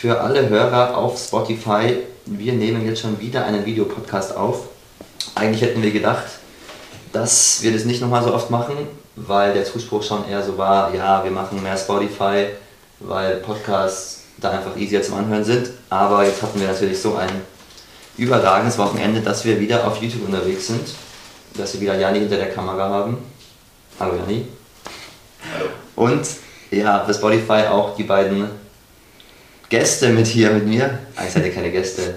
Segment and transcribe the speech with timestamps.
[0.00, 1.96] für alle Hörer auf Spotify.
[2.24, 4.68] Wir nehmen jetzt schon wieder einen Videopodcast auf.
[5.34, 6.26] Eigentlich hätten wir gedacht,
[7.12, 8.76] dass wir das nicht nochmal so oft machen,
[9.16, 12.46] weil der Zuspruch schon eher so war, ja, wir machen mehr Spotify,
[13.00, 15.70] weil Podcasts da einfach easier zum Anhören sind.
[15.90, 17.30] Aber jetzt hatten wir natürlich so ein
[18.16, 20.90] überragendes Wochenende, dass wir wieder auf YouTube unterwegs sind,
[21.54, 23.18] dass wir wieder Jani hinter der Kamera haben.
[23.98, 24.46] Hallo Jani.
[25.52, 25.70] Hallo.
[25.96, 26.24] Und
[26.70, 28.67] ja, für Spotify auch die beiden
[29.68, 30.98] Gäste mit hier mit mir.
[31.14, 32.14] Eigentlich seid ihr keine Gäste.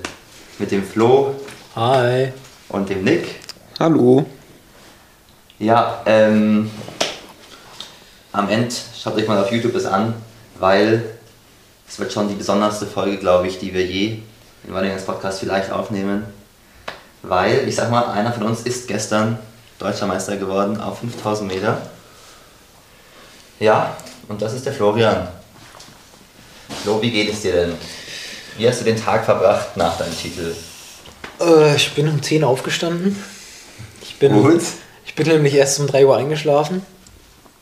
[0.57, 1.35] Mit dem Flo
[1.75, 2.31] Hi.
[2.69, 3.41] und dem Nick.
[3.77, 4.25] Hallo.
[5.59, 6.71] Ja, ähm,
[8.31, 10.13] am Ende schaut euch mal auf YouTube das an,
[10.59, 11.03] weil
[11.89, 14.19] es wird schon die besonderste Folge, glaube ich, die wir je
[14.65, 16.23] in Wallingers Podcast vielleicht aufnehmen.
[17.21, 19.37] Weil, ich sag mal, einer von uns ist gestern
[19.77, 21.81] Deutscher Meister geworden auf 5000 Meter.
[23.59, 23.97] Ja,
[24.29, 25.27] und das ist der Florian.
[26.83, 27.73] Flo, wie geht es dir denn?
[28.57, 30.53] Wie hast du den Tag verbracht nach deinem Titel?
[31.39, 33.15] Äh, ich bin um 10 Uhr aufgestanden.
[34.01, 34.61] Ich bin, Gut.
[35.05, 36.85] ich bin nämlich erst um 3 Uhr eingeschlafen.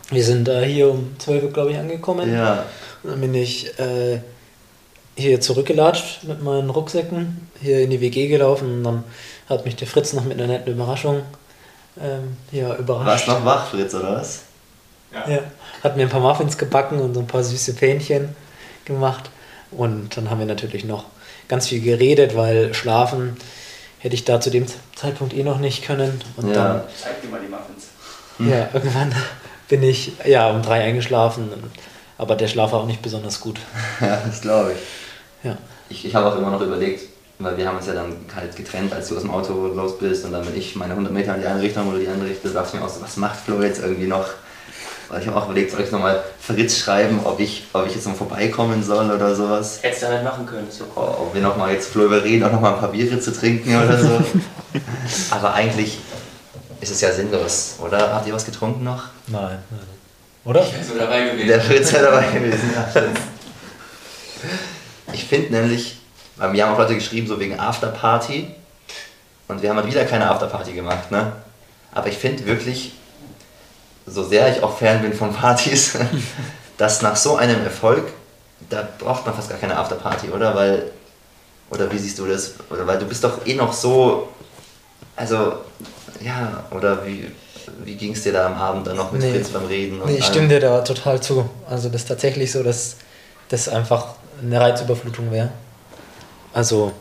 [0.09, 2.33] Wir sind äh, hier um 12 Uhr, glaube ich, angekommen.
[2.33, 2.65] Ja,
[3.03, 4.19] Und dann bin ich äh,
[5.15, 9.03] hier zurückgelatscht mit meinen Rucksäcken, hier in die WG gelaufen und dann
[9.49, 11.23] hat mich der Fritz noch mit einer netten Überraschung
[12.01, 13.07] ähm, ja, überrascht.
[13.07, 14.41] warst noch wach, Fritz, oder was?
[15.11, 15.39] Ja.
[15.83, 18.35] Hat mir ein paar Muffins gebacken und so ein paar süße Fähnchen
[18.89, 19.29] gemacht.
[19.71, 21.05] Und dann haben wir natürlich noch
[21.47, 23.37] ganz viel geredet, weil schlafen
[23.99, 24.65] hätte ich da zu dem
[24.95, 26.21] Zeitpunkt eh noch nicht können.
[26.37, 26.85] Und Ja.
[27.01, 27.87] Zeig dir mal die Muffins.
[28.37, 29.13] dann, ja, irgendwann
[29.67, 31.49] bin ich ja um drei eingeschlafen.
[32.17, 33.59] Aber der Schlaf war auch nicht besonders gut.
[34.01, 35.47] Ja, das glaube ich.
[35.47, 35.57] Ja.
[35.89, 37.03] Ich, ich habe auch immer noch überlegt,
[37.39, 40.25] weil wir haben uns ja dann halt getrennt, als du aus dem Auto los bist
[40.25, 42.53] und dann bin ich meine 100 Meter in die eine Richtung oder die andere Richtung,
[42.53, 44.25] da dachte ich mir auch so, was macht Flo jetzt irgendwie noch?
[45.09, 48.07] Weil ich habe auch überlegt, soll ich nochmal Fritz schreiben, ob ich, ob ich jetzt
[48.07, 49.79] noch vorbeikommen soll oder sowas.
[49.81, 50.67] Hättest du ja nicht machen können.
[50.69, 50.83] So.
[50.95, 53.97] O- Ob wir nochmal jetzt Flo überreden, auch nochmal ein paar Biere zu trinken oder
[53.99, 54.21] so.
[55.31, 55.97] Aber eigentlich
[56.81, 58.13] ist es ja sinnlos, oder?
[58.13, 59.05] Habt ihr was getrunken noch?
[59.27, 59.79] Nein, nein.
[60.45, 60.61] Oder?
[60.63, 61.47] Ich bin so dabei gewesen.
[61.47, 62.69] Der Fritz wäre dabei gewesen.
[62.75, 63.01] Ja.
[65.13, 65.97] Ich finde nämlich,
[66.37, 68.47] weil mir haben auch Leute geschrieben, so wegen Afterparty.
[69.47, 71.31] Und wir haben halt wieder keine Afterparty gemacht, ne?
[71.91, 72.93] Aber ich finde wirklich,
[74.09, 75.93] so sehr ich auch Fan bin von Partys,
[76.77, 78.03] dass nach so einem Erfolg,
[78.69, 80.55] da braucht man fast gar keine Afterparty, oder?
[80.55, 80.91] Weil,
[81.69, 82.53] oder wie siehst du das?
[82.69, 84.27] Oder weil du bist doch eh noch so,
[85.15, 85.53] also,
[86.21, 87.29] ja, oder wie,
[87.83, 89.31] wie ging es dir da am Abend dann noch mit Nee.
[89.33, 90.01] Fritz beim Reden?
[90.01, 91.49] und Nee, ich stimme dir da total zu.
[91.69, 92.95] Also das ist tatsächlich so, dass
[93.49, 95.51] das einfach eine Reizüberflutung wäre.
[96.53, 96.93] Also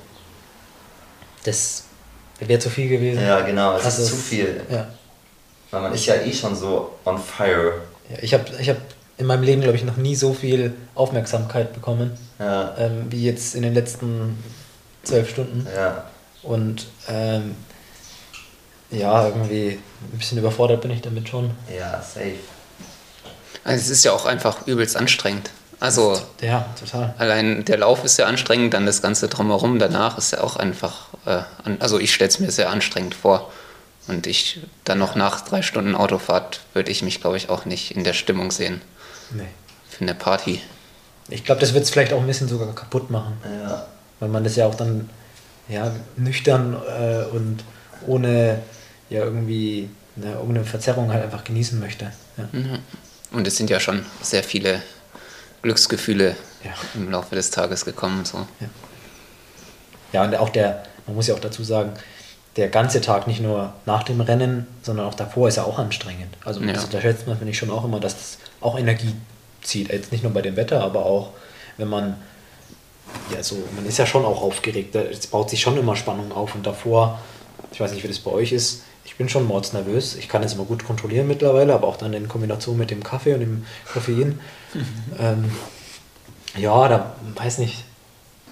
[1.45, 1.85] das
[2.41, 3.23] wäre zu viel gewesen.
[3.23, 4.61] Ja, genau, es Also ist zu viel.
[4.71, 4.89] Ja.
[5.71, 7.73] Weil man ist ja eh schon so on fire.
[8.11, 8.77] ja ich habe ich hab
[9.19, 13.55] in meinem Leben, glaube ich, noch nie so viel Aufmerksamkeit bekommen, Ja, ähm, wie jetzt
[13.57, 14.43] in den letzten
[15.03, 15.67] zwölf Stunden.
[15.75, 16.05] ja.
[16.43, 17.57] Und ähm,
[18.91, 19.79] ja, irgendwie
[20.13, 21.51] ein bisschen überfordert bin ich damit schon.
[21.77, 22.35] Ja, safe.
[23.65, 25.51] Also es ist ja auch einfach übelst anstrengend.
[25.81, 27.15] Also Ja, total.
[27.19, 31.09] allein der Lauf ist ja anstrengend, dann das Ganze drumherum danach ist ja auch einfach,
[31.27, 33.53] äh, an, also ich stelle es mir sehr anstrengend vor.
[34.09, 37.91] Und ich dann noch nach drei Stunden Autofahrt würde ich mich, glaube ich, auch nicht
[37.95, 38.81] in der Stimmung sehen
[39.31, 39.45] Nee.
[39.91, 40.61] für eine Party.
[41.29, 43.37] Ich glaube, das wird es vielleicht auch ein bisschen sogar kaputt machen.
[43.63, 43.87] Ja.
[44.21, 45.09] weil man das ja auch dann
[45.69, 47.63] ja, nüchtern äh, und
[48.07, 48.61] ohne
[49.11, 52.11] ja irgendwie eine, ohne Verzerrung halt einfach genießen möchte.
[52.39, 52.49] Ja.
[52.53, 52.79] Mhm.
[53.33, 54.83] Und es sind ja schon sehr viele
[55.63, 56.71] Glücksgefühle Ja.
[56.95, 58.25] im Laufe des Tages gekommen.
[58.25, 58.47] So.
[60.13, 61.93] ja, und auch der, man muss ja auch dazu sagen,
[62.59, 66.37] der ganze Tag, nicht nur nach dem Rennen, sondern auch davor ist ja auch anstrengend.
[66.45, 66.73] Also Ja.
[66.73, 69.15] das unterschätzt man, finde ich schon auch immer, dass das auch Energie
[69.63, 69.91] zieht.
[69.93, 71.31] Jetzt nicht nur bei dem Wetter, aber auch,
[71.77, 72.17] wenn man,
[73.33, 74.95] ja, so, man ist ja schon auch aufgeregt.
[74.97, 77.21] Es baut sich schon immer Spannung auf und davor,
[77.73, 80.17] ich weiß nicht, wie das bei euch ist, ich bin schon mordsnervös.
[80.17, 83.35] Ich kann es immer gut kontrollieren mittlerweile, aber auch dann in Kombination mit dem Kaffee
[83.35, 84.39] und dem Koffein.
[85.19, 85.51] ähm,
[86.57, 87.85] ja, da weiß nicht,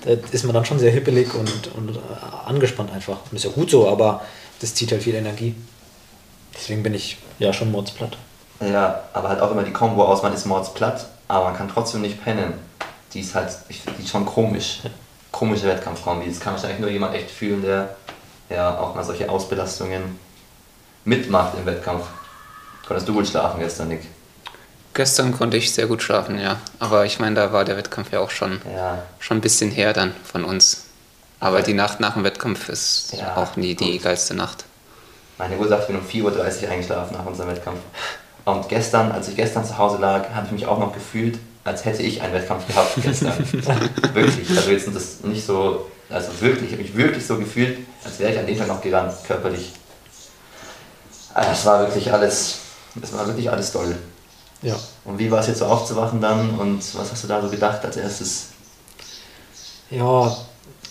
[0.04, 2.00] da ist man dann schon sehr hippelig und, und äh,
[2.46, 3.18] angespannt einfach.
[3.30, 4.22] Und ist ja gut so, aber
[4.60, 5.54] das zieht halt viel Energie.
[6.54, 8.16] Deswegen bin ich ja schon mordsplatt.
[8.60, 12.00] Ja, aber halt auch immer die Kombo aus, man ist mordsplatt, aber man kann trotzdem
[12.00, 12.54] nicht pennen.
[13.12, 14.80] Die ist halt, ich finde die schon komisch.
[15.32, 16.28] Komische Wettkampfkombi.
[16.28, 17.96] Das kann wahrscheinlich nur jemand echt fühlen, der
[18.48, 20.18] ja auch mal solche Ausbelastungen
[21.04, 22.06] mitmacht im Wettkampf.
[22.86, 24.02] Konntest du gut schlafen gestern, Nick?
[24.96, 26.56] Gestern konnte ich sehr gut schlafen, ja.
[26.78, 29.92] Aber ich meine, da war der Wettkampf ja auch schon, Ja, schon ein bisschen her
[29.92, 30.84] dann von uns.
[31.38, 34.04] Aber die Nacht nach dem Wettkampf ist Ja, auch nie die gut.
[34.04, 34.64] geilste Nacht.
[35.36, 37.78] Meine Uhr sagt, ich bin um 4.30 Uhr eingeschlafen nach unserem Wettkampf.
[38.46, 41.84] Und gestern, als ich gestern zu Hause lag, habe ich mich auch noch gefühlt, als
[41.84, 43.34] hätte ich einen Wettkampf gehabt gestern.
[44.14, 44.48] wirklich.
[44.56, 48.18] Also jetzt sind das nicht so, also wirklich, ich habe mich wirklich so gefühlt, als
[48.18, 49.72] wäre ich an dem Tag noch gerannt, körperlich.
[51.34, 52.60] Es war wirklich alles,
[53.02, 53.94] es war wirklich alles toll.
[54.62, 54.76] Ja.
[55.04, 57.84] Und wie war es jetzt so aufzuwachen dann und was hast du da so gedacht
[57.84, 58.48] als erstes?
[59.90, 60.36] Ja,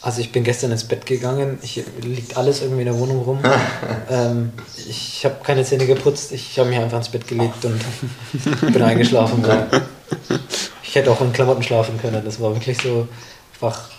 [0.01, 1.57] also ich bin gestern ins Bett gegangen.
[1.61, 3.39] Hier liegt alles irgendwie in der Wohnung rum.
[4.09, 4.53] ähm,
[4.87, 6.31] ich habe keine Zähne geputzt.
[6.31, 7.81] Ich habe mich einfach ins Bett gelegt und
[8.73, 9.43] bin eingeschlafen.
[9.43, 10.37] So.
[10.83, 12.23] Ich hätte auch in Klamotten schlafen können.
[12.23, 13.07] Das war wirklich so
[13.55, 13.89] einfach.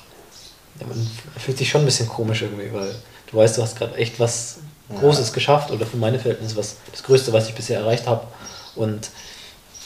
[0.78, 2.94] Ja, man fühlt sich schon ein bisschen komisch irgendwie, weil
[3.30, 4.58] du weißt, du hast gerade echt was
[5.00, 8.26] Großes geschafft oder für meine Verhältnisse was das Größte, was ich bisher erreicht habe.
[8.76, 9.10] Und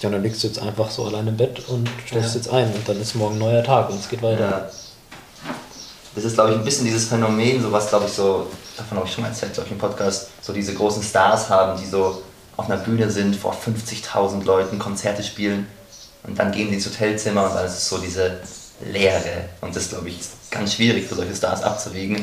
[0.01, 2.41] ja, dann liegst du jetzt einfach so allein im Bett und schläfst Ja.
[2.41, 4.51] jetzt ein und dann ist morgen ein neuer Tag und es geht weiter.
[4.51, 4.71] Ja.
[6.15, 9.07] Das ist, glaube ich, ein bisschen dieses Phänomen, so was, glaube ich, so, davon habe
[9.07, 12.23] ich schon mal erzählt, glaube ich, im Podcast, so diese großen Stars haben, die so
[12.57, 15.67] auf einer Bühne sind, vor 50.000 Leuten Konzerte spielen
[16.25, 18.39] und dann gehen die ins Hotelzimmer und dann ist es so diese
[18.93, 19.49] Leere.
[19.61, 22.23] Und das, glaube ich, ist ganz schwierig für solche Stars abzuwiegen.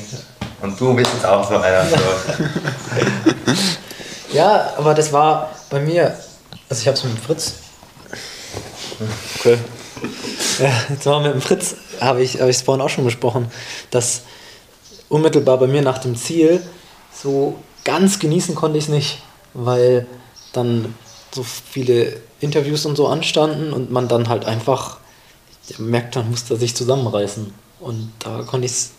[0.62, 1.86] Und du bist jetzt auch so einer.
[1.86, 1.96] So.
[4.34, 6.16] Ja, aber das war bei mir,
[6.70, 7.54] also ich habe es mit dem Fritz.
[9.40, 9.58] Okay.
[10.60, 13.52] Ja, jetzt war mit dem Fritz, habe ich es vorhin auch schon besprochen,
[13.92, 14.24] dass
[15.10, 16.62] unmittelbar bei mir nach dem Ziel
[17.14, 19.20] so ganz genießen konnte ich es nicht,
[19.54, 20.08] weil
[20.54, 20.96] dann
[21.34, 24.98] so viele Interviews und so anstanden und man dann halt einfach
[25.78, 27.54] merkt, man musste sich zusammenreißen.
[27.80, 28.92] Und da konnte ich es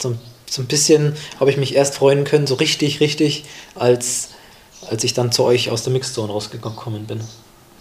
[0.00, 0.16] so,
[0.48, 3.44] so ein bisschen, habe ich mich erst freuen können, so richtig, richtig,
[3.74, 4.30] als,
[4.90, 7.20] als ich dann zu euch aus der Mixzone rausgekommen bin.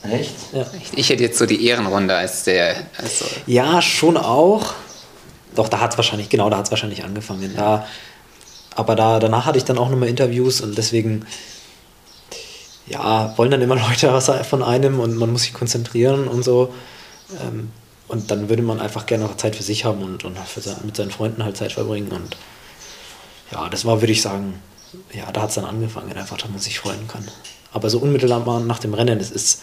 [0.04, 0.34] Echt?
[0.52, 0.66] Ja.
[0.96, 2.76] Ich hätte jetzt so die Ehrenrunde als der.
[2.98, 4.74] Also, Ja, schon auch.
[5.56, 7.54] Doch, da hat es wahrscheinlich, genau, da hat es wahrscheinlich angefangen.
[7.56, 7.86] Da,
[8.76, 11.26] aber da, danach hatte ich dann auch nochmal Interviews und deswegen,
[12.88, 16.74] ja, wollen dann immer Leute was von einem und man muss sich konzentrieren und so.
[17.42, 17.72] Ähm,
[18.08, 20.98] und dann würde man einfach gerne noch Zeit für sich haben und, und sein, mit
[20.98, 22.12] seinen Freunden halt Zeit verbringen.
[22.12, 22.36] Und
[23.52, 24.60] ja, das war, würde ich sagen,
[25.14, 27.26] ja, da hat es dann angefangen, einfach, dass man sich freuen kann.
[27.72, 29.62] Aber so unmittelbar nach dem Rennen, das ist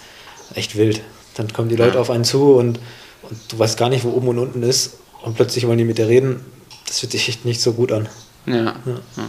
[0.54, 1.02] echt wild.
[1.34, 2.80] Dann kommen die Leute auf einen zu und,
[3.22, 4.98] und du weißt gar nicht, wo oben und unten ist.
[5.22, 6.44] Und plötzlich wollen die mit dir reden.
[6.86, 8.08] Das fühlt sich echt nicht so gut an.
[8.46, 8.74] ja.
[8.86, 9.28] ja.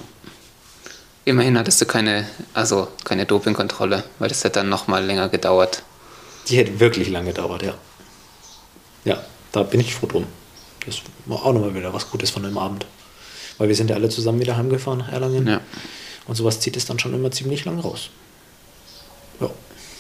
[1.30, 5.84] Immerhin hattest du keine, also keine Dopingkontrolle, weil das hätte dann nochmal länger gedauert.
[6.48, 7.76] Die hätte wirklich lange gedauert, ja.
[9.06, 10.26] Ja, da bin ich froh drum.
[10.88, 12.88] Das war auch nochmal wieder was Gutes von dem Abend.
[13.60, 15.46] Weil wir sind ja alle zusammen wieder heimgefahren nach Erlangen.
[15.46, 15.62] Ja.
[16.26, 18.10] Und sowas zieht es dann schon immer ziemlich lang raus.
[19.40, 19.52] Ja.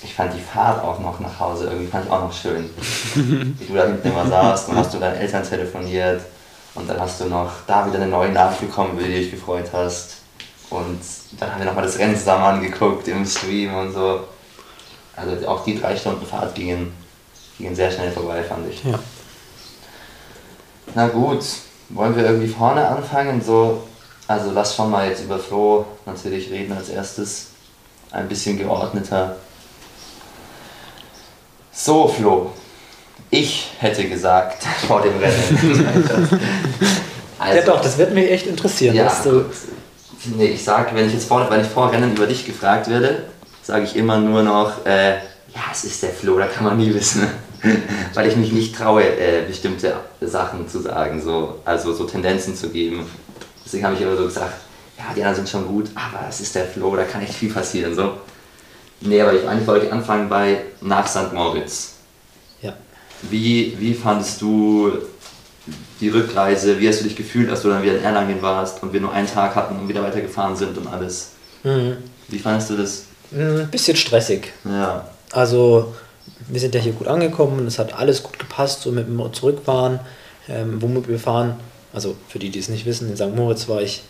[0.02, 2.70] Ich fand die Fahrt auch noch nach Hause irgendwie fand ich auch noch schön.
[3.16, 6.22] Wie du da hinten immer saßt, dann hast du deinen Eltern telefoniert
[6.76, 9.32] und dann hast du noch da wieder eine neue Nachricht bekommen, über die du dich
[9.32, 10.18] gefreut hast.
[10.70, 11.02] Und
[11.38, 14.22] dann haben wir nochmal das Rennen zusammen angeguckt im Stream und so.
[15.16, 16.94] Also auch die drei Stunden Fahrt gingen,
[17.58, 18.84] gingen sehr schnell vorbei, fand ich.
[18.84, 19.00] ja.
[20.96, 21.44] Na gut,
[21.90, 23.42] wollen wir irgendwie vorne anfangen?
[23.42, 23.84] So,
[24.28, 27.48] also lass schon mal jetzt über Flo natürlich reden als erstes.
[28.12, 29.36] Ein bisschen geordneter.
[31.82, 32.52] So, Flo.
[33.30, 36.42] Ich hätte gesagt vor dem Rennen.
[37.40, 38.94] ja doch, das wird mich echt interessieren.
[38.94, 39.46] Ja, dass du.
[40.36, 43.24] Nee, ich sag, wenn ich jetzt vor, wenn ich vor Rennen über dich gefragt werde,
[43.64, 46.94] sage ich immer nur noch, äh, ja, es ist der Flo, da kann man nie
[46.94, 47.26] wissen.
[48.14, 52.68] Weil ich mich nicht traue, äh, bestimmte Sachen zu sagen, so, also so Tendenzen zu
[52.70, 53.10] geben.
[53.64, 54.56] Deswegen habe ich immer so gesagt,
[54.98, 57.54] ja, die anderen sind schon gut, aber es ist der Flo, da kann echt viel
[57.54, 57.96] passieren.
[57.96, 58.16] So.
[59.02, 61.34] Nee, aber ich, eigentlich wollte ich anfangen bei nach St.
[61.34, 61.94] Moritz.
[62.62, 62.74] ja.
[63.30, 64.92] Wie, wie fandest du
[66.00, 66.80] die Rückreise?
[66.80, 69.12] Wie hast du dich gefühlt, als du dann wieder in Erlangen warst und wir nur
[69.12, 71.32] einen Tag hatten und wieder weitergefahren sind und alles?
[71.64, 71.98] Mhm.
[72.28, 73.04] Wie fandest du das?
[73.32, 74.52] Ein bisschen stressig.
[74.66, 75.08] Ja.
[75.32, 75.94] Also,
[76.48, 80.00] wir sind ja hier gut angekommen, es hat alles gut gepasst, so mit dem Zurückfahren,
[80.48, 81.56] ähm, Wohnmobil fahren.
[81.94, 83.36] Also, für die, die es nicht wissen, in St.
[83.36, 84.04] Moritz war ich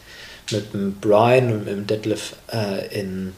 [0.51, 3.33] mit dem Brian und mit dem Detlef äh, in,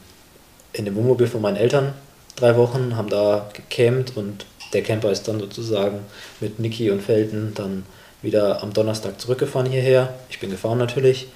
[0.72, 1.94] in dem Wohnmobil von meinen Eltern
[2.36, 6.00] drei Wochen, haben da gecampt und der Camper ist dann sozusagen
[6.40, 7.84] mit Niki und Felten dann
[8.22, 10.14] wieder am Donnerstag zurückgefahren hierher.
[10.30, 11.28] Ich bin gefahren natürlich.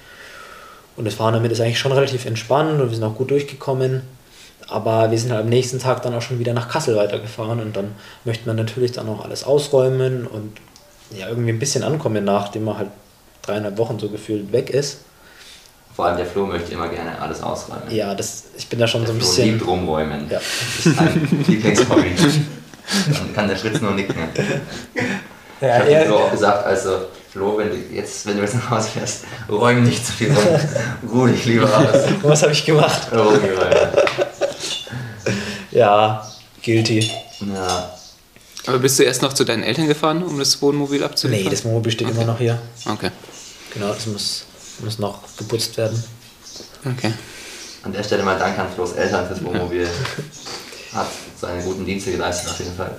[0.95, 4.01] Und das Fahren damit ist eigentlich schon relativ entspannt und wir sind auch gut durchgekommen.
[4.67, 7.77] Aber wir sind halt am nächsten Tag dann auch schon wieder nach Kassel weitergefahren und
[7.77, 10.57] dann möchte man natürlich dann auch alles ausräumen und
[11.15, 12.89] ja, irgendwie ein bisschen ankommen, nachdem man halt
[13.43, 15.01] dreieinhalb Wochen so gefühlt weg ist.
[15.97, 17.89] Vor allem der Flo möchte immer gerne alles ausräumen.
[17.89, 19.45] Ja, das, ich bin da schon Der so ein Flo bisschen.
[19.53, 20.29] liebt rumräumen.
[20.29, 20.37] Ja.
[20.39, 22.11] Das ist sein Lieblingshobby.
[23.13, 24.15] Dann kann der Fritz nur nicken.
[24.93, 25.01] Ich
[25.59, 26.99] Ja, habe er, so auch gesagt, also
[27.31, 30.45] Flo, wenn du jetzt, wenn du jetzt nach Hause fährst, räum nicht zu viel rum.
[31.11, 31.95] Ruh dich lieber aus.
[32.21, 33.07] was habe ich gemacht?
[35.71, 36.27] Ja,
[36.63, 37.09] guilty.
[37.41, 37.91] Ja.
[38.67, 41.45] Aber bist du erst noch zu deinen Eltern gefahren, um das Wohnmobil abzuliefern?
[41.45, 42.59] Nee, das Wohnmobil steht immer noch hier.
[42.85, 43.09] Okay,
[43.73, 44.45] Genau, das muss,
[44.79, 46.01] muss noch geputzt werden.
[46.85, 47.13] okay.
[47.83, 49.87] An der Stelle mal Dank an Flo's Eltern fürs Wohnmobil.
[50.93, 51.07] Hat
[51.39, 52.91] seine guten Dienste geleistet auf jeden Fall.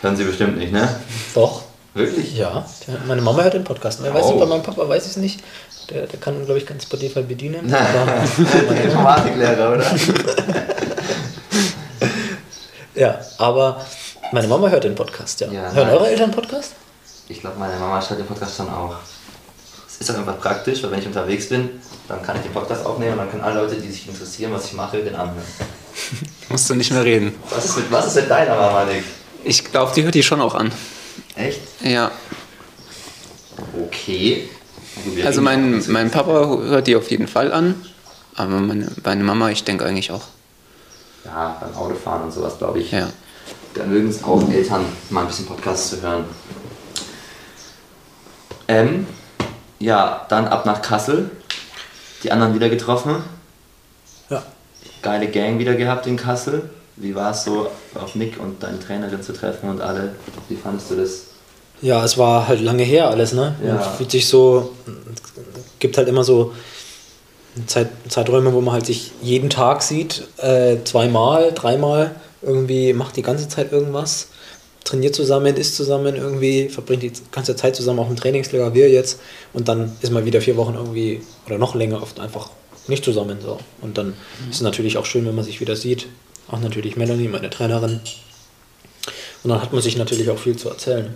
[0.00, 0.88] Hören Sie bestimmt nicht, ne?
[1.34, 1.62] Doch.
[1.94, 2.36] Wirklich?
[2.36, 4.00] Ja, der- meine Mama hört den Podcast.
[4.02, 4.30] Wer weiß Oh.
[4.32, 5.40] nicht, bei meinem Papa weiß ich es nicht.
[5.90, 7.66] Der, der kann, glaube ich, ganz Spotify bedienen.
[7.70, 8.14] Mama,
[8.82, 9.84] Informatiklehrer, oder?
[12.94, 13.84] ja, aber
[14.32, 15.48] meine Mama hört den Podcast, ja.
[15.50, 15.96] Ja, Hören nice.
[15.96, 16.72] eure Eltern Podcast?
[17.28, 18.96] Ich glaube, meine Mama schaut den Podcast schon auch.
[20.02, 21.68] Ist auch einfach praktisch, weil wenn ich unterwegs bin,
[22.08, 24.66] dann kann ich den Podcast aufnehmen und dann können alle Leute, die sich interessieren, was
[24.66, 25.44] ich mache, den anhören.
[26.48, 27.34] Musst du nicht mehr reden.
[27.50, 29.04] Was ist mit, was ist mit deiner Mama, Nick?
[29.44, 30.72] Ich glaube, die hört die schon auch an.
[31.36, 31.60] Echt?
[31.82, 32.10] Ja,
[33.74, 34.48] Okay.
[35.24, 37.74] Also mein, mein Papa hört die auf jeden Fall an.
[38.34, 40.22] Aber meine, meine Mama, ich denke eigentlich auch.
[41.24, 42.90] Ja, beim Autofahren und sowas, glaube ich.
[42.90, 43.08] Ja.
[43.74, 46.24] Da mögen es auch Eltern, mal ein bisschen Podcasts zu hören.
[48.68, 49.06] Ähm,
[49.82, 51.30] ja, dann ab nach Kassel.
[52.22, 53.16] Die anderen wieder getroffen.
[54.30, 54.42] Ja.
[55.02, 56.70] Geile Gang wieder gehabt in Kassel.
[56.96, 60.14] Wie war es so, auf Nick und deine Trainerin zu treffen und alle?
[60.48, 61.22] Wie fandest du das?
[61.80, 63.56] Ja, es war halt lange her alles, ne?
[63.64, 63.74] Ja.
[63.74, 66.52] Man fühlt sich so, es gibt halt immer so
[67.66, 73.22] Zeit, Zeiträume, wo man halt sich jeden Tag sieht, äh, zweimal, dreimal, irgendwie macht die
[73.22, 74.28] ganze Zeit irgendwas,
[74.84, 79.20] trainiert zusammen, isst zusammen, irgendwie verbringt die ganze Zeit zusammen, auch im Trainingslager, wir jetzt,
[79.52, 82.50] und dann ist mal wieder vier Wochen irgendwie, oder noch länger oft einfach
[82.88, 83.58] nicht zusammen, so.
[83.80, 84.14] Und dann
[84.50, 86.08] ist es natürlich auch schön, wenn man sich wieder sieht,
[86.48, 88.00] auch natürlich Melanie, meine Trainerin,
[89.42, 91.14] und dann hat man sich natürlich auch viel zu erzählen.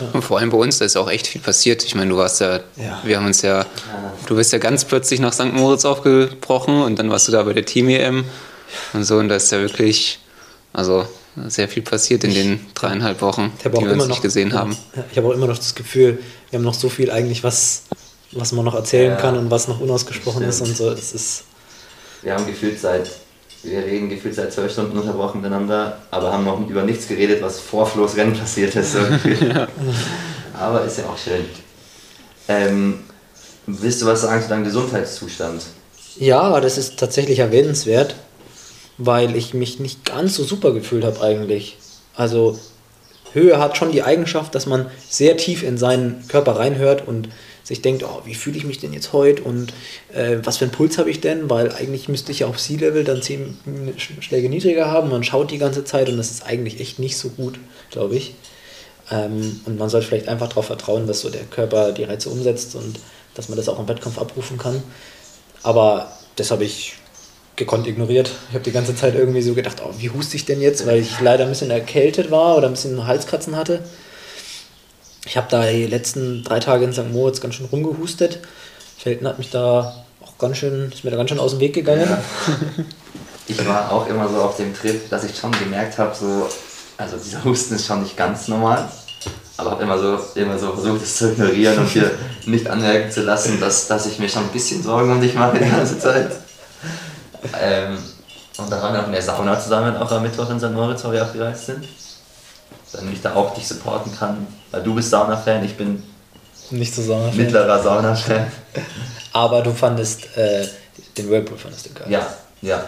[0.00, 0.08] Ja.
[0.12, 1.84] Und vor allem bei uns, da ist auch echt viel passiert.
[1.84, 3.00] Ich meine, du warst ja, Ja.
[3.04, 3.64] wir haben uns ja,
[4.26, 5.52] du bist ja ganz plötzlich nach St.
[5.52, 8.24] Moritz aufgebrochen und dann warst du da bei der Team-EM
[8.92, 10.18] und so und da ist ja wirklich,
[10.72, 11.06] also
[11.48, 14.16] sehr viel passiert in den dreieinhalb Wochen, Ich habe auch die wir immer uns noch,
[14.16, 14.76] nicht gesehen haben.
[14.96, 16.18] Ja, ich habe auch immer noch das Gefühl,
[16.50, 17.82] wir haben noch so viel eigentlich, was,
[18.32, 20.70] was man noch erzählen Ja, kann und was noch unausgesprochen ist stimmt.
[20.70, 20.90] und so.
[20.90, 21.44] Es ist
[22.22, 23.10] Wir haben gefühlt seit,
[23.62, 27.60] wir reden gefühlt seit zwölf Stunden unterbrochen miteinander, aber haben noch über nichts geredet, was
[27.60, 28.94] vor Flo's Rennen passiert ist.
[28.96, 29.52] irgendwie.
[30.58, 31.44] Aber ist ja auch schön.
[32.48, 33.00] Ähm,
[33.66, 35.62] willst du was sagen zu deinem Gesundheitszustand?
[36.20, 38.16] ja, das ist tatsächlich erwähnenswert,
[38.98, 41.76] weil ich mich nicht ganz so super gefühlt habe eigentlich.
[42.14, 42.58] Also
[43.32, 47.28] Höhe hat schon die Eigenschaft, dass man sehr tief in seinen Körper reinhört und
[47.62, 49.74] sich denkt, oh, wie fühle ich mich denn jetzt heute und
[50.14, 53.04] äh, was für einen Puls habe ich denn, weil eigentlich müsste ich ja auf Sea-Level
[53.04, 53.58] dann 10
[53.98, 57.18] Sch- Schläge niedriger haben, man schaut die ganze Zeit und das ist eigentlich echt nicht
[57.18, 57.58] so gut,
[57.90, 58.34] glaube ich.
[59.10, 62.74] Ähm, und man sollte vielleicht einfach darauf vertrauen, dass so der Körper die Reize umsetzt
[62.74, 62.98] und
[63.34, 64.82] dass man das auch im Wettkampf abrufen kann.
[65.62, 66.94] Aber das habe ich
[67.58, 68.30] gekonnt ignoriert.
[68.48, 71.00] Ich habe die ganze Zeit irgendwie so gedacht, oh, wie huste ich denn jetzt, weil
[71.00, 73.82] ich leider ein bisschen erkältet war oder ein bisschen Halskratzen hatte.
[75.26, 77.10] Ich habe da die letzten drei Tage in St.
[77.12, 78.38] Moritz ganz schön rumgehustet.
[78.96, 81.74] Felten hat mich da auch ganz schön, ist mir da ganz schön aus dem Weg
[81.74, 82.08] gegangen.
[83.50, 86.46] Ich war auch immer so auf dem Trip, dass ich schon gemerkt habe, so,
[86.98, 88.86] also dieser Husten ist schon nicht ganz normal,
[89.56, 92.10] aber habe immer so, immer so versucht, es zu ignorieren und hier
[92.44, 95.58] nicht anmerken zu lassen, dass, dass ich mir schon ein bisschen Sorgen um dich mache
[95.58, 96.30] die ganze Zeit.
[97.60, 97.98] Ähm,
[98.58, 100.72] und dann waren wir auch in der Sauna zusammen, auch am Mittwoch in St.
[100.72, 101.86] Moritz, wo wir abgereist sind.
[102.92, 106.02] Damit ich da auch dich supporten kann, weil du bist Sauna-Fan, ich bin
[106.70, 107.36] Nicht so sagen.
[107.36, 108.50] mittlerer Sauna-Fan.
[109.32, 110.66] Aber du fandest äh,
[111.16, 112.06] den Whirlpool fandest du geil.
[112.10, 112.26] Ja,
[112.62, 112.82] ja.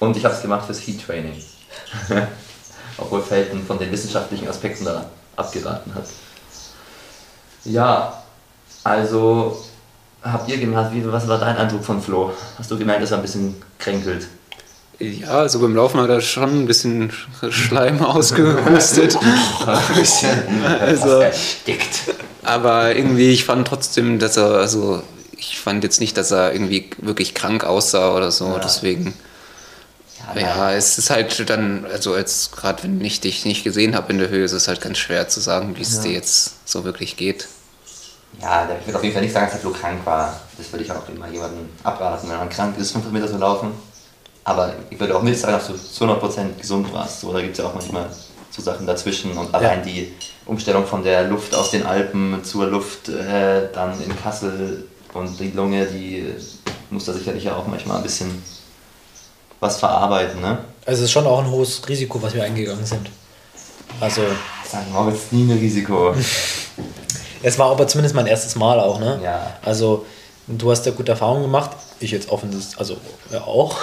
[0.00, 1.40] Und ich habe es gemacht fürs Heat Training.
[2.98, 5.04] Obwohl Felton von den wissenschaftlichen Aspekten da
[5.36, 6.04] abgeraten hat.
[7.64, 8.22] Ja,
[8.84, 9.62] also
[10.22, 12.32] habt ihr gemerkt, wie, was war dein Eindruck von Flo?
[12.58, 14.26] Hast du gemerkt, dass er ein bisschen kränkelt?
[14.98, 17.12] Ja, also beim Laufen hat er schon ein bisschen
[17.50, 19.16] Schleim ausgehustet.
[19.66, 22.14] ein bisschen Also- erstickt.
[22.44, 25.02] Aber irgendwie, ich fand trotzdem, dass er, also
[25.36, 28.46] ich fand jetzt nicht, dass er irgendwie wirklich krank aussah oder so.
[28.46, 28.58] Ja.
[28.58, 29.14] Deswegen,
[30.34, 30.44] nein.
[30.44, 34.18] ja, es ist halt dann, also jetzt gerade wenn ich dich nicht gesehen habe in
[34.18, 36.02] der Höhe, ist es halt ganz schwer zu sagen, wie es Ja.
[36.02, 37.46] dir jetzt so wirklich geht.
[38.40, 40.40] Ja, ich würde auf jeden Fall nicht sagen, dass der Flo krank war.
[40.56, 43.72] Das würde ich auch immer jemandem abraten, wenn man krank ist, 500 Meter zu laufen.
[44.44, 47.20] Aber ich würde auch nicht sagen, dass du zu 100% gesund warst.
[47.20, 48.08] So, da gibt es ja auch manchmal
[48.50, 49.36] so Sachen dazwischen.
[49.36, 50.12] Und allein die
[50.46, 55.50] Umstellung von der Luft aus den Alpen zur Luft äh, dann in Kassel und die
[55.50, 56.34] Lunge, die
[56.90, 58.42] muss da sicherlich ja auch manchmal ein bisschen
[59.60, 60.40] was verarbeiten.
[60.40, 60.58] Ne?
[60.84, 63.08] Also es ist schon auch ein hohes Risiko, was wir eingegangen sind.
[64.00, 64.22] Also
[64.66, 64.90] St.
[64.90, 66.14] Moritz nie ein Risiko.
[67.42, 69.20] es war aber zumindest mein erstes Mal auch, ne?
[69.22, 69.54] Ja.
[69.64, 70.06] Also
[70.46, 71.70] du hast da gute Erfahrungen gemacht,
[72.00, 72.96] ich jetzt offensichtlich, also
[73.30, 73.76] ja auch.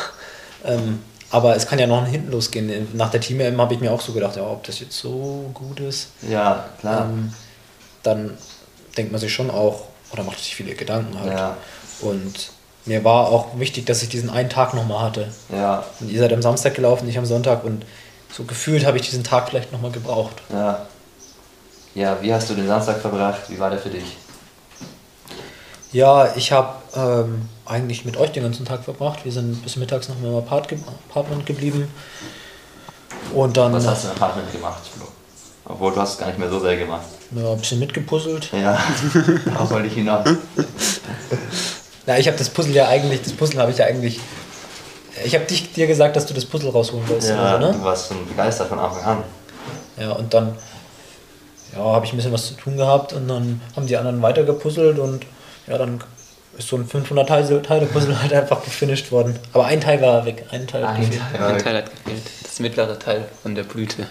[0.66, 1.02] Ähm,
[1.32, 2.88] Aber es kann ja noch hinten losgehen.
[2.94, 5.80] Nach der Team-EM habe ich mir auch so gedacht, ja, ob das jetzt so gut
[5.80, 6.08] ist.
[6.28, 7.06] Ja, klar.
[7.06, 7.34] Ähm,
[8.04, 8.36] dann
[8.98, 11.32] denkt man sich schon auch, oder macht sich viele Gedanken halt.
[11.32, 11.58] Ja.
[12.02, 12.50] Und
[12.86, 15.28] mir war auch wichtig, dass ich diesen einen Tag nochmal hatte.
[15.54, 17.86] ja, Und ihr seid am Samstag gelaufen, ich am Sonntag und
[18.32, 20.42] so gefühlt habe ich diesen Tag vielleicht nochmal gebraucht.
[20.52, 20.86] ja.
[21.96, 23.42] Ja, wie hast du den Samstag verbracht?
[23.50, 24.18] Wie war der für dich?
[25.92, 29.26] Ja, ich habe ähm, eigentlich mit euch den ganzen Tag verbracht.
[29.26, 30.78] Wir sind bis mittags noch im Apart ge
[31.10, 31.88] Apartment geblieben.
[33.34, 35.08] Und dann Was hast du im Apartment gemacht, Flo?
[35.66, 37.06] Obwohl, du hast es gar nicht mehr so sehr gemacht.
[37.32, 38.50] ja, ein bisschen mitgepuzzelt.
[38.54, 38.78] Ja,
[39.46, 40.28] darauf wollte ich hinaus.
[42.06, 44.20] Na, ich habe das Puzzle ja eigentlich, das Puzzle habe ich ja eigentlich.
[45.24, 47.78] Ich habe dich dir gesagt, dass du das Puzzle rausholen willst, Ja, oder so, du
[47.80, 47.84] ne?
[47.84, 49.24] warst schon begeistert von Anfang an.
[50.00, 50.56] Ja, und dann
[51.74, 54.44] ja, habe ich ein bisschen was zu tun gehabt und dann haben die anderen weiter
[54.44, 55.26] gepuzzelt und
[55.68, 56.04] ja, dann
[56.58, 59.38] ist so ein 500 Teile, Teile Puzzle halt einfach gefinisht worden.
[59.54, 61.22] Aber ein Teil war weg, ein Teil hat Ein gefehlt.
[61.32, 61.44] Teil.
[61.44, 62.24] Ein Teil hat gefehlt.
[62.44, 64.08] Das mittlere Teil von der Blüte.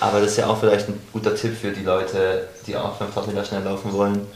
[0.00, 3.34] Aber das ist ja auch vielleicht ein guter Tipp für die Leute, die auch 5000
[3.34, 4.26] Meter schnell laufen wollen,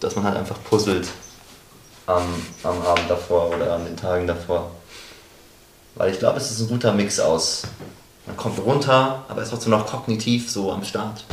[0.00, 1.08] dass man halt einfach puzzelt
[2.06, 2.24] am,
[2.62, 4.70] am Abend davor oder an den Tagen davor.
[5.96, 7.64] Weil ich glaube, es ist ein guter Mix aus.
[8.26, 11.24] Man kommt runter, aber ist trotzdem noch kognitiv so am Start.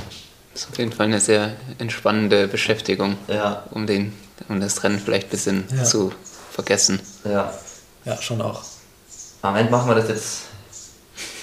[0.60, 4.12] Das ist auf jeden Fall eine sehr entspannende Beschäftigung, Ja, um, den,
[4.50, 5.86] um das Rennen vielleicht ein bisschen Ja.
[5.86, 6.12] zu
[6.52, 7.00] vergessen.
[7.24, 7.54] ja.
[8.04, 8.62] Ja, schon auch.
[9.42, 10.42] Am Ende machen wir das jetzt.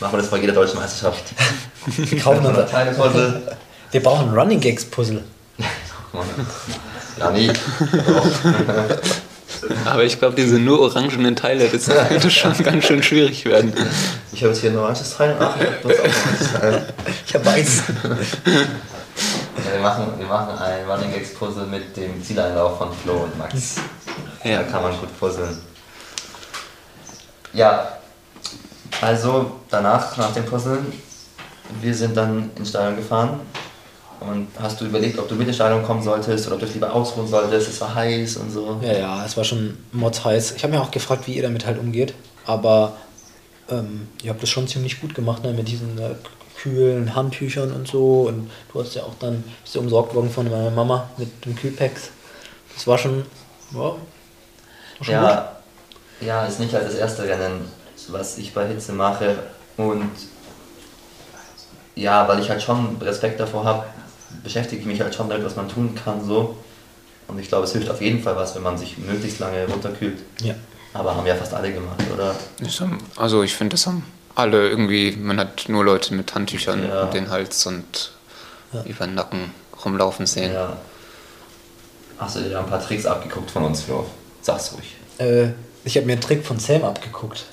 [0.00, 1.24] Machen wir das bei jeder deutschen Meisterschaft.
[1.86, 3.56] Wir, kaufen Oder uns, kleine Puzzle.
[3.92, 5.22] wir brauchen ein Running Gags Puzzle.
[7.18, 7.50] Ja, nie.
[9.86, 13.72] Aber ich glaube, diese nur orangenen Teile, das könnte schon ganz schön schwierig werden.
[14.32, 15.34] Ich habe jetzt hier ein oranges Teil.
[15.38, 16.86] Ach, habe.
[17.26, 17.82] Ich habe weiß.
[19.64, 23.38] Ja, wir, machen, wir machen ein Running Gags Puzzle mit dem Zieleinlauf von Flo und
[23.38, 23.76] Max.
[24.44, 24.62] Ja.
[24.62, 25.58] Da kann man gut puzzeln.
[27.52, 27.88] Ja,
[29.00, 30.92] also danach, nach dem Puzzeln,
[31.80, 33.40] wir sind dann ins Stadion gefahren.
[34.20, 36.92] Und hast du überlegt, ob du mit ins Stadion kommen solltest oder ob du lieber
[36.92, 37.68] ausruhen solltest?
[37.68, 38.80] Es war heiß und so.
[38.82, 40.52] Ja, ja, es war schon mods heiß.
[40.52, 42.14] Ich habe mir auch gefragt, wie ihr damit halt umgeht.
[42.46, 42.94] Aber
[43.70, 45.52] ähm, ihr habt das schon ziemlich gut gemacht, ne?
[45.52, 46.14] mit diesen äh,
[46.66, 48.22] kühlen Handtüchern und so.
[48.22, 51.54] Und du hast ja auch dann bist du umsorgt worden von meiner Mama mit den
[51.54, 52.10] Kühlpacks.
[52.74, 53.24] Das war schon,
[53.72, 53.96] ja, war
[55.00, 55.24] schon gut.
[55.24, 55.56] Ja,
[56.20, 57.70] ja, ist nicht halt das erste Rennen,
[58.08, 59.36] was ich bei Hitze mache.
[59.76, 60.10] Und
[61.94, 63.84] ja, weil ich halt schon Respekt davor habe,
[64.42, 66.24] beschäftige ich mich halt schon damit, was man tun kann.
[66.24, 66.56] so.
[67.28, 70.18] Und ich glaube, es hilft auf jeden Fall was, wenn man sich möglichst lange runterkühlt.
[70.42, 70.54] Ja.
[70.94, 72.34] Aber haben ja fast alle gemacht, oder?
[73.16, 74.04] Also ich finde, das haben
[74.36, 77.02] alle irgendwie, man hat nur Leute mit Handtüchern Ja.
[77.04, 78.12] um den Hals und
[78.72, 78.82] Ja.
[78.84, 79.50] über den Nacken
[79.84, 80.52] rumlaufen sehen.
[80.52, 80.76] Ja.
[82.18, 84.06] Hast du dir da ein paar Tricks abgeguckt von uns, Flo?
[84.42, 84.94] Sag's ruhig.
[85.18, 85.48] Äh,
[85.84, 87.44] ich habe mir einen Trick von Sam abgeguckt.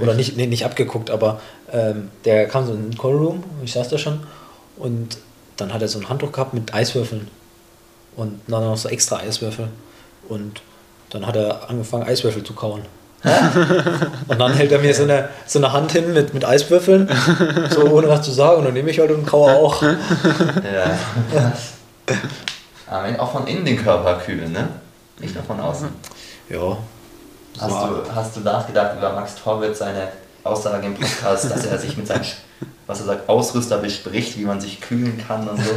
[0.00, 1.40] Oder nicht, nee, nicht abgeguckt, aber
[1.72, 4.26] ähm, der kam so in den Callroom, ich saß da schon,
[4.76, 5.18] und
[5.56, 7.28] dann hat er so ein Handtuch gehabt mit Eiswürfeln.
[8.16, 9.68] Und dann noch so extra Eiswürfel.
[10.28, 10.62] Und
[11.10, 12.82] dann hat er angefangen, Eiswürfel zu kauen.
[14.28, 17.08] Und dann hält er mir so eine, so eine Hand hin mit, mit Eiswürfeln,
[17.70, 19.82] so ohne was zu sagen, und dann nehme ich halt und kaue auch.
[19.82, 19.96] Ja.
[22.86, 24.68] Aber auch von innen den Körper kühlen, ne?
[25.18, 25.88] Nicht nur von außen.
[26.50, 26.76] Ja.
[27.58, 30.08] Hast So, du, hast du nachgedacht über Max Torwitz seine
[30.42, 32.24] Aussage im Podcast, dass er sich mit seinem,
[32.86, 35.70] was er sagt, Ausrüster bespricht, wie man sich kühlen kann und so?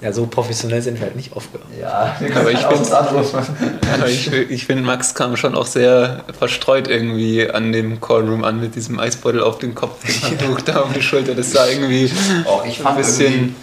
[0.00, 1.68] Ja, so professionell sind wir halt nicht aufgehört.
[1.80, 2.64] Ja, Aber ich.
[2.66, 8.60] Aber ich, ich finde, Max kam schon auch sehr verstreut irgendwie an dem Callroom an
[8.60, 11.34] mit diesem Eisbeutel auf den Kopf, dem Handtuch da auf die Schulter.
[11.34, 12.10] Das sah irgendwie
[12.44, 13.56] Auch ich fand ein bisschen.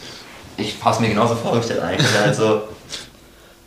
[0.58, 2.64] ich es mir genauso vorgestellt eigentlich, also,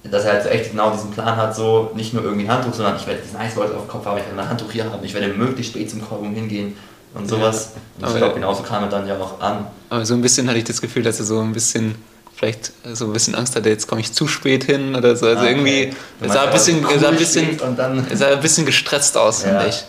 [0.04, 2.74] dass er halt so echt genau diesen Plan hat, so nicht nur irgendwie ein Handtuch,
[2.74, 5.04] sondern ich werde diesen Eisbeutel auf dem Kopf haben, ich werde ein Handtuch hier haben,
[5.04, 6.76] ich werde möglichst spät zum Callroom hingehen
[7.14, 7.72] und sowas.
[7.98, 9.66] Und Aber- ich glaube, genauso kam er dann ja auch an.
[9.88, 11.94] Aber so ein bisschen hatte ich das Gefühl, dass er so ein bisschen,
[12.36, 15.26] vielleicht so ein bisschen Angst hatte, jetzt komme ich zu spät hin oder so.
[15.26, 15.50] Also Ah, okay.
[15.52, 18.40] irgendwie, er sah ein bisschen, er sah ein cool bisschen, steht und dann- sah ein
[18.40, 19.48] bisschen gestresst aus, Ja.
[19.50, 19.84] finde ich.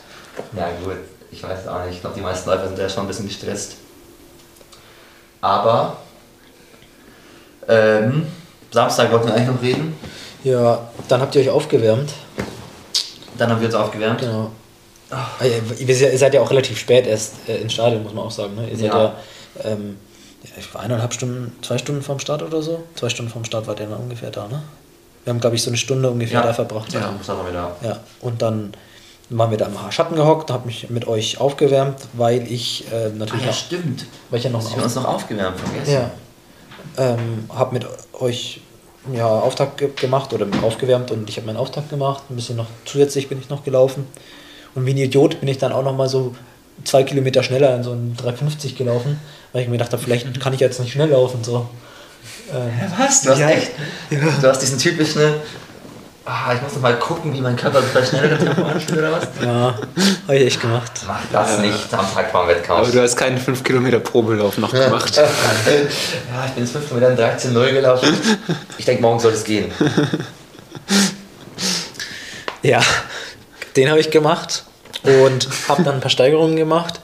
[0.57, 0.95] Ja gut,
[1.31, 1.95] ich weiß es auch nicht.
[1.95, 3.75] Ich glaube, die meisten Läufer sind ja schon ein bisschen gestresst.
[5.41, 5.97] Aber
[7.67, 8.25] ähm,
[8.71, 9.97] Samstag wollten wir eigentlich noch reden.
[10.43, 12.11] Ja, dann habt ihr euch aufgewärmt.
[13.37, 14.21] Dann haben wir uns aufgewärmt.
[14.21, 14.51] Genau.
[15.09, 15.25] Ah,
[15.79, 18.55] Ihr seid- ja auch relativ spät erst äh, ins Stadion, muss man auch sagen.
[18.55, 18.69] Ne?
[18.69, 19.03] Ihr seid Ja.
[19.03, 19.15] ja,
[19.63, 19.97] ähm,
[20.59, 22.83] ich war eineinhalb Stunden, zwei Stunden vorm Start oder so.
[22.95, 24.61] Zwei Stunden vorm Start wart ihr dann ungefähr da, ne?
[25.23, 26.93] Wir haben, glaube ich, so eine Stunde ungefähr da verbracht.
[26.93, 27.75] Ja, dann waren wir da.
[27.83, 28.73] Ja, und dann
[29.29, 33.09] waren wir da im Schatten gehockt, habe mich mit euch aufgewärmt, weil ich äh, Ah,
[33.17, 34.05] natürlich ja, noch, stimmt.
[34.29, 35.91] weil ich ja noch wir uns noch aufgewärmt vergessen.
[35.93, 36.11] ja,
[36.97, 38.61] ähm, habe mit euch
[39.13, 42.23] ja, Auftakt ge gemacht oder aufgewärmt und ich habe meinen Auftakt gemacht.
[42.29, 44.07] Ein bisschen noch zusätzlich bin ich noch gelaufen.
[44.75, 46.35] Und wie ein Idiot bin ich dann auch noch mal so
[46.83, 49.19] zwei Kilometer schneller in so einen 350 gelaufen,
[49.57, 51.43] weil ich mir gedacht habe, vielleicht kann ich jetzt nicht schnell laufen.
[51.43, 51.67] So.
[52.53, 53.23] Ähm, Was?
[53.23, 53.49] Du hast Ja.
[53.49, 53.71] echt.
[54.11, 55.33] Du hast diesen typischen.
[56.25, 59.13] Ah, ich muss noch mal gucken, wie mein Körper sich bei schnelleren Tempo anfühlt oder
[59.13, 59.23] was?
[59.41, 59.73] ja,
[60.27, 60.91] habe ich echt gemacht.
[61.07, 62.81] Mach das nicht am Tag vor dem Wettkampf.
[62.81, 65.15] Aber du hast keinen 5 Kilometer Probelauf noch gemacht.
[65.15, 65.25] ja,
[66.45, 68.09] ich bin jetzt 5 Kilometer in 13,0 gelaufen.
[68.77, 69.71] Ich denke, morgen soll es gehen.
[72.63, 72.81] Ja,
[73.77, 74.63] den habe ich gemacht
[75.03, 76.99] und habe dann ein paar Steigerungen gemacht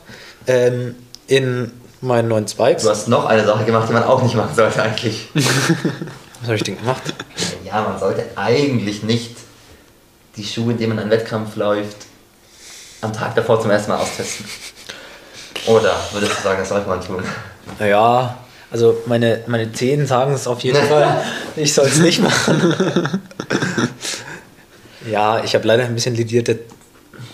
[0.48, 0.96] ähm,
[1.28, 1.72] in
[2.04, 2.84] meinen neuen Spikes.
[2.84, 5.30] Du hast noch eine Sache gemacht, die man auch nicht machen sollte eigentlich.
[5.34, 7.02] Was habe ich denn gemacht?
[7.64, 9.36] Ja, man sollte eigentlich nicht
[10.36, 11.98] die Schuhe, in denen man einen Wettkampf läuft,
[13.02, 14.46] am Tag davor zum ersten Mal austesten.
[15.68, 17.24] Oder würdest du sagen, das sollte man tun?
[17.80, 18.38] Naja,
[18.72, 21.24] also meine, meine Zehen sagen es auf jeden Fall.
[21.56, 23.20] Ich soll es nicht machen.
[25.10, 26.60] ja, ich habe leider ein bisschen ledierte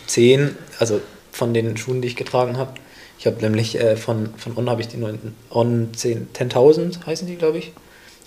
[0.06, 1.02] Zehen, also
[1.32, 2.74] von den Schuhen, die ich getragen habe.
[3.20, 7.28] Ich habe nämlich äh, von, von On habe ich die neuen On 10 10.000 heißen
[7.28, 7.74] die, glaube ich,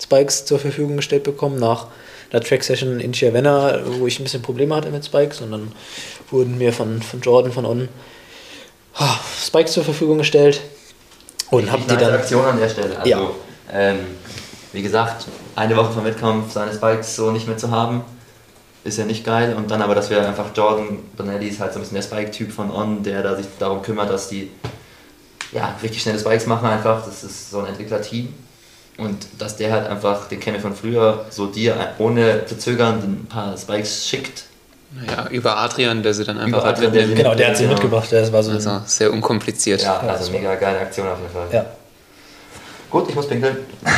[0.01, 1.87] Spikes zur Verfügung gestellt bekommen nach
[2.31, 5.71] der Track Session in Chiavenna, wo ich ein bisschen Probleme hatte mit Spikes und dann
[6.29, 7.89] wurden mir von, von Jordan von On
[8.95, 10.61] ah, Spikes zur Verfügung gestellt
[11.49, 12.95] und habe die dann Aktion an der Stelle.
[12.97, 13.31] Also, Ja.
[13.71, 13.99] ähm,
[14.73, 15.25] wie gesagt,
[15.55, 18.03] eine Woche vom Wettkampf seine Spikes so nicht mehr zu haben,
[18.83, 19.55] ist ja nicht geil.
[19.55, 22.51] Und dann aber, dass wir einfach Jordan Donnelly ist halt so ein bisschen der Spike-Typ
[22.51, 24.49] von On, der da sich darum kümmert, dass die
[25.53, 27.05] ja, richtig schnelle Spikes machen einfach.
[27.05, 28.33] Das ist so ein Entwicklerteam.
[28.97, 32.99] Und dass der halt einfach, den kennen wir von früher, so dir ohne zu zögern
[32.99, 34.43] ein paar Spikes schickt.
[35.07, 36.75] Ja, über Adrian, der sie dann einfach Über hat.
[36.77, 37.73] Adrian, der sie- Genau, der hat sie Genau.
[37.73, 38.07] mitgebracht.
[38.11, 39.81] Das war so Also sehr unkompliziert.
[39.81, 41.47] Ja, Ja, also mega geile Aktion auf jeden Fall.
[41.51, 41.65] ja.
[42.91, 43.57] Gut, ich muss pinkeln.
[43.81, 43.95] Bruder,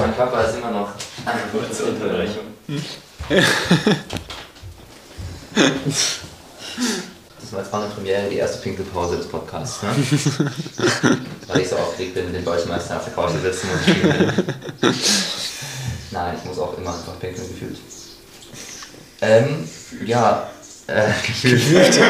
[0.00, 0.88] mein Körper ist immer noch
[1.24, 2.42] eine kurze Unterbrechung.
[7.56, 9.90] Das war eine Premiere, die erste Pinkelpause des Podcasts, ne?
[11.46, 13.82] Weil ich so aufgeregt bin, mit den deutschen Meistern auf der Couch zu sitzen und
[13.82, 14.32] spielen.
[16.10, 17.78] Nein, ich muss auch immer einfach pinkeln, gefühlt.
[19.20, 19.68] Ähm,
[20.04, 20.50] ja,
[20.86, 22.00] äh, gefühlt.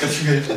[0.00, 0.44] gefühlt.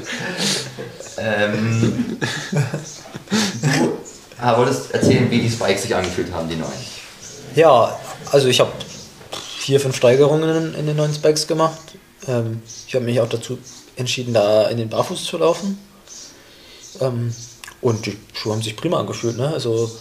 [1.20, 2.20] Ähm,
[2.52, 3.98] du
[4.40, 6.72] ah, wolltest erzählen, wie die Spikes sich angefühlt haben, die neuen.
[7.56, 7.98] ja,
[8.32, 8.72] also ich habe
[9.58, 11.80] vier, fünf Steigerungen in den neuen Spikes gemacht.
[12.28, 13.58] Ähm, ich habe mich auch dazu
[13.98, 15.78] entschieden, da in den Barfuß zu laufen.
[17.02, 17.34] Ähm,
[17.82, 19.38] und die Schuhe haben sich prima angefühlt.
[19.38, 19.48] Ne?
[19.48, 19.92] Also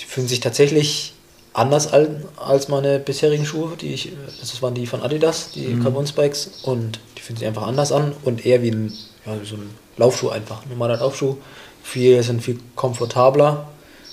[0.00, 1.14] die fühlen sich tatsächlich
[1.52, 3.76] anders an als meine bisherigen Schuhe.
[3.80, 6.60] Die ich, das waren die von Adidas, die Carbon Spikes.
[6.62, 8.92] Und die fühlen sich einfach anders an und eher wie ein,
[9.24, 10.62] ja, so ein Laufschuh einfach.
[10.64, 11.36] Ein normaler Laufschuh.
[11.82, 13.68] Viel, sind viel komfortabler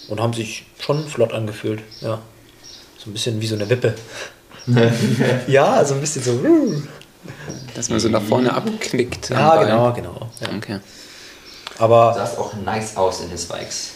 [0.07, 1.81] und haben sich schon flott angefühlt.
[2.01, 2.21] Ja.
[2.97, 3.95] So ein bisschen wie so eine Wippe.
[5.47, 6.39] ja, so ein bisschen so.
[7.75, 9.31] Dass man so nach vorne abknickt.
[9.31, 10.29] am Ja, genau, genau.
[10.41, 10.55] Ja.
[10.55, 10.79] Okay.
[11.77, 13.93] Du Aber sahst auch nice aus in den Spikes.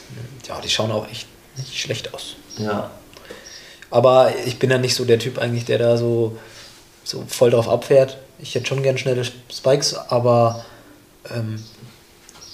[0.48, 2.36] ja, die schauen auch echt nicht schlecht aus.
[2.58, 2.90] Ja.
[3.90, 6.38] Aber ich bin ja nicht so der Typ eigentlich, der da so,
[7.04, 8.18] so voll drauf abfährt.
[8.40, 10.66] Ich hätte schon gern schnelle Spikes, aber
[11.34, 11.64] ähm,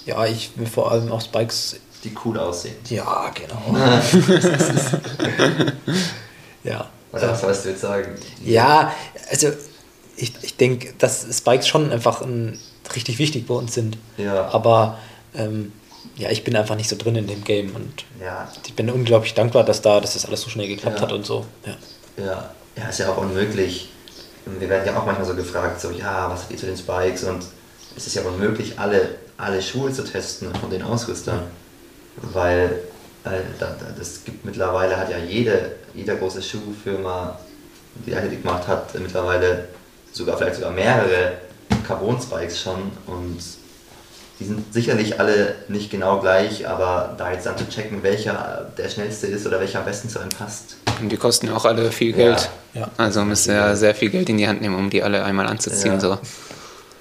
[0.06, 1.76] ja, ich will vor allem auch Spikes.
[2.04, 2.76] Die cool aussehen.
[2.88, 3.76] Ja, genau.
[6.64, 6.86] ja.
[7.12, 8.14] Oder was sollst du jetzt sagen?
[8.44, 8.92] Ja,
[9.30, 9.48] also
[10.16, 12.58] ich, ich denke, dass Spikes schon einfach ein,
[12.94, 13.96] richtig wichtig bei uns sind.
[14.16, 14.48] Ja.
[14.48, 14.98] Aber
[15.34, 15.72] ähm,
[16.16, 18.48] ja, ich bin einfach nicht so drin in dem Game und Ja.
[18.66, 21.02] ich bin unglaublich dankbar, dass da, dass das alles so schnell geklappt Ja.
[21.02, 21.44] hat und so.
[21.66, 21.76] Ja.
[22.24, 22.50] Ja.
[22.76, 23.88] Ja, ist ja auch unmöglich.
[24.58, 27.24] Wir werden ja auch manchmal so gefragt, so, ja, was geht zu den Spikes?
[27.24, 27.44] Und
[27.96, 31.42] es ist ja unmöglich, alle, alle Schuhe zu testen von den Ausrüstern.
[32.16, 32.80] Weil
[33.24, 37.38] äh, da, da, das gibt mittlerweile, hat ja jede, jede große Schuhfirma,
[38.06, 39.68] die Athletik gemacht hat, mittlerweile
[40.14, 41.32] sogar vielleicht sogar mehrere
[41.86, 42.92] Carbon-Spikes schon.
[43.06, 43.38] Und
[44.40, 48.88] die sind sicherlich alle nicht genau gleich, aber da jetzt dann zu checken, welcher der
[48.88, 50.76] schnellste ist oder welcher am besten zu einem passt.
[51.00, 52.48] Und die kosten ja auch alle viel Geld.
[52.72, 52.88] Ja.
[52.96, 55.46] Also müsst ihr ja sehr viel Geld in die Hand nehmen, um die alle einmal
[55.46, 55.94] anzuziehen.
[55.94, 56.00] Ja.
[56.00, 56.18] So.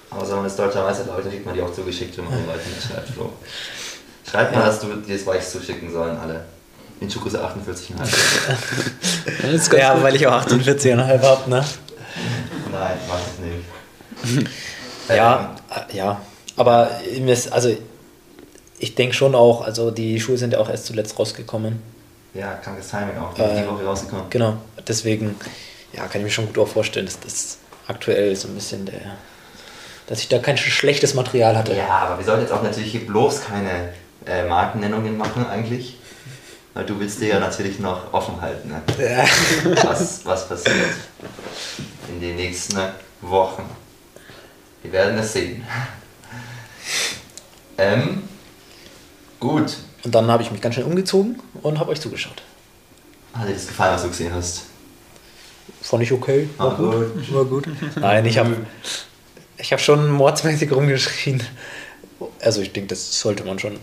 [0.09, 2.45] Aber wenn man als deutscher Meister Leute kriegt man die auch zugeschickt, wenn man den
[2.45, 3.09] Leuten mitschreibt.
[3.09, 3.31] Flo.
[4.29, 6.43] Schreib mal, dass du dir das Spikes zuschicken sollen, alle.
[6.99, 9.73] In Schuhgröße 48,5.
[9.77, 11.65] Ja, weil ich auch 48,5 habe, ne?
[12.73, 14.49] Nein, mach es nicht.
[15.09, 16.21] Ja, äh, ja.
[16.55, 16.91] Aber
[17.51, 17.77] also
[18.79, 21.81] ich denke schon auch, also die Schuhe sind ja auch erst zuletzt rausgekommen.
[22.33, 24.25] Ja, krankes Timing auch, die, Äh, die Woche rausgekommen.
[24.29, 24.57] Genau.
[24.87, 25.35] Deswegen,
[25.93, 27.57] ja, kann ich mir schon gut auch vorstellen, dass das
[27.87, 29.01] aktuell so ein bisschen der,
[30.07, 31.75] dass ich da kein schlechtes Material hatte.
[31.75, 33.89] Ja, aber wir sollten jetzt auch natürlich hier bloß keine
[34.25, 35.97] äh, Markennennungen machen eigentlich.
[36.73, 38.81] Weil du willst dir ja natürlich noch offen halten, ne?
[38.97, 39.25] Ja.
[39.83, 40.75] was, was passiert
[42.09, 42.77] in den nächsten
[43.21, 43.63] Wochen.
[44.81, 45.63] Wir werden es sehen.
[47.77, 48.23] ähm,
[49.39, 49.77] gut.
[50.03, 52.41] Und dann habe ich mich ganz schnell umgezogen und habe euch zugeschaut.
[53.33, 54.63] Hat dir das gefallen, was du gesehen hast?
[55.81, 56.49] Fand ich okay.
[56.57, 57.33] War Ah, gut.
[57.33, 57.67] War gut.
[57.95, 58.57] Nein, ich habe
[59.57, 61.41] ich hab schon mordsmäßig rumgeschrien.
[62.41, 63.77] Also ich denke, das sollte man schon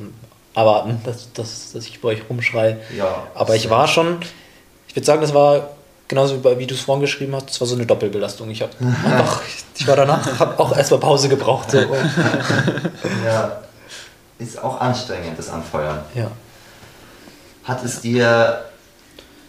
[0.55, 2.81] erwarten, dass, dass, dass ich bei euch rumschreie.
[2.97, 3.27] Ja.
[3.35, 4.19] Aber ich war schon,
[4.89, 5.71] ich würde sagen, das war
[6.11, 8.51] genauso wie, wie du es vorhin geschrieben hast, das war so eine Doppelbelastung.
[8.51, 9.41] Ich habe einfach,
[9.79, 11.71] ich war danach, habe auch erstmal Pause gebraucht.
[11.71, 11.79] So.
[13.25, 13.63] Ja.
[14.39, 16.01] Ist auch anstrengend, das Anfeuern.
[16.15, 16.31] Ja.
[17.65, 18.65] Hat es dir,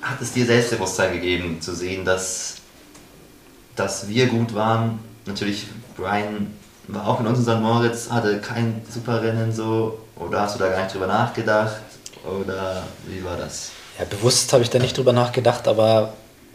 [0.01, 2.57] hat es dir Selbstbewusstsein gegeben, zu sehen, dass,
[3.75, 4.99] dass wir gut waren?
[5.25, 6.53] Natürlich, Brian
[6.87, 7.61] war auch in uns in St.
[7.61, 9.97] Moritz, hatte kein super Rennen so.
[10.15, 11.77] Oder hast du da gar nicht drüber nachgedacht?
[12.23, 13.71] Oder wie war das?
[13.97, 16.13] Ja, bewusst habe ich da nicht drüber nachgedacht, aber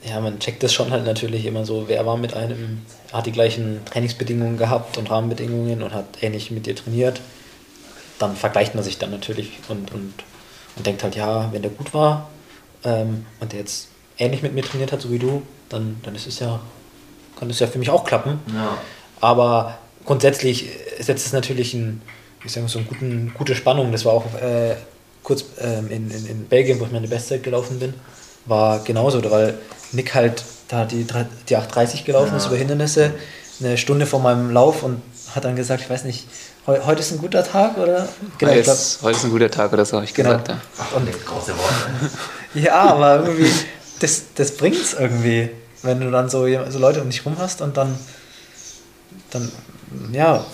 [0.08, 3.32] ja, man checkt das schon halt natürlich immer so, wer war mit einem, hat die
[3.32, 7.20] gleichen Trainingsbedingungen gehabt und Rahmenbedingungen und hat ähnlich mit dir trainiert.
[8.18, 10.14] Dann vergleicht man sich dann natürlich und, und,
[10.76, 12.30] und denkt halt, ja, wenn der gut war
[12.84, 13.88] ähm, und der jetzt
[14.18, 16.60] ähnlich mit mir trainiert hat, so wie du, dann, dann ist es ja,
[17.38, 18.40] kann es ja für mich auch klappen.
[18.54, 18.78] Ja.
[19.20, 20.68] Aber grundsätzlich
[21.00, 22.00] setzt es natürlich ein,
[22.42, 23.92] wie sagen, so eine guten, gute Spannung.
[23.92, 24.76] Das war auch äh,
[25.22, 27.94] kurz ähm, in, in, in Belgien, wo ich meine Bestzeit gelaufen bin,
[28.46, 29.58] war genauso, weil
[29.92, 31.04] Nick halt da die,
[31.48, 32.48] die 8.30 gelaufen ist Ja.
[32.50, 33.12] über Hindernisse,
[33.60, 35.00] eine Stunde vor meinem Lauf und
[35.34, 36.26] hat dann gesagt, ich weiß nicht,
[36.66, 38.08] heu, heute ist ein guter Tag oder?
[38.38, 40.30] Genau, ich glaub, Jetzt, heute ist ein guter Tag oder so, habe ich Genau.
[40.30, 40.48] gesagt.
[40.48, 40.60] Ja.
[40.78, 42.10] Ach, und große Worte.
[42.54, 43.50] ja, aber irgendwie,
[44.00, 45.50] das, das bringt es irgendwie,
[45.82, 47.96] wenn du dann so, so Leute um dich rum hast und dann,
[49.30, 49.50] dann
[50.12, 50.44] ja,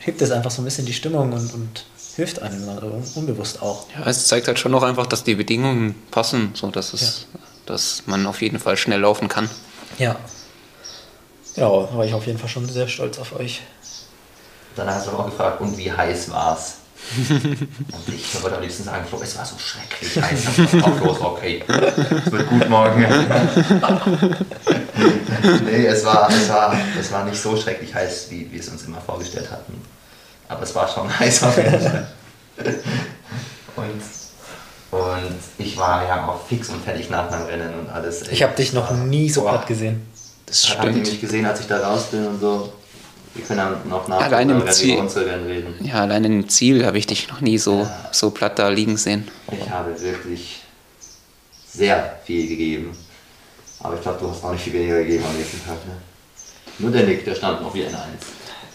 [0.00, 1.84] hebt es einfach so ein bisschen die Stimmung und, und
[2.16, 3.86] hilft einem dann un- unbewusst auch.
[3.96, 7.26] ja, es zeigt halt schon noch einfach, dass die Bedingungen passen, so dass, es,
[7.66, 9.48] dass man auf jeden Fall schnell laufen kann.
[9.98, 10.16] Ja.
[11.54, 13.60] Ja, da war ich auf jeden Fall schon sehr stolz auf euch.
[14.74, 16.76] Danach hast du auch gefragt, und wie heiß war's?
[17.28, 20.44] und ich wollte am liebsten sagen, Flo, es war so schrecklich heiß.
[20.56, 21.64] Ich Flo, ist okay.
[21.66, 23.00] Es wird gut morgen.
[25.64, 28.84] nee, es war, es, war, es war nicht so schrecklich heiß, wie wir es uns
[28.84, 29.82] immer vorgestellt hatten.
[30.48, 32.06] Aber es war schon heiß auf jeden Fall.
[33.76, 34.02] Und,
[34.92, 38.28] und ich war ja auch fix und fertig nach meinem Rennen und alles.
[38.28, 40.06] Ich habe dich noch nie so platt gesehen.
[40.46, 41.06] Das Habt ihr stimmt.
[41.08, 42.72] mich gesehen, als ich da raus bin und so?
[43.34, 45.00] Wir können dann noch nach Allein im über Ziel.
[45.00, 45.74] reden.
[45.82, 49.26] Ja, allein im Ziel habe ich dich noch nie so, so platt da liegen sehen.
[49.50, 50.60] Ich habe wirklich
[51.72, 52.94] sehr viel gegeben.
[53.80, 55.78] Aber ich glaube, du hast auch nicht viel weniger gegeben am nächsten Tag.
[55.86, 55.94] Ne?
[56.78, 58.26] Nur der Nick, der stand noch wie ein Eins.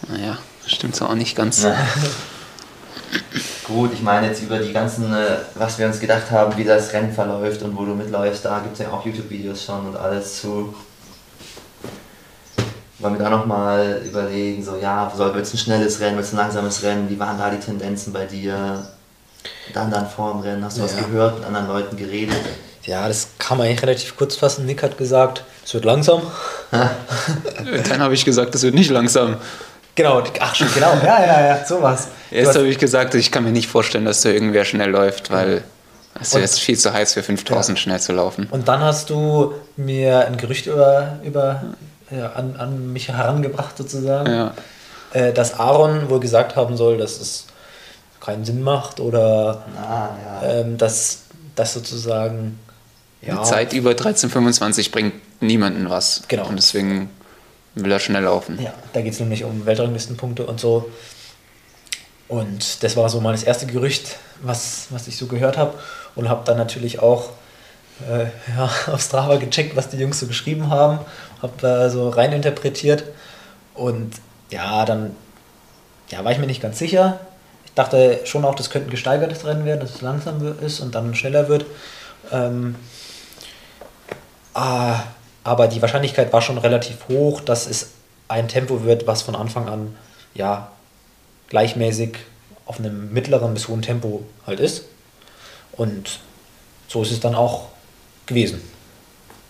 [0.08, 1.64] Naja, stimmt so auch nicht ganz.
[3.68, 6.90] Gut, ich meine jetzt über die ganzen, äh, was wir uns gedacht haben, wie das
[6.94, 10.40] Rennen verläuft und wo du mitläufst, da gibt es ja auch YouTube-Videos schon und alles
[10.40, 10.74] zu.
[12.98, 16.32] Wollen wir da nochmal überlegen, so ja, soll wird es ein schnelles Rennen, wird es
[16.32, 18.88] ein langsames Rennen, wie waren da die Tendenzen bei dir?
[19.74, 21.02] Dann dann vorm Rennen, hast du was Ja.
[21.02, 22.34] gehört, mit anderen Leuten geredet?
[22.84, 24.64] Ja, das kann man eigentlich relativ kurz fassen.
[24.64, 26.22] Nick hat gesagt, es wird langsam.
[26.70, 29.36] Dann habe ich gesagt, das wird nicht langsam.
[29.98, 30.92] Genau, ach schon, genau.
[31.04, 32.06] Ja, ja, ja, sowas.
[32.30, 35.64] Erst habe ich gesagt, ich kann mir nicht vorstellen, dass da irgendwer schnell läuft, weil
[36.20, 38.46] es Und- ist viel zu heiß für 5000 schnell zu laufen.
[38.50, 41.62] Und dann hast du mir ein Gerücht über, über
[42.10, 44.54] ja, an, an mich herangebracht sozusagen, Ja.
[45.12, 47.46] äh, dass Aaron wohl gesagt haben soll, dass es
[48.20, 50.10] keinen Sinn macht oder Ah,
[50.44, 50.48] ja.
[50.60, 51.22] ähm, dass
[51.56, 52.58] das sozusagen
[53.20, 56.22] ja, Eine Zeit über 13,25 bringt niemanden was.
[56.28, 56.46] Genau.
[56.46, 57.10] Und deswegen
[57.74, 58.60] will er schnell laufen.
[58.60, 60.90] Ja, da geht es nämlich um Weltranglistenpunkte und so.
[62.28, 65.74] Und das war so mal das erste Gerücht, was, was ich so gehört habe.
[66.14, 67.30] Und habe dann natürlich auch
[68.08, 68.26] äh,
[68.56, 70.98] ja, auf Strava gecheckt, was die Jungs so geschrieben haben.
[71.40, 73.04] Habe da so reininterpretiert.
[73.74, 74.14] Und
[74.50, 75.14] ja, dann
[76.10, 77.20] ja, war ich mir nicht ganz sicher.
[77.64, 80.94] Ich dachte schon auch, das könnte ein gesteigertes Rennen werden, dass es langsam ist und
[80.94, 81.64] dann schneller wird.
[82.32, 82.74] Ähm,
[84.60, 85.04] Ah,
[85.48, 87.90] aber die Wahrscheinlichkeit war schon relativ hoch, dass es
[88.28, 89.96] ein Tempo wird, was von Anfang an
[90.34, 90.70] ja
[91.48, 92.18] gleichmäßig
[92.66, 94.84] auf einem mittleren bis hohen Tempo halt ist.
[95.72, 96.20] Und
[96.86, 97.68] so ist es dann auch
[98.26, 98.60] gewesen.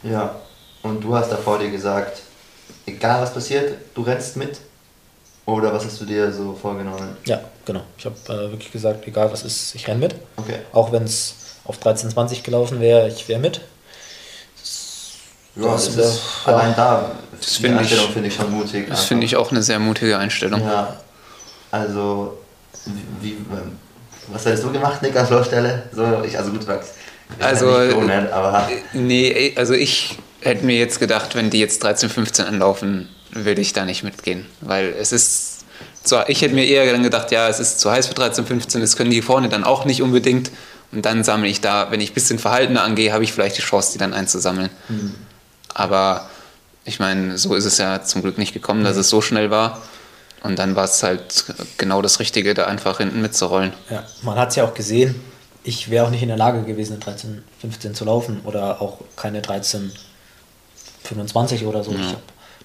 [0.04, 0.36] Ja,
[0.82, 2.22] und du hast da vor dir gesagt,
[2.86, 4.60] egal was passiert, du rennst mit?
[5.46, 7.16] Oder was hast du dir so vorgenommen?
[7.24, 7.80] Ja, genau.
[7.96, 10.14] Ich habe äh, wirklich gesagt, egal was ist, ich renne mit.
[10.36, 10.58] Okay.
[10.72, 11.34] Auch wenn es
[11.64, 13.62] auf 13,20 gelaufen wäre, ich wäre mit.
[15.60, 18.50] Ja, Das ist, ist äh, allein da, Das die finde ich- Einstellung finde ich schon
[18.52, 18.86] mutig.
[18.88, 20.60] Das finde ich auch eine sehr mutige Einstellung.
[20.62, 20.96] Ja,
[21.70, 22.38] also,
[23.20, 23.36] wie,
[24.28, 25.82] was hättest du gemacht, Nick, an der Stelle?
[25.92, 26.92] So, ich, also gut, sagst.
[27.40, 32.08] Also, so nett, aber Nee, also ich hätte mir jetzt gedacht, wenn die jetzt 13,
[32.08, 34.46] 15 anlaufen, würde ich da nicht mitgehen.
[34.62, 35.64] Weil es ist,
[36.04, 38.80] zwar, ich hätte mir eher dann gedacht, ja, es ist zu heiß für 13, 15,
[38.80, 40.50] das können die vorne dann auch nicht unbedingt.
[40.90, 43.62] Und dann sammle ich da, wenn ich ein bisschen verhaltener angehe, habe ich vielleicht die
[43.62, 44.70] Chance, die dann einzusammeln.
[45.78, 46.28] Aber
[46.84, 49.80] ich meine, so ist es ja zum Glück nicht gekommen, dass es so schnell war.
[50.42, 51.44] Und dann war es halt
[51.78, 53.72] genau das Richtige, da einfach hinten mitzurollen.
[53.88, 55.20] Ja, man hat es ja auch gesehen,
[55.64, 58.98] ich wäre auch nicht in der Lage gewesen, eine 13, 15 zu laufen oder auch
[59.16, 59.92] keine 13,
[61.04, 61.92] 25 oder so.
[61.92, 62.22] Ich hab,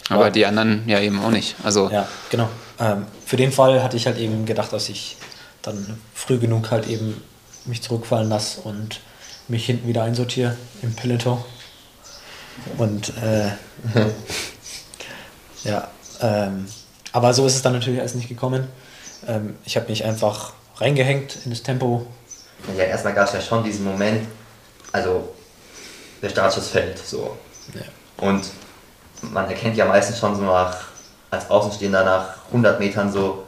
[0.09, 1.55] Aber die anderen ja eben auch nicht.
[1.63, 2.49] Also Ja, genau.
[2.79, 5.17] Ähm, für den Fall hatte ich halt eben gedacht, dass ich
[5.61, 7.21] dann früh genug halt eben
[7.65, 8.99] mich zurückfallen lasse und
[9.47, 11.43] mich hinten wieder einsortiere im Peloton.
[12.77, 13.51] Und äh,
[15.63, 15.87] ja,
[16.21, 16.67] ähm,
[17.11, 18.67] aber so ist es dann natürlich alles nicht gekommen.
[19.27, 22.05] Ähm, ich habe mich einfach reingehängt in das Tempo.
[22.77, 24.27] Ja, erstmal gab es ja schon diesen Moment,
[24.91, 25.33] also
[26.21, 27.37] der Startschuss fällt so.
[27.73, 27.81] Ja.
[28.25, 28.45] Und
[29.21, 30.77] man erkennt ja meistens schon so nach,
[31.29, 33.43] als Außenstehender nach 100 Metern so,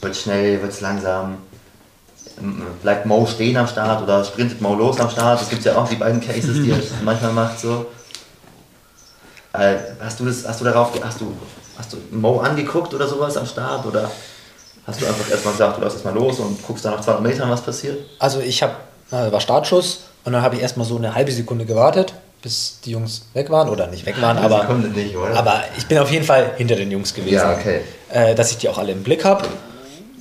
[0.00, 1.38] wird schnell, wird es langsam,
[2.82, 5.40] bleibt Mo stehen am Start oder sprintet Mo los am Start.
[5.42, 7.86] Es gibt ja auch die beiden Cases, die er manchmal macht so.
[9.54, 11.32] Äh, hast du das, hast du darauf, hast du,
[11.78, 14.10] hast du Mo angeguckt oder sowas am Start oder
[14.86, 17.50] hast du einfach erstmal gesagt, du läufst erstmal los und guckst dann nach 200 Metern,
[17.50, 17.98] was passiert?
[18.18, 18.74] Also ich habe,
[19.12, 22.90] äh, war Startschuss und dann habe ich erstmal so eine halbe Sekunde gewartet, bis die
[22.90, 26.52] Jungs weg waren oder nicht weg waren, aber, nicht, aber ich bin auf jeden Fall
[26.56, 27.34] hinter den Jungs gewesen.
[27.34, 27.82] Ja, okay.
[28.10, 29.44] Äh, dass ich die auch alle im Blick habe.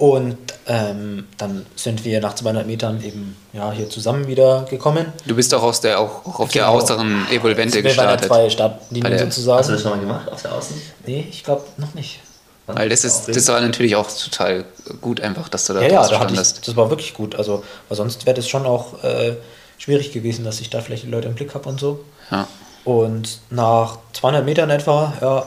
[0.03, 0.35] Und
[0.67, 5.05] ähm, dann sind wir nach 200 Metern eben ja, hier zusammen wieder gekommen.
[5.25, 6.75] du bist auch, aus der, auch, auch auf der Genau.
[6.75, 8.27] äußeren Evolvente wir waren ja gestartet.
[8.27, 9.59] zwei Bei Startlinien der- sozusagen.
[9.59, 10.81] Hast du das schon mal gemacht auf der Außen?
[11.05, 12.19] Nee, ich glaube noch nicht.
[12.67, 14.65] Weil das ist, das war natürlich auch total
[14.99, 17.35] gut einfach, dass du da Ja, ja, da hatte ich, das war wirklich gut.
[17.35, 19.37] Also, weil sonst wäre das schon auch äh,
[19.77, 22.03] schwierig gewesen, dass ich da vielleicht die Leute im Blick habe und so.
[22.29, 22.45] Ja.
[22.83, 25.45] Und nach 200 Metern etwa, ja,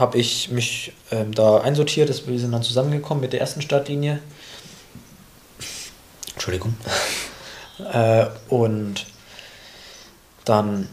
[0.00, 2.08] habe ich mich ähm, da einsortiert.
[2.08, 4.18] Das, wir sind dann zusammengekommen mit der ersten Startlinie.
[6.34, 6.74] Entschuldigung.
[7.92, 9.06] äh, und
[10.44, 10.88] dann,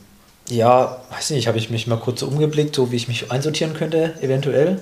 [0.50, 3.74] ja, weiß nicht, habe ich mich mal kurz so umgeblickt, so wie ich mich einsortieren
[3.74, 4.82] könnte, eventuell.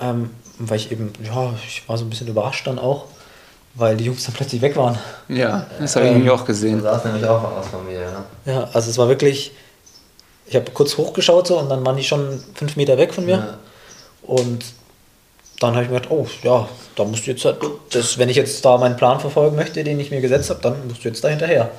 [0.00, 3.06] Ähm, weil ich eben, ja, ich war so ein bisschen überrascht dann auch,
[3.74, 4.98] weil die Jungs dann plötzlich weg waren.
[5.28, 6.80] ja, das habe ich Ähm, nämlich auch Du gesehen.
[6.80, 8.24] saß nämlich auch aus von mir, ja.
[8.46, 9.52] Ja, also es war wirklich,
[10.46, 13.36] ich habe kurz hochgeschaut so und dann waren die schon fünf Meter weg von mir.
[13.36, 13.58] Ja.
[14.22, 14.64] Und
[15.60, 17.58] dann habe ich mir gedacht, oh ja, da musst du jetzt, halt-
[17.90, 20.88] das, wenn ich jetzt da meinen Plan verfolgen möchte, den ich mir gesetzt habe, dann
[20.88, 21.70] musst du jetzt da hinterher.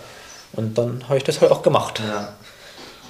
[0.53, 1.99] Und dann habe ich das halt auch gemacht.
[1.99, 2.33] Ja.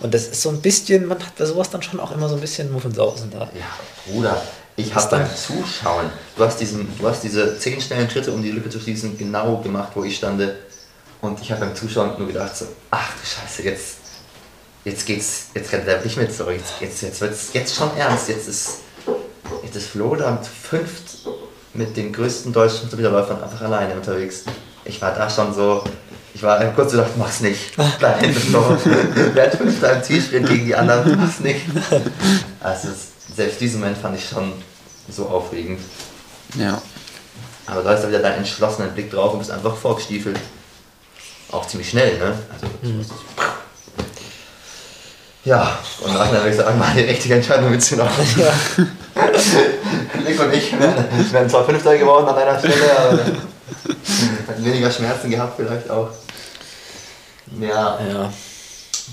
[0.02, 2.36] Und das ist so ein bisschen, man hat bei sowas dann schon auch immer so
[2.36, 3.42] ein bisschen Muffensausen da.
[3.42, 4.42] Ja, Bruder,
[4.76, 8.52] ich habe beim Zuschauen, du hast, diesen, du hast diese zehn schnellen Schritte, um die
[8.52, 10.58] Lücke zu schließen, genau gemacht, wo ich stande.
[11.22, 13.98] Und ich habe beim Zuschauen nur gedacht, so, ach du Scheiße, jetzt,
[14.86, 16.56] jetzt geht's, jetzt rennt der nicht mit zurück.
[16.56, 18.30] Jetzt, jetzt, jetzt wird's jetzt schon ernst.
[18.30, 18.80] Jetzt ist,
[19.63, 21.17] jetzt ist Flo da mit fünft
[21.74, 24.43] mit den größten deutschen Wiederläufern einfach alleine unterwegs.
[24.86, 25.84] Ich war da schon so,
[26.34, 27.76] ich war kurz gedacht, mach's nicht.
[28.00, 28.78] Bleib hinten Flo.
[29.34, 31.62] Werd fünfter im Zielsprint gegen die anderen, mach's nicht.
[32.60, 32.89] Also
[33.36, 34.54] selbst diesen Moment fand ich schon
[35.10, 35.80] so aufregend.
[36.56, 36.82] Ja.
[37.65, 40.38] Aber du hast da wieder deinen entschlossenen Blick drauf und bist einfach vorgestiefelt.
[41.52, 42.34] Auch ziemlich schnell, ne?
[42.52, 42.67] Also,
[45.46, 48.10] Ja, und nachher würde ich sagen, mal die richtige Entscheidung mitzunehmen.
[48.38, 48.54] Ja.
[50.26, 53.18] Nick und ich wären, wären zwar Fünfter geworden an einer Stelle, aber
[54.48, 56.10] hätten weniger Schmerzen gehabt vielleicht auch.
[57.60, 58.32] Ja, Ja.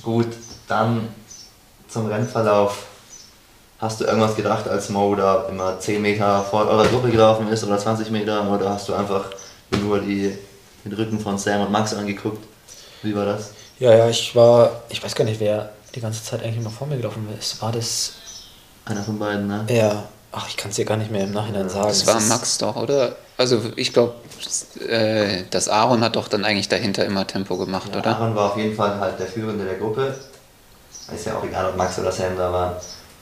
[0.02, 0.28] gut,
[0.68, 1.08] dann
[1.88, 2.84] zum Rennverlauf.
[3.80, 7.64] Hast du irgendwas gedacht, als Mo da immer 10 Meter vor eurer Gruppe gelaufen ist
[7.64, 9.24] oder 20 Meter oder hast du einfach
[9.82, 10.36] nur die,
[10.84, 12.44] den Rücken von Sam und Max angeguckt?
[13.02, 13.50] Wie war das?
[13.78, 16.86] ja, ja, ich war, ich weiß gar nicht, wer die ganze Zeit eigentlich noch vor
[16.86, 17.60] mir gelaufen ist.
[17.62, 18.12] War das,
[18.84, 19.64] Einer von beiden, ne?
[19.68, 21.88] ja, ach, ich kann es dir gar nicht mehr im Nachhinein sagen.
[21.88, 23.16] Das war Max doch, oder?
[23.36, 24.14] Also ich glaube,
[24.86, 28.16] äh, das Aaron hat doch dann eigentlich dahinter immer Tempo gemacht, Ja, oder?
[28.16, 30.14] Aaron war auf jeden Fall halt der Führende der Gruppe.
[31.14, 32.76] Ist ja auch egal, ob Max oder Sam da waren.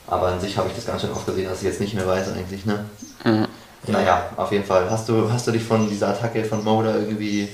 [0.07, 2.05] Aber an sich habe ich das ganz schön oft gesehen, dass ich jetzt nicht mehr
[2.07, 2.85] weiß eigentlich, ne?
[3.25, 3.47] Ja.
[3.87, 4.89] Naja, auf jeden Fall.
[4.89, 7.47] Hast du, hast du dich von dieser Attacke von Mo da irgendwie,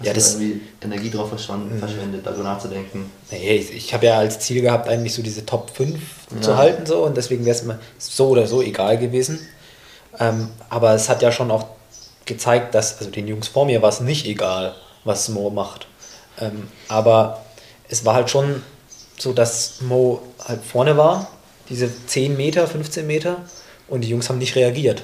[0.00, 3.10] hast Ja, du das- irgendwie Energie drauf verschwend- verschwendet, darüber nachzudenken?
[3.30, 6.00] Nee, ich, ich habe ja als Ziel gehabt, eigentlich so diese Top 5
[6.34, 6.40] Ja.
[6.40, 9.38] zu halten so und deswegen wäre es mir so oder so egal gewesen.
[10.18, 11.66] Ähm, aber es hat ja schon auch
[12.26, 14.74] gezeigt, dass, also den Jungs vor mir war es nicht egal,
[15.04, 15.86] was Mo macht.
[16.40, 17.44] Ähm, aber
[17.88, 18.62] es war halt schon
[19.18, 21.28] so, dass Mo halt vorne war,
[21.68, 23.36] diese 10 Meter, 15 Meter
[23.88, 25.02] und die Jungs haben nicht reagiert.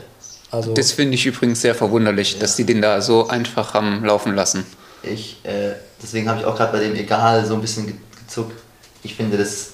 [0.50, 4.34] Also Das finde ich übrigens sehr verwunderlich, dass die den da so einfach haben laufen
[4.34, 4.64] lassen.
[5.02, 5.72] Ich, äh,
[6.02, 8.58] deswegen habe ich auch gerade bei dem Egal so ein bisschen ge- gezuckt.
[9.02, 9.68] Ich finde, das,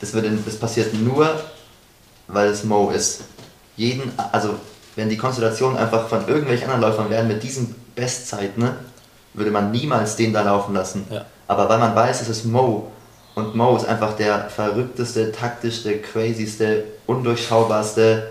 [0.00, 1.28] das, würde, das passiert nur,
[2.28, 3.22] weil es Mo ist.
[3.76, 4.54] Jeden, also
[4.96, 8.76] wenn die Konstellation einfach von irgendwelchen anderen Läufern wären mit diesen Bestzeiten, ne,
[9.34, 11.06] würde man niemals den da laufen lassen.
[11.10, 11.26] Ja.
[11.48, 12.90] Aber weil man weiß, es ist Mo
[13.34, 18.28] und Mo ist einfach der verrückteste, taktischste, crazyste, undurchschaubarste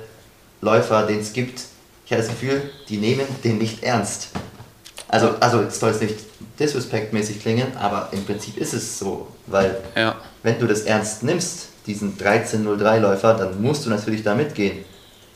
[0.61, 1.61] Läufer, den es gibt.
[2.05, 4.29] Ich hatte das Gefühl, die nehmen den nicht ernst.
[5.11, 6.15] Also, also es soll jetzt nicht
[6.59, 10.15] disrespektmäßig klingen, aber im Prinzip ist es so, weil Ja.
[10.43, 14.85] wenn du das ernst nimmst, diesen 1303-Läufer, dann musst du natürlich da mitgehen.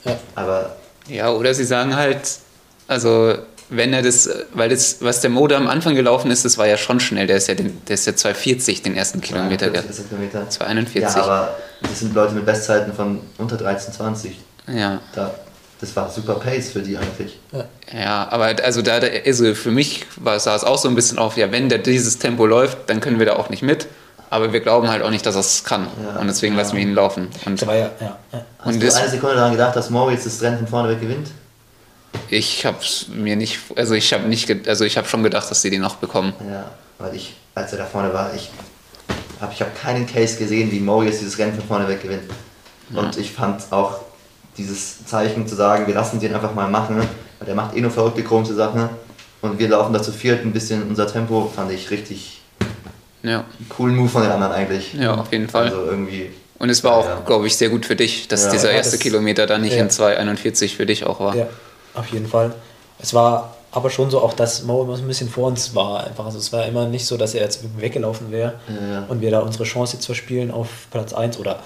[0.03, 0.15] Ja.
[0.35, 0.75] Aber
[1.07, 2.19] Ja, oder sie sagen halt,
[2.87, 3.35] also
[3.69, 6.77] wenn er das, weil das, was der Mode am Anfang gelaufen ist, das war ja
[6.77, 7.25] schon schnell.
[7.27, 9.71] Der ist ja, den, der ist ja 240 den ersten Kilometer.
[9.71, 9.89] 42 gehabt.
[9.89, 10.49] ist der Kilometer.
[10.49, 11.15] 241.
[11.15, 14.31] Ja, aber das sind Leute mit Bestzeiten von unter 13,20.
[14.67, 15.31] Ja, Da,
[15.81, 17.39] das war super Pace für die eigentlich.
[17.93, 21.37] ja, aber also da, also für mich war, sah es auch so ein bisschen auf,
[21.37, 23.87] ja, wenn der dieses Tempo läuft, dann können wir da auch nicht mit.
[24.29, 25.87] Aber wir glauben halt auch nicht, dass er es kann.
[26.03, 26.19] Ja.
[26.19, 27.27] Und deswegen lassen wir ihn laufen.
[27.45, 28.45] Und Das war ja, ja, ja.
[28.59, 31.01] Hast Und du eine Sekunde daran gedacht, dass Mo jetzt das Rennen von vorne weg
[31.01, 31.27] gewinnt?
[32.29, 32.77] ich habe
[33.13, 35.95] mir nicht, also ich habe nicht, also ich habe schon gedacht, dass sie den noch
[35.95, 36.33] bekommen.
[36.49, 38.49] Ja, weil ich, als er da vorne war, ich
[39.41, 42.23] habe ich hab keinen Case gesehen, wie Mo jetzt dieses Rennen von vorne weg gewinnt.
[42.93, 44.01] Und ich fand auch
[44.57, 46.97] dieses Zeichen zu sagen, wir lassen den einfach mal machen,
[47.39, 48.89] weil der macht eh nur verrückte, komische Sachen.
[49.41, 52.41] Und wir laufen da zu viert ein bisschen unser Tempo, fand ich richtig
[53.21, 53.43] Ja.
[53.69, 54.93] coolen Move von den anderen eigentlich.
[54.93, 55.65] Ja, auf jeden Fall.
[55.65, 57.21] Also irgendwie, Und es war auch, Ja.
[57.25, 58.51] glaube ich, sehr gut für dich, dass Ja.
[58.51, 59.81] dieser Ja, erste das- Kilometer dann nicht ja.
[59.83, 61.35] in 2,41 für dich auch war.
[61.35, 61.47] Ja,
[61.93, 62.53] auf jeden Fall.
[62.97, 66.07] Es war aber schon so auch, dass Mo immer so ein bisschen vor uns war.
[66.07, 66.25] Einfach.
[66.25, 68.53] Also es war immer nicht so, dass er jetzt weggelaufen wäre
[69.09, 71.59] und wir da unsere Chance jetzt verspielen auf Platz 1 oder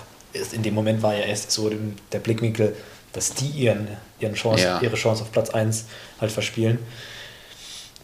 [0.52, 1.72] in dem Moment war ja erst so
[2.12, 2.76] der Blickwinkel,
[3.14, 3.88] dass die ihren,
[4.20, 4.80] ihren Chance, Ja.
[4.82, 5.86] ihre Chance auf Platz 1
[6.22, 6.80] halt verspielen.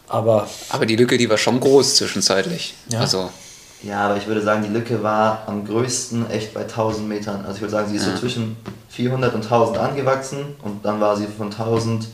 [0.08, 2.76] Aber Aber die Lücke, die war schon groß zwischenzeitlich.
[2.90, 3.00] Ja.
[3.02, 3.30] Also,
[3.82, 7.42] ja, aber ich würde sagen, die Lücke war am größten echt bei 1000 Metern.
[7.42, 8.14] Also ich würde sagen, sie ist Ja.
[8.14, 8.56] so zwischen
[8.90, 12.08] 400 und 1000 angewachsen und dann war sie von 1000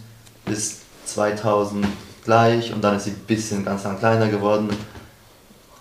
[0.45, 1.85] bis 2000
[2.25, 4.69] gleich und dann ist sie ein bisschen ganz lang kleiner geworden.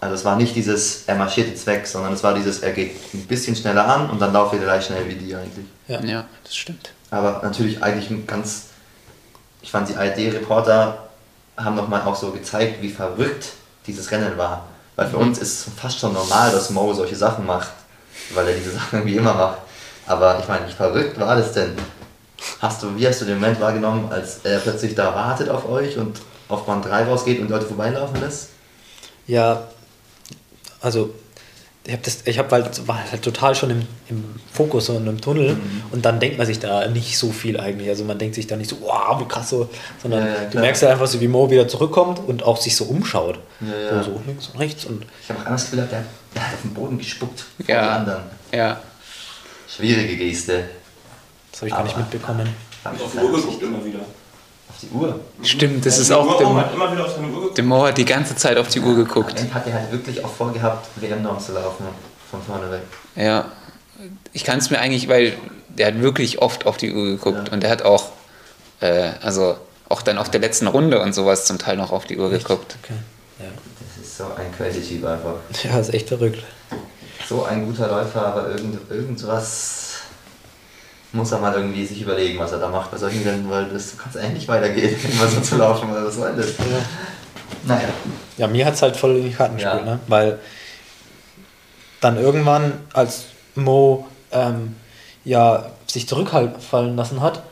[0.01, 2.97] Also es war nicht dieses, er marschiert jetzt weg, sondern es war dieses, er geht
[3.13, 5.67] ein bisschen schneller an und dann laufe ich gleich schnell wie die eigentlich.
[5.89, 6.93] ja, ja, das stimmt.
[7.11, 8.69] Aber natürlich eigentlich ein ganz,
[9.61, 11.11] ich fand die ARD-Reporter
[11.57, 13.49] haben nochmal auch so gezeigt, wie verrückt
[13.87, 14.65] dieses Rennen war.
[14.97, 17.71] Weil für uns ist es fast schon normal, dass Mo solche Sachen macht,
[18.35, 19.59] weil er diese Sachen irgendwie immer macht.
[20.07, 21.75] Aber ich meine, wie verrückt war das denn?
[22.61, 25.99] Hast du, wie hast du den Moment wahrgenommen, als er plötzlich da wartet auf euch
[25.99, 28.49] und auf Bahn 3 rausgeht und Leute vorbeilaufen lässt?
[29.27, 29.63] ja
[30.81, 31.15] also
[31.87, 35.55] ich habe ich hab halt, war halt total schon im, im Fokus und im Tunnel
[35.55, 35.83] Mhm.
[35.93, 37.89] und dann denkt man sich da nicht so viel eigentlich.
[37.89, 39.69] Also man denkt sich da nicht so, wow, wie krass so,
[40.03, 42.77] sondern Ja, ja, du merkst ja einfach so, wie Mo wieder zurückkommt und auch sich
[42.77, 43.39] so umschaut.
[43.61, 44.03] Ja, ja.
[44.03, 46.05] So, so links und rechts und Ich habe auch anders gehabt, der,
[46.35, 47.97] der hat auf den Boden gespuckt vor die Ja.
[47.97, 48.23] anderen.
[48.53, 48.81] Ja,
[49.75, 50.65] Schwierige Geste.
[51.51, 52.49] das habe ich gar nicht Aber- mitbekommen.
[52.83, 54.01] Fand Und auf ich die Uhr geguckt immer wieder.
[54.83, 55.21] Die Uhr.
[55.43, 57.59] stimmt, das ist Der auch, der, hat immer wieder auf seine Uhr geguckt.
[57.59, 59.39] der Mo hat die ganze Zeit auf die Uhr geguckt.
[59.39, 61.85] Dann hat er halt wirklich auch vorgehabt, WM-Norm zu laufen,
[62.31, 62.81] von vorne weg.
[63.17, 63.47] Ja,
[64.33, 65.35] ich kann es mir eigentlich, weil
[65.69, 67.53] der hat wirklich oft auf die Uhr geguckt Ja.
[67.53, 68.05] und der hat auch,
[68.81, 69.57] äh, also
[69.89, 72.77] auch dann auf der letzten Runde und sowas zum Teil noch auf die Uhr geguckt.
[72.83, 72.95] Okay.
[73.41, 73.47] Ja.
[73.97, 75.35] Das ist so ein crazy Typ einfach.
[75.65, 76.43] ja, ist echt verrückt.
[77.29, 79.90] So ein guter Läufer, aber irgend, irgendwas
[81.13, 83.97] muss er mal irgendwie sich überlegen, was er da macht bei solchen Rennen, weil das
[83.99, 86.47] kann es eigentlich nicht weitergehen, immer so zu laufen, weil was soll das?
[87.65, 87.89] Naja.
[88.39, 89.71] Ja, mir hat es halt voll in die Karten Ja.
[89.73, 90.01] gespielt, ne?
[90.07, 90.39] weil
[92.01, 94.77] dann irgendwann, als Mo ähm,
[95.25, 97.43] ja, sich zurückfallen lassen hat,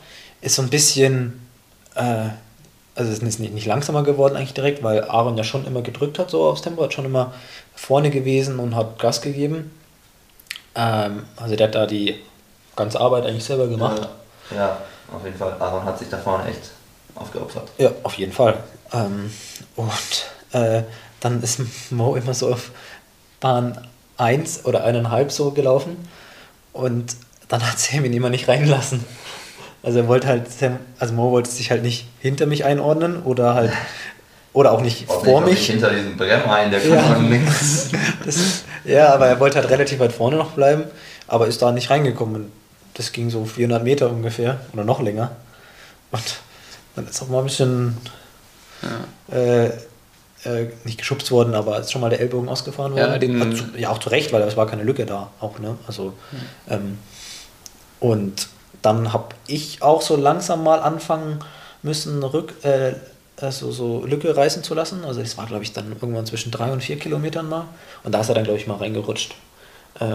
[0.41, 1.45] ist so ein bisschen,
[1.95, 2.29] äh,
[2.95, 6.17] also es ist nicht, nicht langsamer geworden eigentlich direkt, weil Aaron ja schon immer gedrückt
[6.17, 7.33] hat, so aufs Tempo, hat schon immer
[7.75, 9.71] vorne gewesen und hat Gas gegeben.
[10.75, 12.15] Ähm, also der hat da die
[12.79, 14.01] ganze Arbeit eigentlich selber gemacht.
[14.51, 14.77] Ja, ja,
[15.15, 15.53] auf jeden Fall.
[15.59, 16.71] Aaron hat sich da vorne echt
[17.15, 17.67] aufgeopfert.
[17.77, 18.55] Ja, auf jeden Fall.
[18.93, 19.31] Ähm,
[19.75, 20.25] und
[20.59, 20.83] äh,
[21.19, 21.59] dann ist
[21.91, 22.71] Mo immer so auf
[23.39, 25.97] Bahn 1 oder eineinhalb so gelaufen
[26.73, 27.15] und
[27.47, 29.03] dann hat Sam ihn immer nicht reingelassen.
[29.83, 33.53] Also er wollte halt, Sam, also Mo wollte sich halt nicht hinter mich einordnen oder
[33.55, 33.71] halt,
[34.53, 35.67] oder auch nicht Auch vor nicht, mich.
[35.67, 37.01] hinter diesem Bremmein, der kann Ja.
[37.15, 37.89] von links.
[38.25, 40.83] Das, ja, aber er wollte halt relativ weit vorne noch bleiben,
[41.27, 42.51] aber ist da nicht reingekommen.
[42.99, 45.31] Das ging so 400 Meter ungefähr oder noch länger.
[46.11, 46.21] Und
[46.97, 47.95] dann ist auch mal ein bisschen
[49.31, 53.19] äh, äh, nicht geschubst worden, aber ist schon mal der Ellbogen ausgefahren Ja, worden.
[53.21, 55.59] den- Also, ja, auch zu Recht, weil es war keine Lücke da auch.
[55.59, 55.77] Ne?
[55.87, 56.11] Also,
[56.69, 56.97] ähm,
[58.01, 58.47] und
[58.81, 61.39] dann habe ich auch so langsam mal anfangen
[61.83, 62.93] müssen, rück, äh,
[63.37, 65.05] also so Lücke reißen zu lassen.
[65.05, 67.65] Also das war, glaube ich, dann irgendwann zwischen drei und vier Kilometern mal.
[68.03, 69.35] Und da ist er dann, glaube ich, mal reingerutscht.
[70.01, 70.05] Äh,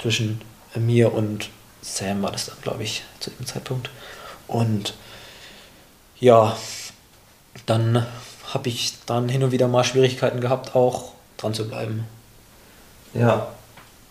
[0.00, 0.40] zwischen
[0.74, 1.48] mir und
[1.82, 3.90] Sam war das dann, glaube ich, zu dem Zeitpunkt.
[4.48, 4.94] Und
[6.18, 6.56] ja,
[7.66, 8.06] dann
[8.52, 12.06] habe ich dann hin und wieder mal Schwierigkeiten gehabt, auch dran zu bleiben.
[13.14, 13.48] Ja,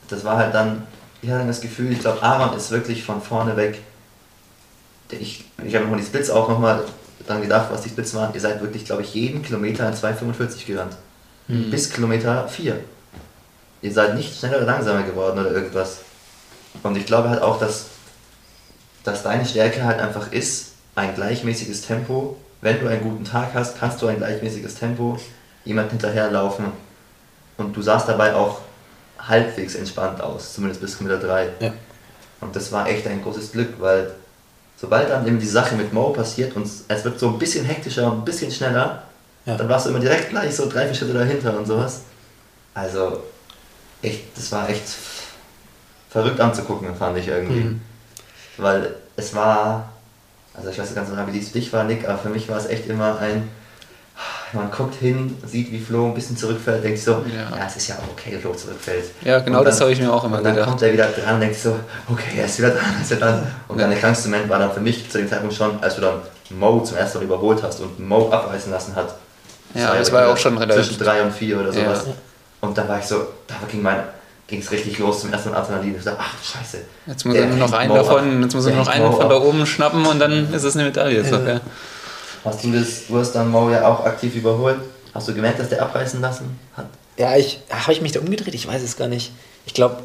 [0.07, 0.85] das war halt dann,
[1.21, 3.81] ich hatte das Gefühl, ich glaube, Aaron ist wirklich von vorne weg.
[5.09, 6.83] Ich, ich habe nochmal die Splits auch nochmal
[7.27, 8.33] dann gedacht, was die Splits waren.
[8.33, 10.95] Ihr seid wirklich, glaube ich, jeden Kilometer in 2,45 gerannt.
[11.47, 12.79] Bis Kilometer 4.
[13.81, 15.99] Ihr seid nicht schneller oder langsamer geworden oder irgendwas.
[16.83, 17.85] Und ich glaube halt auch, dass,
[19.03, 22.37] dass deine Stärke halt einfach ist, ein gleichmäßiges Tempo.
[22.61, 25.17] Wenn du einen guten Tag hast, kannst du ein gleichmäßiges Tempo
[25.65, 26.65] jemand hinterherlaufen.
[27.57, 28.59] Und du sahst dabei auch
[29.19, 31.49] halbwegs entspannt aus, zumindest bis Kilometer 3.
[31.59, 31.73] Ja.
[32.41, 34.11] Und das war echt ein großes Glück, weil
[34.79, 38.11] sobald dann eben die Sache mit Mo passiert und es wird so ein bisschen hektischer
[38.11, 39.03] und ein bisschen schneller,
[39.45, 39.55] Ja.
[39.55, 42.01] dann warst du immer direkt gleich so drei, vier Schritte dahinter und sowas.
[42.73, 43.23] Also,
[44.01, 44.83] echt, das war echt
[46.15, 47.59] verrückt anzugucken, fand ich irgendwie.
[47.65, 47.81] Mhm.
[48.57, 49.89] Weil es war,
[50.53, 52.47] also ich weiß nicht ganz genau, wie es für dich war, Nick, aber für mich
[52.47, 53.49] war es echt immer ein,
[54.53, 57.65] man guckt hin, sieht, wie Flo ein bisschen zurückfällt, denkt so, ja, Ja.
[57.67, 59.03] es ist ja auch okay, Flo zurückfällt.
[59.25, 60.69] Ja, genau Und das habe ich mir auch immer und dann gedacht.
[60.69, 61.75] kommt er wieder dran und denkt so,
[62.09, 63.47] okay, er ist wieder dran, er ist wieder dran.
[63.67, 66.01] Und dann der krankste Moment war dann für mich zu dem Zeitpunkt schon, als du
[66.01, 69.15] dann Mo zum ersten Mal überholt hast und Mo abreißen lassen hat.
[69.73, 72.03] Ja, das war ja auch schon relativ- Zwischen drei und vier oder sowas.
[72.07, 72.13] Ja.
[72.61, 73.97] Und da war ich so, da ging mein,
[74.47, 75.95] ging es richtig los zum ersten Mal Adrenalin.
[75.97, 76.79] Ich dachte, ach scheiße.
[77.07, 79.41] Jetzt muss er nur noch einen davon, jetzt muss er nur noch einen von da
[79.41, 81.23] oben schnappen und dann ist es eine Medaille.
[81.25, 81.61] So, ja.
[82.43, 84.77] Hast du das, du hast dann Mo ja auch aktiv überholt.
[85.13, 86.87] Hast du gemerkt, dass der abreißen lassen hat?
[87.17, 89.31] Ja, ich habe ich mich da umgedreht, ich weiß es gar nicht.
[89.65, 90.03] Ich glaube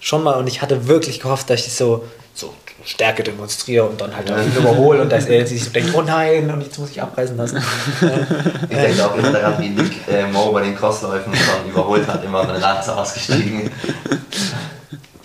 [0.00, 2.54] schon mal und ich hatte wirklich gehofft, dass ich so, so
[2.86, 4.40] Stärke demonstriere und dann halt Ja.
[4.40, 7.36] ihn überhole und dass er sich so denkt, oh nein, und jetzt muss ich abreißen
[7.36, 7.62] lassen.
[8.70, 12.24] Ich denke auch immer daran, wie Nick äh, Mo bei den Crossläufen schon überholt hat,
[12.24, 13.70] immer ist er ausgestiegen.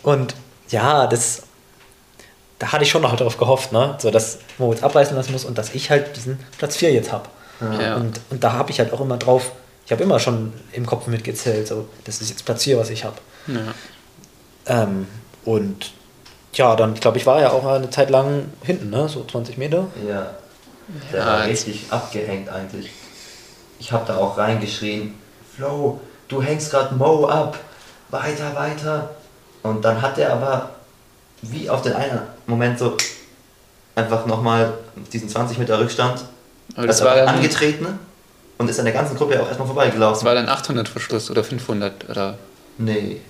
[0.04, 0.34] Und
[0.70, 1.44] ja, das,
[2.58, 3.96] da hatte ich schon noch darauf gehofft, ne?
[4.00, 7.12] so dass Mo jetzt abreißen lassen muss und dass ich halt diesen Platz 4 jetzt
[7.12, 7.30] habe.
[7.80, 7.96] Ja.
[7.98, 9.52] Und, und da habe ich halt auch immer drauf,
[9.86, 13.04] ich habe immer schon im Kopf mitgezählt, so, das ist jetzt Platz 4, was ich
[13.04, 13.18] habe.
[13.48, 14.84] Ja.
[14.84, 15.06] Ähm,
[15.46, 15.92] und
[16.54, 19.08] ja, dann, ich glaube, ich war ja auch eine Zeit lang hinten, ne?
[19.08, 19.88] so 20 Meter.
[20.08, 20.32] Ja,
[21.12, 22.90] der Ja, war richtig abgehängt eigentlich.
[23.80, 25.16] Ich habe da auch reingeschrien,
[25.56, 27.58] Flo, du hängst gerade Mo ab,
[28.10, 29.10] weiter, weiter.
[29.64, 30.70] Und dann hat er aber
[31.42, 32.96] wie auf den einen Moment so
[33.96, 34.74] einfach nochmal
[35.12, 36.24] diesen 20 Meter Rückstand
[36.76, 38.00] Aber das war, dann, angetreten
[38.58, 40.26] und ist an der ganzen Gruppe auch erstmal das vorbeigelaufen.
[40.26, 42.38] war dann 800 Verschluss oder 500 oder
[42.78, 43.22] Nee,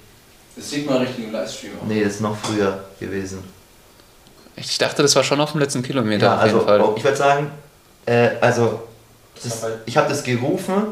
[0.56, 1.88] Das sieht man richtig im Livestream auch.
[1.88, 3.44] nee, das ist noch früher gewesen.
[4.56, 6.82] ich dachte, das war schon auf dem letzten Kilometer Ja, auf jeden also Fall.
[6.82, 7.52] oh, ich würde sagen,
[8.06, 8.84] äh, also
[9.44, 10.88] das, ich habe das gerufen,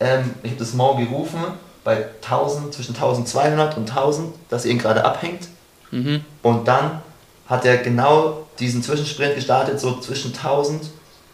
[0.00, 1.42] ähm, ich habe das Mo gerufen
[1.84, 5.48] bei 1000, zwischen 1200 und 1000, dass ihr ihn gerade abhängt.
[5.90, 6.24] Mhm.
[6.42, 7.02] Und dann
[7.46, 10.86] hat er genau diesen Zwischensprint gestartet, so zwischen 1000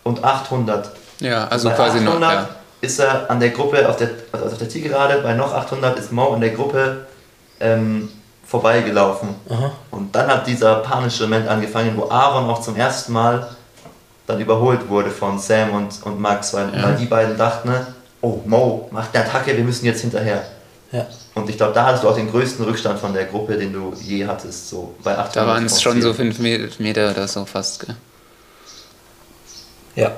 [0.02, 0.90] und 800.
[1.20, 2.14] Ja, also bei quasi noch.
[2.14, 2.48] 800 Ja.
[2.80, 6.10] ist er an der Gruppe, auf der, also auf der Zielgerade, bei noch 800 ist
[6.12, 7.06] Mo an der Gruppe
[7.61, 8.08] ähm,
[8.46, 9.28] vorbeigelaufen.
[9.48, 9.70] Aha.
[9.90, 13.48] Und dann hat dieser panische Moment angefangen, wo Aaron auch zum ersten Mal
[14.26, 16.82] dann überholt wurde von Sam und, und Max, weil, Ja.
[16.84, 17.86] weil die beiden dachten, ne,
[18.20, 20.42] oh Mo, macht eine Attacke, wir müssen jetzt hinterher.
[20.92, 21.06] Ja.
[21.34, 23.92] Und ich glaube, da hattest du auch den größten Rückstand von der Gruppe, den du
[24.02, 25.36] je hattest, so bei 800.
[25.36, 26.38] Da waren es schon so 5
[26.78, 27.86] Meter oder so fast.
[27.86, 27.96] Gell?
[29.94, 30.11] Ja.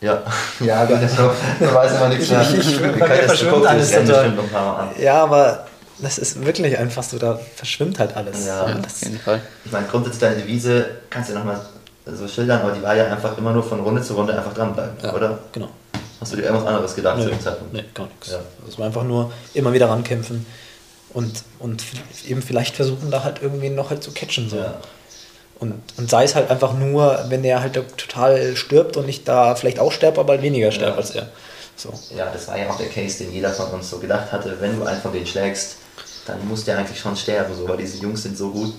[0.00, 0.22] Ja,
[0.60, 1.30] ja, so,
[1.64, 2.40] man weiß immer nichts mehr.
[2.42, 4.22] Ich- ich- das verschwimmt gucken, alles das Rennen total.
[4.30, 4.88] bestimmt noch ein paar Mal an.
[5.00, 5.66] ja, aber
[6.00, 8.46] das ist wirklich einfach so, da verschwimmt halt alles.
[8.46, 8.62] Ja.
[8.64, 9.40] Auf das, jeden Fall.
[9.64, 11.60] Ich meine, grundsätzlich deine Devise kannst du ja nochmal
[12.06, 14.96] so schildern, aber die war ja einfach immer nur von Runde zu Runde einfach dranbleiben,
[15.02, 15.38] ja, oder?
[15.52, 15.68] Genau.
[16.20, 17.72] Hast du dir irgendwas anderes gedacht zu Nee, dem Zeitpunkt?
[17.74, 18.30] nee, gar nichts.
[18.30, 18.40] Ja.
[18.68, 20.46] Es war einfach nur immer wieder rankämpfen
[21.12, 21.84] und, und
[22.26, 24.48] eben vielleicht versuchen, da halt irgendwie noch halt zu catchen.
[24.48, 24.56] So.
[24.56, 24.74] Ja.
[25.60, 29.54] Und, und sei es halt einfach nur, wenn er halt total stirbt und ich da
[29.54, 30.96] vielleicht auch sterbe, aber halt weniger sterbe Ja.
[30.98, 31.28] als er.
[31.76, 31.92] So.
[32.16, 34.76] Ja, das war ja auch der Case, den jeder von uns so gedacht hatte, wenn
[34.78, 35.76] du einen von denen schlägst,
[36.28, 38.74] dann muss der eigentlich schon sterben, so, weil diese Jungs sind so gut.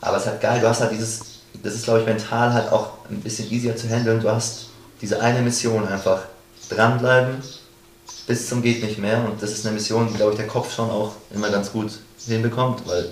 [0.00, 1.20] Aber es ist halt geil, du hast halt dieses,
[1.62, 4.66] das ist glaube ich mental halt auch ein bisschen easier zu handeln, du hast
[5.00, 6.22] diese eine Mission einfach
[6.68, 7.42] dranbleiben
[8.26, 10.74] bis zum geht nicht mehr und das ist eine Mission, die glaube ich der Kopf
[10.74, 11.92] schon auch immer ganz gut
[12.26, 13.10] hinbekommt, weil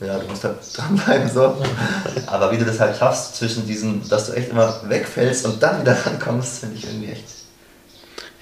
[0.00, 1.56] ja, du musst halt dranbleiben so.
[2.26, 5.80] Aber wie du das halt schaffst zwischen diesen, dass du echt immer wegfällst und dann
[5.80, 7.24] wieder rankommst, finde ich irgendwie echt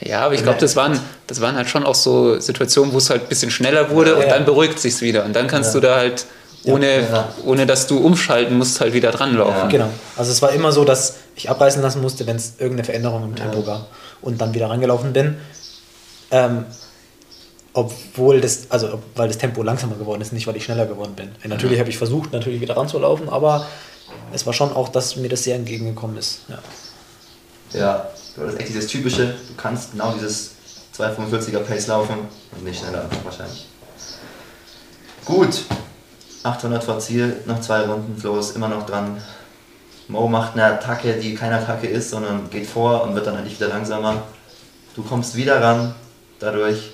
[0.00, 3.10] Ja, aber ich glaube, das waren, das waren halt schon auch so Situationen, wo es
[3.10, 4.28] halt ein bisschen schneller wurde und Ja.
[4.28, 5.24] dann beruhigt sich's wieder.
[5.24, 5.80] Und dann kannst Ja.
[5.80, 6.26] du da halt,
[6.64, 7.28] ohne, Ja.
[7.44, 9.54] ohne dass du umschalten musst, halt wieder dranlaufen.
[9.62, 9.66] Ja.
[9.66, 9.88] Genau.
[10.16, 13.34] Also es war immer so, dass ich abreißen lassen musste, wenn es irgendeine Veränderung im
[13.34, 13.64] Tempo Ja.
[13.66, 13.88] gab
[14.22, 15.36] und dann wieder rangelaufen bin.
[16.30, 16.64] Ähm,
[17.72, 21.30] obwohl das, also weil das Tempo langsamer geworden ist, nicht weil ich schneller geworden bin.
[21.44, 21.80] Natürlich Mhm.
[21.80, 23.66] habe ich versucht, natürlich wieder ranzulaufen, aber
[24.32, 26.40] es war schon auch, dass mir das sehr entgegengekommen ist.
[26.48, 26.58] Ja.
[27.78, 28.08] Ja,
[28.44, 30.52] das ist echt dieses typische, du kannst genau dieses
[30.96, 32.16] 245er Pace laufen
[32.52, 33.66] und nicht schneller wahrscheinlich.
[35.24, 35.64] Gut,
[36.42, 39.20] 800 vor Ziel, noch zwei Runden, Flo ist immer noch dran.
[40.08, 43.60] Mo macht eine Attacke, die keine Attacke ist, sondern geht vor und wird dann eigentlich
[43.60, 44.22] wieder langsamer.
[44.96, 45.94] Du kommst wieder ran,
[46.38, 46.90] dadurch.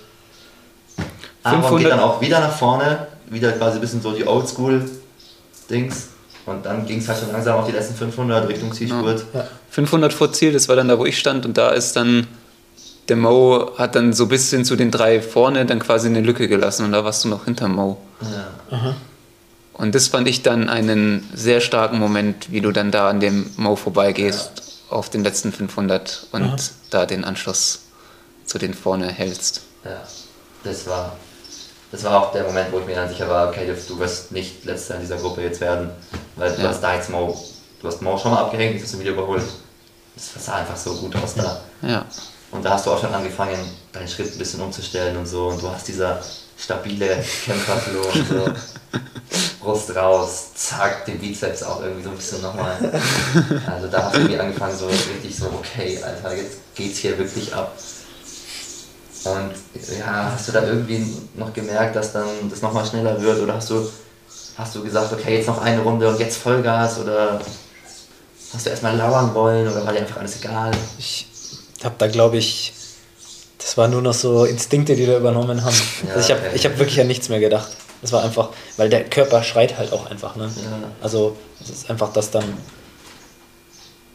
[1.45, 6.09] Aaron 500 geht dann auch wieder nach vorne, wieder quasi ein bisschen so die Oldschool-Dings.
[6.47, 9.25] Und dann ging es halt schon langsam auf die letzten 500 Richtung Zielspurt.
[9.71, 12.27] 500 vor Ziel, das war dann da, wo ich stand und da ist dann
[13.09, 16.49] der Mo hat dann so ein bisschen zu den drei vorne dann quasi eine Lücke
[16.49, 17.99] gelassen und da warst du noch hinter Mo.
[18.71, 18.95] Ja.
[19.75, 23.51] Und das fand ich dann einen sehr starken Moment, wie du dann da an dem
[23.57, 26.57] Mo vorbeigehst auf den letzten 500 und Aha.
[26.91, 27.81] da den Anschluss
[28.47, 29.63] zu den vorne hältst.
[29.85, 30.03] Ja,
[30.63, 31.17] das war,
[31.95, 34.65] das war auch der Moment, wo ich mir dann sicher war, okay, du wirst nicht
[34.65, 35.91] letzter in dieser Gruppe jetzt werden,
[36.35, 36.69] weil du Ja.
[36.71, 37.39] hast da jetzt Mo,
[37.81, 39.45] du hast Mo schon mal abgehängt, jetzt hast du ihn wieder überholt.
[40.17, 41.61] Das sah einfach so gut aus da.
[41.83, 42.05] Ja,
[42.51, 43.59] Und da hast du auch schon angefangen,
[43.93, 45.49] deinen Schritt ein bisschen umzustellen und so.
[45.49, 46.21] Und du hast dieser
[46.59, 48.53] stabile Kämpferflow und so.
[49.61, 52.77] Brust raus, zack, den Bizeps auch irgendwie so ein bisschen nochmal.
[53.73, 57.55] Also da hast du irgendwie angefangen, so richtig so, okay, Alter, jetzt geht's hier wirklich
[57.55, 57.73] ab.
[59.25, 59.53] Und
[59.99, 63.41] ja, hast du da irgendwie noch gemerkt, dass dann das nochmal schneller wird?
[63.41, 63.89] Oder hast du,
[64.57, 66.99] hast du gesagt, okay, jetzt noch eine Runde und jetzt Vollgas?
[66.99, 67.41] Oder
[68.53, 69.67] hast du erstmal lauern wollen?
[69.67, 70.73] Oder war dir einfach alles egal?
[70.99, 71.27] Ich
[71.83, 72.73] habe da, glaube ich,
[73.59, 75.77] das war nur noch so Instinkte, die da übernommen haben.
[76.07, 77.71] Ja, also ich habe ich hab wirklich an nichts mehr gedacht.
[78.03, 80.37] Das war einfach, weil der Körper schreit halt auch einfach.
[80.37, 80.45] Ne?
[80.45, 80.91] Ja.
[81.01, 82.45] Also es ist einfach, dass dann,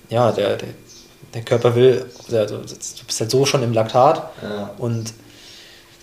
[0.10, 0.70] ja, der, der,
[1.34, 2.64] der Körper will, also, du
[3.06, 4.72] bist halt so schon im Laktat Ja.
[4.78, 5.14] und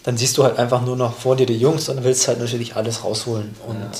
[0.04, 2.76] dann siehst du halt einfach nur noch vor dir die Jungs und willst halt natürlich
[2.76, 3.56] alles rausholen.
[3.66, 3.90] Und Ja.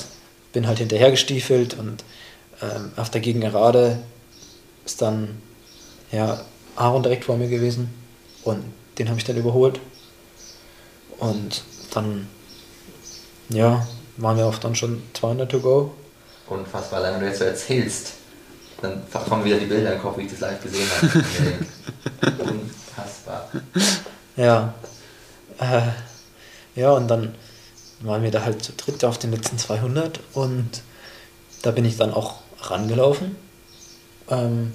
[0.53, 2.03] bin halt hinterher gestiefelt und
[2.61, 3.99] ähm, auf der Gegengerade
[4.85, 5.41] ist dann
[6.11, 6.39] ja,
[6.77, 7.93] Aaron direkt vor mir gewesen
[8.43, 8.63] und
[8.97, 9.79] den habe ich dann überholt.
[11.19, 11.63] Und
[11.93, 12.27] dann,
[13.49, 13.85] ja,
[14.17, 15.91] waren wir auch dann schon 200 to go.
[16.47, 18.13] Unfassbar, wenn du jetzt so erzählst,
[18.81, 22.43] dann kommen wieder die Bilder im Kopf, wie ich das live gesehen habe.
[22.43, 23.49] Unfassbar.
[24.35, 24.73] Ja.
[25.59, 25.81] Äh,
[26.79, 27.33] ja, und dann
[28.01, 30.83] waren wir da halt zu dritt auf den letzten 200 und
[31.63, 33.35] da bin ich dann auch rangelaufen
[34.29, 34.71] ähm,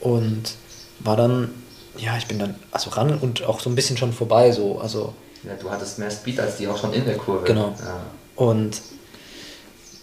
[0.00, 0.54] und
[0.98, 1.50] war dann,
[1.96, 5.14] ja, ich bin dann also ran und auch so ein bisschen schon vorbei, so, also
[5.44, 7.44] Ja, du hattest mehr Speed als die auch schon in der Kurve.
[7.44, 7.74] Genau.
[7.78, 8.00] Ja.
[8.34, 8.80] Und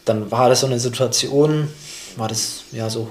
[0.06, 1.68] dann war das so eine Situation,
[2.16, 3.10] war das ja so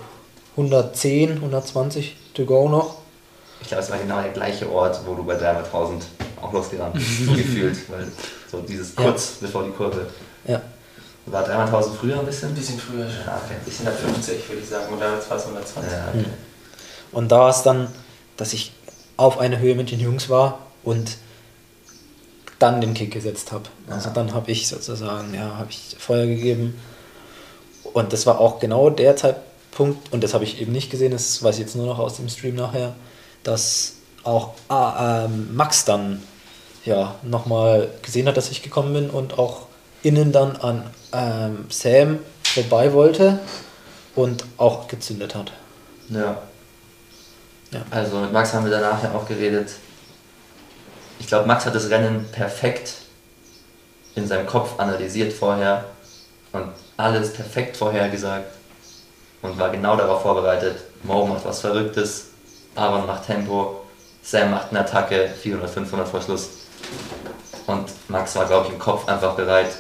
[0.57, 2.97] 110, 120 to go noch.
[3.61, 6.03] Ich glaube, es war genau der gleiche Ort, wo du bei 300.000
[6.43, 7.91] auch losgerannt bist, so gefühlt.
[7.91, 8.07] Weil
[8.51, 9.03] so dieses Ja.
[9.05, 10.07] kurz bevor die Kurve.
[10.47, 10.61] Ja,
[11.27, 12.51] War 300.000 früher ein bisschen?
[12.51, 13.25] Ein bisschen früher schon.
[13.27, 13.55] Ja, okay.
[13.59, 15.93] Ein bisschen 150 würde ich sagen, oder damals war es 120.
[15.93, 16.25] Ja, okay.
[17.13, 17.89] und da war es dann,
[18.37, 18.73] dass ich
[19.17, 21.17] auf einer Höhe mit den Jungs war und
[22.59, 23.65] dann den Kick gesetzt habe.
[23.89, 24.15] Also Ja.
[24.15, 26.79] dann habe ich sozusagen, ja, habe ich Feuer gegeben.
[27.93, 29.49] Und das war auch genau der Zeitpunkt,
[29.79, 32.29] und das habe ich eben nicht gesehen, das weiß ich jetzt nur noch aus dem
[32.29, 32.95] Stream nachher,
[33.43, 36.23] dass auch ah, ähm, Max dann
[36.85, 39.67] ja nochmal gesehen hat, dass ich gekommen bin und auch
[40.03, 43.41] innen dann an ähm, Sam vorbei wollte
[44.15, 45.53] und auch gezündet hat.
[46.09, 46.43] Ja.
[47.73, 47.83] Ja.
[47.91, 49.71] Also mit Max haben wir danach ja auch geredet.
[51.19, 52.95] Ich glaube, Max hat das Rennen perfekt
[54.15, 55.85] in seinem Kopf analysiert vorher
[56.53, 58.47] und alles perfekt vorhergesagt
[59.45, 60.77] und war genau darauf vorbereitet.
[61.03, 62.29] Mo macht was Verrücktes,
[62.75, 63.83] Aaron macht Tempo,
[64.23, 66.49] Sam macht eine Attacke, 400, 500 vor Schluss.
[67.67, 69.71] Und Max war, glaube ich, im Kopf einfach bereit.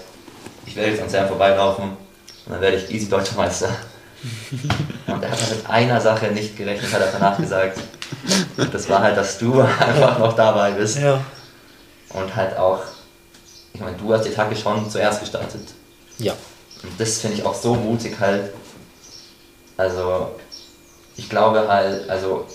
[0.67, 1.85] Ich werde jetzt an Sam vorbeilaufen
[2.47, 3.69] und dann werde ich easy Deutscher Meister.
[5.07, 7.79] Und er hat mit einer Sache nicht gerechnet, hat er danach gesagt.
[8.57, 10.99] Und das war halt, dass du einfach noch dabei bist.
[10.99, 11.21] Ja.
[12.09, 12.81] Und halt auch,
[13.75, 15.69] ich meine, du hast die Attacke schon zuerst gestartet.
[16.17, 16.33] Ja.
[16.83, 18.51] Und das finde ich auch so mutig halt.
[19.77, 20.31] Also,
[21.17, 22.47] ich glaube halt, also,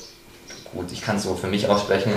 [0.74, 2.14] gut, ich kann es so für mich aussprechen.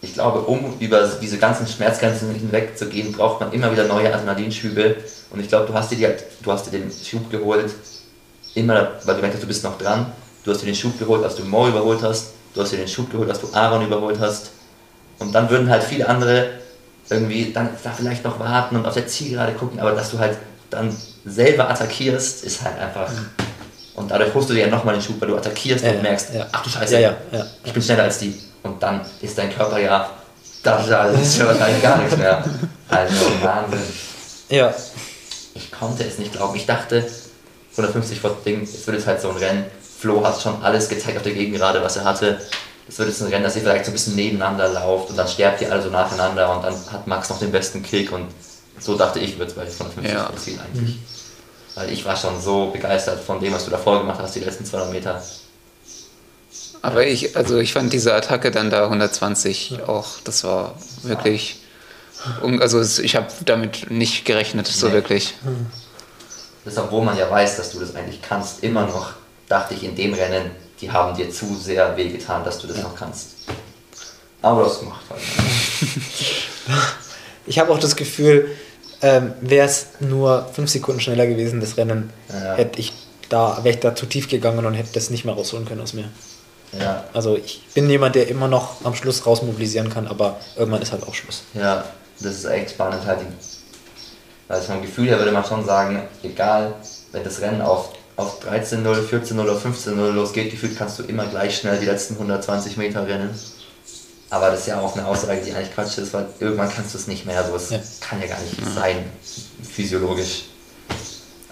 [0.00, 4.12] Ich glaube, um über diese ganzen Schmerzgrenzen hinweg zu gehen, braucht man immer wieder neue
[4.12, 4.96] Adrenalinschübe.
[5.30, 6.08] Und ich glaube, du hast dir, die,
[6.42, 7.72] du hast dir den Schub geholt,
[8.54, 10.12] immer, weil du merkst, du bist noch dran.
[10.44, 12.34] Du hast dir den Schub geholt, als du Mo überholt hast.
[12.54, 14.50] Du hast dir den Schub geholt, als du Aaron überholt hast.
[15.18, 16.50] Und dann würden halt viele andere
[17.08, 20.36] irgendwie dann da vielleicht noch warten und auf der Zielgerade gucken, aber dass du halt
[20.70, 20.94] dann
[21.24, 23.10] selber attackierst, ist halt einfach.
[23.96, 26.34] Und dadurch holst du dir ja nochmal den Schub, weil du attackierst Ja, und merkst,
[26.34, 26.46] ja.
[26.52, 27.46] ach du Scheiße, Ja, ja, ja.
[27.64, 28.34] ich bin schneller als die.
[28.62, 30.10] Und dann ist dein Körper ja
[30.62, 32.44] Das, das ist ja wahrscheinlich gar nichts mehr.
[32.88, 33.80] Also Wahnsinn.
[34.50, 34.72] Ja.
[35.54, 36.54] Ich konnte es nicht glauben.
[36.56, 37.06] Ich dachte,
[37.72, 39.64] 150 Watt Ding, es wird jetzt halt so ein Rennen.
[39.98, 42.38] Flo hat schon alles gezeigt auf der Gegend gerade, was er hatte.
[42.88, 45.26] Es wird jetzt ein Rennen, dass ihr vielleicht so ein bisschen nebeneinander lauft und dann
[45.26, 48.28] sterbt ihr alle so nacheinander und dann hat Max noch den besten Kick und
[48.78, 50.24] so dachte ich, wird es bei 150 Ja.
[50.24, 50.98] passieren eigentlich.
[51.76, 54.64] Weil ich war schon so begeistert von dem, was du davor gemacht hast, die letzten
[54.64, 55.22] 200 Meter.
[56.82, 61.60] Aber ich, also ich fand diese Attacke dann da 120 auch, das war wirklich,
[62.60, 64.94] also ich habe damit nicht gerechnet, so Nee.
[64.94, 65.34] wirklich.
[66.64, 69.12] Das ist, obwohl man ja weiß, dass du das eigentlich kannst, immer noch
[69.48, 70.50] dachte ich in dem Rennen,
[70.80, 73.28] die haben dir zu sehr wehgetan, dass du das noch kannst.
[74.42, 75.20] Aber du hast es gemacht halt.
[77.48, 78.56] Ich habe auch das Gefühl,
[79.02, 82.54] ähm, wäre es nur fünf Sekunden schneller gewesen, das Rennen, Ja.
[82.54, 82.92] hätte ich
[83.28, 85.92] da, wäre ich da zu tief gegangen und hätte das nicht mehr rausholen können aus
[85.92, 86.04] mir.
[86.78, 90.92] Ja, Also ich bin jemand, der immer noch am Schluss rausmobilisieren kann, aber irgendwann ist
[90.92, 91.42] halt auch Schluss.
[91.54, 91.84] ja,
[92.20, 93.20] das ist echt spannend halt.
[94.48, 96.74] Also vom Gefühl her würde man schon sagen, egal,
[97.12, 101.58] wenn das Rennen auf, auf 13-0, 14-0 oder 15-0 losgeht, gefühlt kannst du immer gleich
[101.58, 103.30] schnell die letzten 120 Meter rennen.
[104.30, 106.98] Aber das ist ja auch eine Aussage, die eigentlich Quatsch ist, weil irgendwann kannst du
[106.98, 107.44] es nicht mehr.
[107.46, 107.78] So, es Ja.
[108.00, 109.04] kann ja gar nicht sein,
[109.62, 110.44] physiologisch.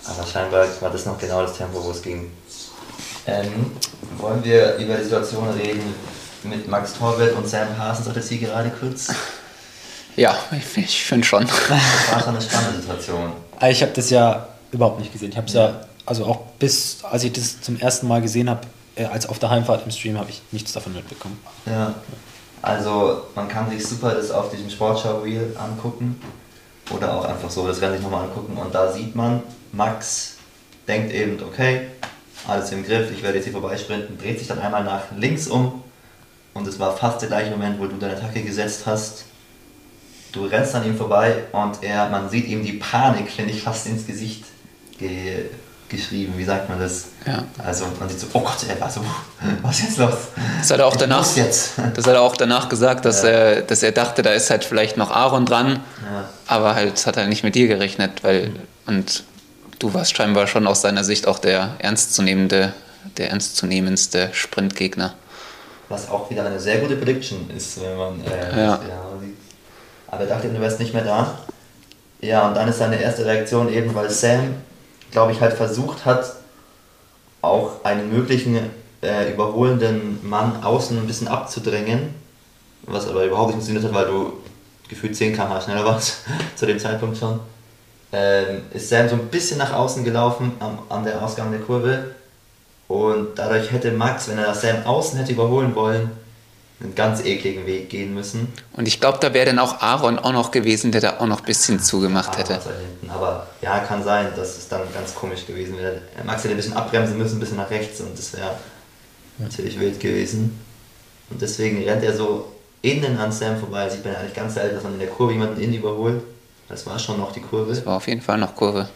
[0.07, 2.31] Aber scheinbar war das noch genau das Tempo, wo es ging.
[3.27, 3.72] Ähm,
[4.18, 5.95] wollen wir über die Situation reden
[6.43, 9.09] mit Max Torwelt und Sam Haasens auf der Zielgerade kurz?
[10.16, 11.47] Ja, ich, ich finde schon.
[11.47, 13.33] Das war schon eine spannende Situation.
[13.57, 15.31] Aber Ich habe das ja überhaupt nicht gesehen.
[15.31, 15.81] Ich habe es ja.
[16.05, 18.61] also auch bis, als ich das zum ersten Mal gesehen habe,
[18.97, 21.41] äh, als auf der Heimfahrt im Stream, habe ich nichts davon mitbekommen.
[21.66, 21.95] Ja.
[22.65, 26.19] Also man kann sich super das auf diesem Sportschau-Reel angucken.
[26.91, 28.57] Oder auch einfach so das Rennen sich nochmal angucken.
[28.57, 29.43] Und da sieht man,
[29.73, 30.37] Max
[30.89, 31.89] denkt eben, okay,
[32.49, 35.83] alles im Griff, ich werde jetzt hier vorbeisprinten, dreht sich dann einmal nach links um.
[36.55, 39.25] Und es war fast der gleiche Moment, wo du deine Attacke gesetzt hast.
[40.33, 43.87] Du rennst an ihm vorbei und er, man sieht ihm die Panik, finde ich, fast
[43.87, 44.45] ins Gesicht
[44.99, 45.51] ge
[45.89, 46.35] geschrieben.
[46.37, 47.07] Wie sagt man das?
[47.26, 47.45] Ja.
[47.64, 49.01] Also man sieht so, oh Gott, war so,
[49.62, 50.14] was ist jetzt los?
[50.59, 51.70] Das hat er auch Ich danach, das
[52.07, 53.28] hat er auch danach gesagt, dass, Ja.
[53.28, 56.28] er, dass er dachte, da ist halt vielleicht noch Aaron dran, Ja.
[56.47, 58.53] aber halt hat er nicht mit dir gerechnet, weil
[58.87, 59.24] und
[59.78, 62.72] du warst scheinbar schon aus seiner Sicht auch der ernstzunehmende,
[63.16, 65.14] der ernstzunehmendste Sprintgegner.
[65.89, 68.78] Was auch wieder eine sehr gute Prediction ist, wenn man äh, Ja.
[69.20, 69.35] sieht.
[70.09, 71.39] Aber er dachte, du wärst nicht mehr da.
[72.20, 74.55] Ja, und dann ist seine erste Reaktion eben, weil Sam,
[75.15, 76.35] glaube ich, halt versucht hat,
[77.41, 78.59] auch einen möglichen
[79.01, 82.15] äh, überholenden Mann außen ein bisschen abzudrängen,
[82.83, 84.33] was aber überhaupt nicht funktioniert hat, weil du
[84.89, 86.25] gefühlt 10 km schneller warst
[86.57, 87.41] zu dem Zeitpunkt schon.
[88.12, 92.15] Ähm, ist Sam so ein bisschen nach außen gelaufen am, an der Ausgang der Kurve
[92.89, 96.11] und dadurch hätte Max, wenn er Sam außen hätte überholen wollen,
[96.85, 98.53] einen ganz ekligen Weg gehen müssen.
[98.74, 101.41] Und ich glaube, da wäre dann auch Aaron auch noch gewesen, der da auch noch
[101.41, 102.55] ein bisschen zugemacht hätte.
[102.55, 103.11] Ah, hinten.
[103.11, 106.03] Aber ja, kann sein, dass es dann ganz komisch gewesen wäre.
[106.24, 108.55] Max hätte ein bisschen abbremsen müssen, ein bisschen nach rechts und das wäre
[109.39, 110.61] natürlich wild gewesen.
[111.30, 113.89] Und deswegen rennt er so innen an Sam vorbei.
[113.89, 116.22] Sieht man ja eigentlich ganz selten, dass man in der Kurve jemanden innen überholt.
[116.68, 117.70] Das war schon noch die Kurve.
[117.70, 118.89] Das war auf jeden Fall noch Kurve.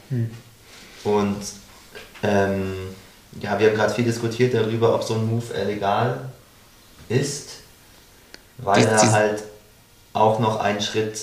[1.05, 1.37] Und
[2.23, 2.75] ähm,
[3.41, 6.31] ja, wir haben gerade viel diskutiert darüber, ob so ein Move legal
[7.09, 7.58] ist,
[8.59, 9.43] weil Die- er die- halt
[10.13, 11.19] auch noch einen Schritt,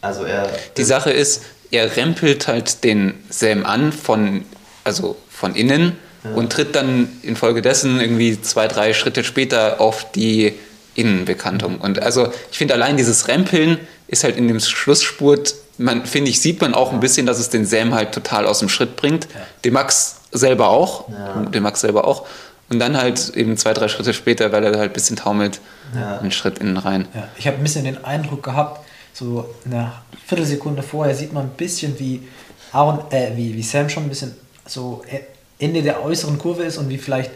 [0.00, 4.44] also er Die Sache ist, er rempelt halt den Sam an von,
[4.84, 5.96] also von innen
[6.34, 10.54] und tritt dann infolgedessen irgendwie zwei, drei Schritte später auf die
[10.94, 11.78] Innenbekantung.
[11.80, 13.78] Und also ich finde allein dieses Rempeln
[14.08, 17.50] ist halt in dem Schlussspurt, man finde ich, sieht man auch ein bisschen, dass es
[17.50, 19.28] den Sam halt total aus dem Schritt bringt.
[19.64, 21.08] Den Max selber auch.
[21.08, 21.42] Ja.
[21.42, 22.26] Den Max selber auch.
[22.70, 25.60] Und dann halt eben zwei, drei Schritte später, weil er halt ein bisschen taumelt,
[25.94, 26.18] Ja.
[26.18, 27.08] einen Schritt innen rein.
[27.14, 29.92] Ja, ich habe ein bisschen den Eindruck gehabt, so eine
[30.26, 32.28] Viertelsekunde vorher sieht man ein bisschen, wie
[32.72, 34.34] Aaron, äh, wie, wie Sam schon ein bisschen
[34.66, 35.20] so äh,
[35.64, 37.30] Ende der äußeren Kurve ist und wie vielleicht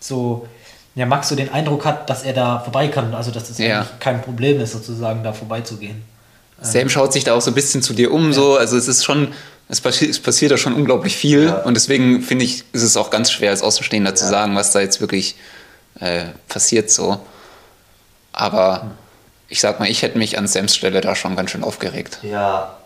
[0.00, 0.46] so
[0.96, 3.80] ja, Max so den Eindruck hat, dass er da vorbei kann, also dass das Ja.
[3.80, 6.02] eigentlich kein Problem ist, sozusagen da vorbeizugehen.
[6.60, 9.04] Sam schaut sich da auch so ein bisschen zu dir um, so, also es ist
[9.04, 9.28] schon,
[9.68, 11.56] es passiert, es passiert da schon unglaublich viel Ja.
[11.62, 14.30] und deswegen finde ich, ist es auch ganz schwer als Außenstehender zu Ja.
[14.30, 15.36] sagen, was da jetzt wirklich
[16.00, 17.20] äh, passiert so.
[18.32, 18.90] Aber
[19.48, 22.18] ich sag mal, ich hätte mich an Sams Stelle da schon ganz schön aufgeregt.
[22.22, 22.76] Ja,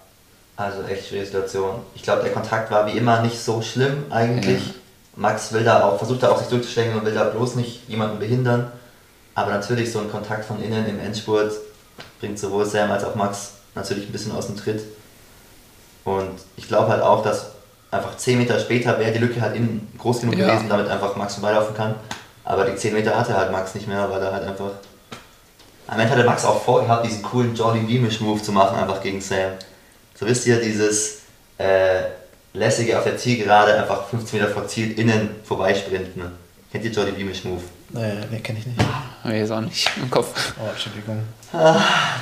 [0.56, 1.80] also echt schwierige Situation.
[1.94, 4.58] Ich glaube, der Kontakt war wie immer nicht so schlimm eigentlich.
[4.66, 4.74] Ja.
[5.16, 8.18] Max will da auch, versucht da auch sich durchzuschlägen und will da bloß nicht jemanden
[8.18, 8.70] behindern.
[9.34, 11.52] Aber natürlich so ein Kontakt von innen im Endspurt
[12.20, 14.82] bringt sowohl Sam als auch Max natürlich ein bisschen aus dem Tritt.
[16.09, 17.50] Und ich glaube halt auch, dass
[17.90, 20.46] einfach 10 Meter später wäre die Lücke halt innen groß genug Ja.
[20.48, 21.94] gewesen, damit einfach Max vorbeilaufen kann.
[22.44, 24.70] Aber die 10 Meter hatte halt Max nicht mehr, weil er halt einfach
[25.86, 29.22] Am Ende hatte Max auch vorgehabt, diesen coolen Jordi Beamish Move zu machen, einfach gegen
[29.22, 29.52] Sam.
[30.14, 31.20] So wisst ihr, dieses
[31.56, 32.02] äh,
[32.52, 36.30] lässige auf der Zielgerade einfach 15 Meter vor Ziel innen vorbeisprinten.
[36.70, 37.62] Kennt ihr Jordi Beamish Move?
[37.91, 38.78] Naja, nee, kenne ich nicht.
[38.80, 40.55] Hab ich jetzt auch nicht im Kopf.
[40.61, 41.22] Oh, Entschuldigung.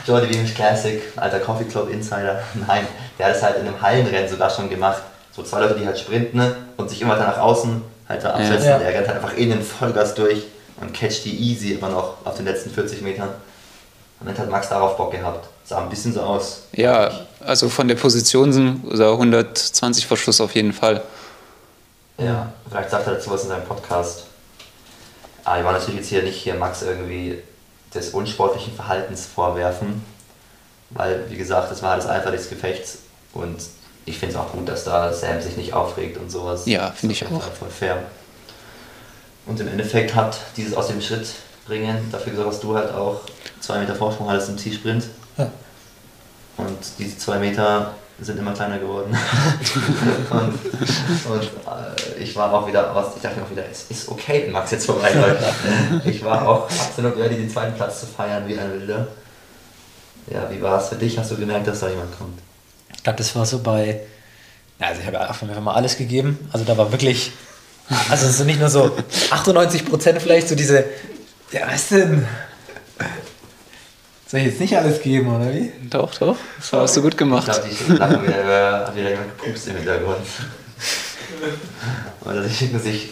[0.06, 2.40] Jordi Beamish Classic, alter Coffee Club Insider.
[2.66, 2.86] Nein,
[3.18, 5.02] der hat es halt in einem Hallenrennen sogar schon gemacht.
[5.32, 8.30] So zwei Leute, die halt sprinten ne, und sich immer weiter nach außen halt da
[8.30, 8.68] absetzen.
[8.68, 8.78] Ja.
[8.78, 10.44] Der rennt halt einfach innen Vollgas durch
[10.80, 13.30] und catcht die easy immer noch auf den letzten 40 Metern.
[14.20, 15.48] Und dann hat Max darauf Bock gehabt.
[15.64, 16.62] Sah ein bisschen so aus.
[16.72, 17.10] Ja,
[17.40, 21.02] also von der Position sind oder 120 Verschluss auf jeden Fall.
[22.18, 24.24] Ja, vielleicht sagt er dazu was in seinem Podcast.
[25.46, 27.38] Aber ich wollte natürlich jetzt hier nicht hier Max irgendwie
[27.94, 30.04] des unsportlichen Verhaltens vorwerfen,
[30.90, 32.98] weil, wie gesagt, das war halt das Eifer des Gefechts
[33.32, 33.56] und
[34.06, 36.66] ich finde es auch gut, dass da Sam sich nicht aufregt und sowas.
[36.66, 37.40] Ja, finde ich auch.
[37.52, 38.02] Voll fair.
[39.46, 41.28] Und im Endeffekt hat dieses aus dem Schritt
[41.64, 43.20] bringen dafür gesorgt, dass du halt auch
[43.60, 45.04] zwei Meter Vorsprung hattest im Zielsprint.
[45.38, 45.52] Ja.
[46.56, 49.14] Und diese zwei Meter sind immer kleiner geworden.
[50.30, 50.58] und
[51.30, 54.70] und äh, ich war auch wieder, was, ich dachte auch wieder, es ist okay, Max
[54.70, 55.42] jetzt vorbeiläuft.
[56.04, 59.08] ich war auch absolut ready, den zweiten Platz zu feiern wie ein Wilder.
[60.28, 61.18] Ja, wie war es für dich?
[61.18, 62.38] Hast du gemerkt, dass da jemand kommt?
[62.94, 64.00] Ich glaube, das war so bei.
[64.78, 66.48] Also ich habe einfach mal alles gegeben.
[66.52, 67.32] Also da war wirklich.
[68.10, 68.96] Also so nicht nur so
[69.30, 70.84] 98 Prozent vielleicht, so diese.
[71.52, 72.26] Ja, was denn?
[74.28, 75.72] Soll ich jetzt nicht alles geben, oder wie?
[75.88, 76.36] Doch, doch.
[76.58, 77.44] Das hast du gut Ich gemacht.
[77.44, 80.16] glaube, die lachen wieder, hat wieder jemand gepupst im Hintergrund.
[82.24, 83.10] Oder sie schicken sich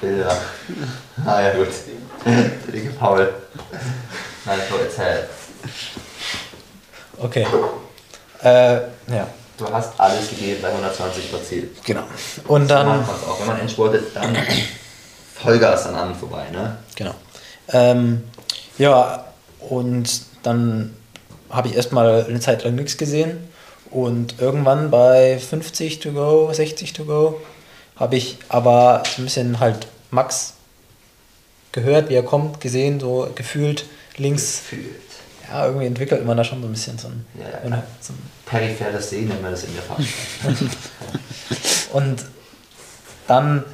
[0.00, 0.36] Bilder.
[1.24, 1.68] Ah ja gut.
[2.24, 2.42] Der
[2.72, 3.32] dicke Paul.
[4.44, 5.28] Nein, so erzähl.
[7.18, 7.46] Okay.
[8.42, 8.74] Äh,
[9.12, 11.70] ja, Du hast alles gegeben bei 120 pro Ziel.
[11.84, 12.04] genau.
[12.46, 12.86] Und dann.
[12.86, 13.40] man's auch.
[13.40, 14.36] Wenn man endsportet, dann
[15.34, 16.78] Vollgas dann an vorbei, ne?
[16.94, 17.14] Genau.
[17.72, 18.22] Ähm,
[18.78, 19.24] ja,
[19.60, 20.08] und
[20.42, 20.94] dann
[21.50, 23.38] habe ich erstmal eine Zeit lang nichts gesehen.
[23.90, 27.40] Und irgendwann bei 50 to go, 60 to go,
[27.96, 30.54] habe ich aber so ein bisschen halt Max
[31.72, 33.86] gehört, wie er kommt, gesehen, so gefühlt
[34.16, 34.60] links.
[34.70, 35.00] Gefühlt.
[35.50, 37.24] Ja, irgendwie entwickelt man da schon so ein bisschen so ein.
[37.38, 40.70] Ja, ja, so ein- Peripheres Sehen nennt man das in der Fachsprache.
[41.92, 42.24] Und
[43.26, 43.64] dann,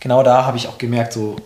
[0.00, 1.36] genau da habe ich auch gemerkt, so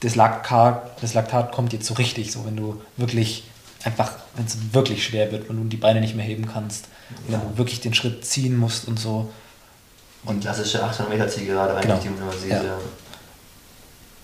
[0.00, 3.44] das Laktat, das Laktat kommt jetzt so richtig, so wenn du wirklich
[3.84, 6.86] einfach, wenn es wirklich schwer wird, wenn du die Beine nicht mehr heben kannst,
[7.28, 9.30] wenn du wirklich den Schritt ziehen musst und so.
[10.24, 11.94] Und klassische 800 Meter Ziel gerade, wenn Genau.
[11.94, 12.50] ich die immer sehe.
[12.50, 12.78] Ja.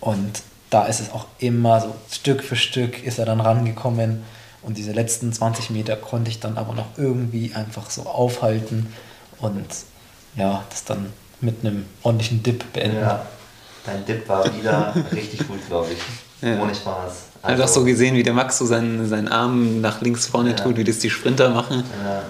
[0.00, 4.22] Und da ist es auch immer so Stück für Stück ist er dann rangekommen
[4.62, 8.92] und diese letzten 20 Meter konnte ich dann aber noch irgendwie einfach so aufhalten
[9.38, 9.64] und
[10.36, 12.98] ja, das dann mit einem ordentlichen Dip beenden.
[13.00, 13.24] Ja.
[13.84, 15.98] Dein Dip war wieder richtig gut, glaube ich.
[16.46, 16.60] Ja.
[16.60, 17.12] Ohne Spaß.
[17.46, 20.56] Also, hast so gesehen, wie der Max so seinen, seinen Arm nach links vorne Ja.
[20.56, 21.84] tut, wie das die Sprinter machen.
[22.04, 22.22] ja,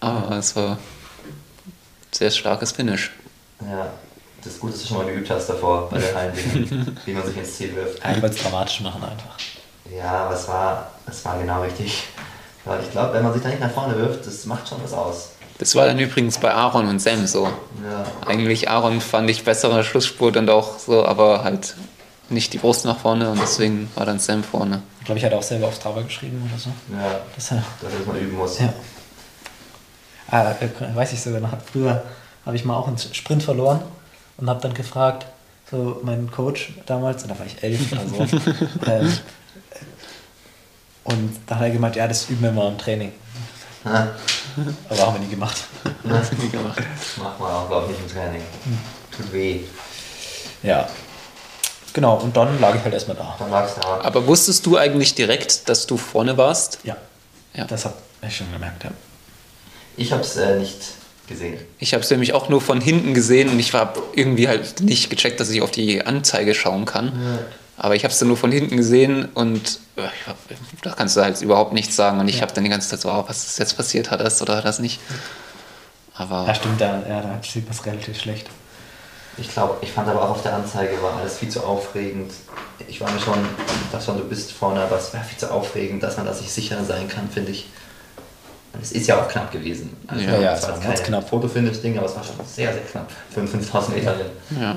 [0.00, 0.78] Aber es war ein
[2.12, 3.10] sehr starkes Finish.
[3.60, 3.86] ja,
[4.42, 7.24] das ist gut, dass du schon mal geübt hast davor bei der Hallendingen, wie man
[7.26, 8.00] sich ins Ziel wirft.
[8.04, 9.36] Es dramatisch machen einfach.
[9.96, 12.04] Ja, aber es war, es war genau richtig.
[12.64, 14.92] Weil ich glaube, wenn man sich da nicht nach vorne wirft, das macht schon was
[14.92, 15.30] aus.
[15.58, 17.44] Das war dann übrigens bei Aaron und Sam so.
[17.44, 21.74] Ja, Eigentlich Aaron fand ich bessere Schlussspurt und auch so, aber halt
[22.32, 24.82] nicht die Brust nach vorne und deswegen war dann Sam vorne.
[25.00, 26.70] Ich glaube, ich hatte auch selber auf Strava geschrieben oder so.
[26.94, 27.62] ja, Das, ja.
[27.80, 28.58] dass man üben muss.
[28.58, 28.72] ja.
[30.30, 31.50] Ah, äh, weiß ich sogar noch.
[31.70, 32.02] Früher
[32.46, 33.82] habe ich mal auch einen Sprint verloren
[34.38, 35.26] und habe dann gefragt,
[35.70, 38.36] so meinen Coach damals, da war ich elf oder so.
[38.90, 39.18] ähm,
[41.04, 43.12] und da hat er gemeint, ja, das üben wir mal im Training.
[43.84, 44.06] Ha,
[44.88, 45.64] Aber haben wir nie gemacht.
[46.04, 46.80] Nie gemacht.
[47.22, 48.42] Macht man auch, glaube ich, nicht im Training.
[49.16, 49.60] Tut weh.
[50.62, 50.88] Ja.
[51.92, 53.34] Genau, und dann lag ich halt erstmal da.
[53.38, 54.00] Dann lagst du da.
[54.02, 56.78] Aber wusstest du eigentlich direkt, dass du vorne warst?
[56.84, 56.96] Ja.
[57.54, 57.64] Ja.
[57.66, 57.94] Das habe
[58.26, 58.90] ich schon gemerkt, ja.
[59.96, 60.78] Ich habe es äh, nicht
[61.28, 61.58] gesehen.
[61.78, 65.10] Ich habe es nämlich auch nur von hinten gesehen und ich habe irgendwie halt nicht
[65.10, 67.38] gecheckt, dass ich auf die Anzeige schauen kann.
[67.76, 70.02] Aber ich habe es dann nur von hinten gesehen und äh,
[70.82, 72.20] da kannst du halt überhaupt nichts sagen.
[72.20, 74.10] Und ich habe dann die ganze Zeit so, oh, was ist jetzt passiert?
[74.10, 75.00] Hat er es oder hat es nicht?
[76.14, 78.48] Aber Ja, stimmt, da, ja, da sieht man es relativ schlecht.
[79.38, 82.32] Ich glaube, ich fand aber auch auf der Anzeige war alles viel zu aufregend.
[82.86, 83.38] Ich war mir schon,
[83.90, 86.50] dachte schon, du bist vorne, aber es war viel zu aufregend, dass man da sich
[86.50, 87.68] sicher sein kann, finde ich.
[88.74, 89.96] Und es ist ja auch knapp gewesen.
[90.06, 91.28] Also Ja, ja, es war ganz kein knapp.
[91.28, 93.10] Fotofinish-Ding, aber es war schon sehr, sehr knapp.
[93.34, 94.14] 5.000 Meter.
[94.60, 94.76] ja.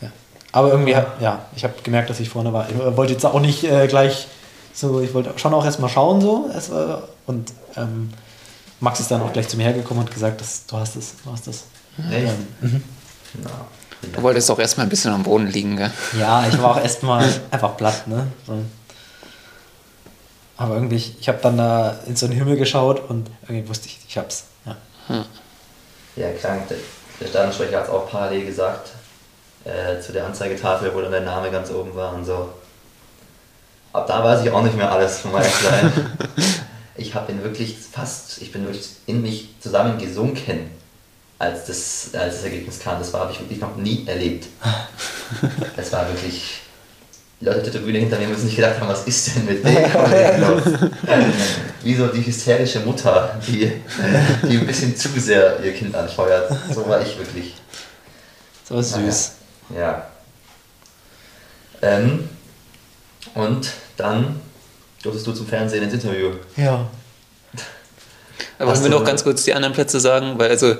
[0.00, 0.10] Ja.
[0.52, 2.68] Aber irgendwie, ja, ich habe gemerkt, dass ich vorne war.
[2.70, 4.28] Ich wollte jetzt auch nicht äh, gleich
[4.72, 6.48] so, ich wollte schon auch erstmal schauen so.
[6.56, 8.10] Es war, und ähm,
[8.80, 11.32] Max ist dann auch gleich zu mir hergekommen und gesagt, dass, du hast es, du
[11.32, 11.64] hast es.
[12.10, 12.32] Echt?
[12.60, 12.82] Mhm.
[13.34, 13.50] Na,
[14.00, 15.90] Du wolltest auch erstmal ein bisschen am Boden liegen, gell?
[16.18, 18.28] Ja, ich war auch erstmal einfach platt, ne?
[18.46, 18.62] So.
[20.56, 23.86] Aber irgendwie, ich, ich habe dann da in so den Himmel geschaut und irgendwie wusste
[23.86, 24.44] ich, ich hab's.
[24.64, 24.76] Ja.
[26.16, 26.62] Ja, krank.
[26.68, 28.90] Der, Stadionsprecher hat es auch parallel gesagt.
[29.64, 32.48] Äh, zu der Anzeigetafel, wo dann der Name ganz oben war und so.
[33.92, 36.16] Ab da weiß ich auch nicht mehr alles von meiner Kleinen.
[36.96, 40.70] ich habe ihn wirklich fast, ich bin wirklich in mich zusammengesunken,
[41.38, 42.98] als das, als das Ergebnis kam.
[42.98, 44.46] Das habe ich wirklich noch nie erlebt.
[45.76, 46.60] Es war wirklich.
[47.40, 49.62] Die Leute auf der Tribüne hinter mir müssen sich gedacht haben, was ist denn mit
[49.64, 50.62] dem los?
[51.84, 53.70] Wie so die hysterische Mutter, die,
[54.42, 56.50] die ein bisschen zu sehr ihr Kind anfeuert.
[56.74, 57.54] So war ich wirklich.
[58.68, 59.32] Das war süß.
[59.76, 60.06] Ja.
[61.82, 62.28] Ähm,
[63.34, 64.40] und dann
[65.02, 66.32] durftest du zum Fernsehen ins Interview.
[66.56, 66.88] Ja.
[68.58, 70.38] Aber wollen wir du- noch ganz kurz die anderen Plätze sagen?
[70.38, 70.74] Weil also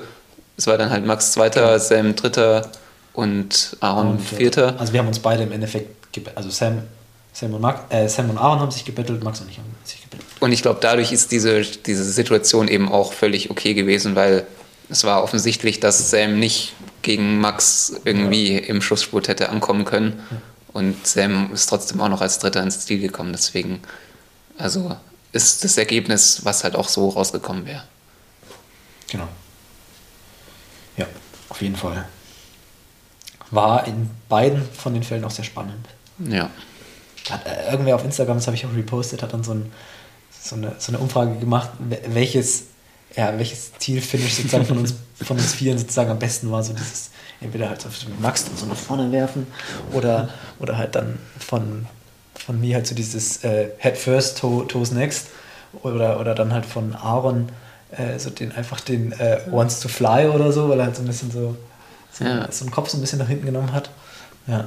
[0.59, 2.69] es war dann halt Max Zweiter, Sam Dritter
[3.13, 4.75] und Aaron Und, Vierter.
[4.77, 5.89] Also wir haben uns beide im Endeffekt,
[6.35, 6.83] also Sam,
[7.31, 10.03] Sam, und Max, äh, Sam und Aaron haben sich gebettelt, Max und ich haben sich
[10.03, 10.29] gebettelt.
[10.41, 14.45] Und ich glaube, dadurch ist diese, diese Situation eben auch völlig okay gewesen, weil
[14.89, 20.21] es war offensichtlich, dass Sam nicht gegen Max irgendwie im Schussspurt hätte ankommen können.
[20.73, 23.31] Und Sam ist trotzdem auch noch als Dritter ins Ziel gekommen.
[23.31, 23.79] Deswegen,
[24.57, 24.97] also
[25.31, 27.83] ist das Ergebnis, was halt auch so rausgekommen wäre.
[29.09, 29.29] Genau.
[31.59, 32.05] Auf jeden Fall.
[33.51, 35.85] War in beiden von den Fällen auch sehr spannend.
[36.19, 36.49] Ja.
[37.29, 39.69] Hat äh, irgendwer auf Instagram, das habe ich auch repostet, hat dann so, ein,
[40.41, 42.67] so, eine, so eine Umfrage gemacht, wel- welches,
[43.13, 46.63] ja, welches Zielfinish sozusagen von uns, von uns Vieren sozusagen am besten war.
[46.63, 47.09] So dieses,
[47.41, 49.45] entweder halt so mit Max dann so nach vorne werfen
[49.91, 50.29] oder,
[50.59, 51.87] oder halt dann von,
[52.35, 55.27] von mir halt so dieses äh, Head first, toe, Toes next
[55.83, 57.49] oder, oder dann halt von Aaron
[57.91, 61.01] äh, so den einfach den äh, Wants to Fly oder so, weil er halt so
[61.03, 61.55] ein bisschen so,
[62.11, 62.51] so, Ja.
[62.51, 63.89] so einen Kopf so ein bisschen nach hinten genommen hat.
[64.47, 64.65] Ja.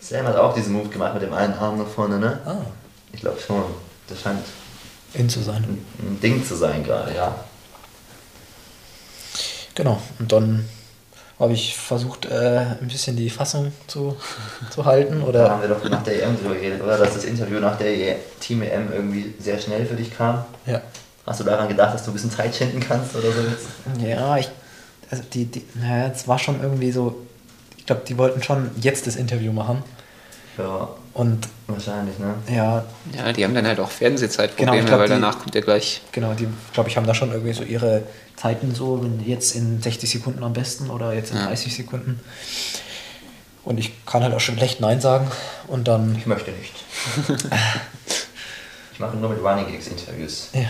[0.00, 2.40] Sam hat auch diesen Move gemacht mit dem einen Arm nach vorne, ne?
[2.46, 2.56] Ah,
[3.12, 3.62] Ich glaube schon.
[4.08, 4.40] Das scheint
[5.14, 5.62] in zu sein.
[5.64, 7.34] ein, ein Ding zu sein gerade, ja.
[9.74, 10.68] Genau, und dann
[11.38, 14.16] habe ich versucht, äh, ein bisschen die Fassung zu,
[14.70, 15.20] zu halten.
[15.20, 16.98] Da Oder haben wir doch nach der EM drüber geredet, oder?
[16.98, 20.44] Dass das Interview nach der E- Team EM irgendwie sehr schnell für dich kam.
[20.66, 20.80] ja.
[21.26, 23.66] Hast du daran gedacht, dass du ein bisschen Zeit schinden kannst oder so jetzt?
[24.04, 24.48] Ja, ich.
[25.10, 27.16] Also die, die, naja, es war schon irgendwie so.
[27.76, 29.82] Ich glaube, die wollten schon jetzt das Interview machen.
[30.58, 32.34] Ja, Und wahrscheinlich, ne?
[32.48, 32.84] ja,
[33.16, 36.02] Ja, die haben dann halt auch Fernsehzeitprobleme, Genau, glaub, weil die- danach kommt ja gleich.
[36.12, 38.02] genau, die, glaube ich, haben da schon irgendwie so ihre
[38.36, 41.46] Zeiten so, wenn jetzt in 60 Sekunden am besten oder jetzt in Ja.
[41.46, 42.20] 30 Sekunden.
[43.64, 45.30] Und ich kann halt auch schon schlecht Nein sagen.
[45.66, 46.16] Und dann.
[46.16, 46.74] Ich möchte nicht.
[48.92, 50.48] ich mache nur mit Running Gigs Interviews.
[50.52, 50.62] Ja.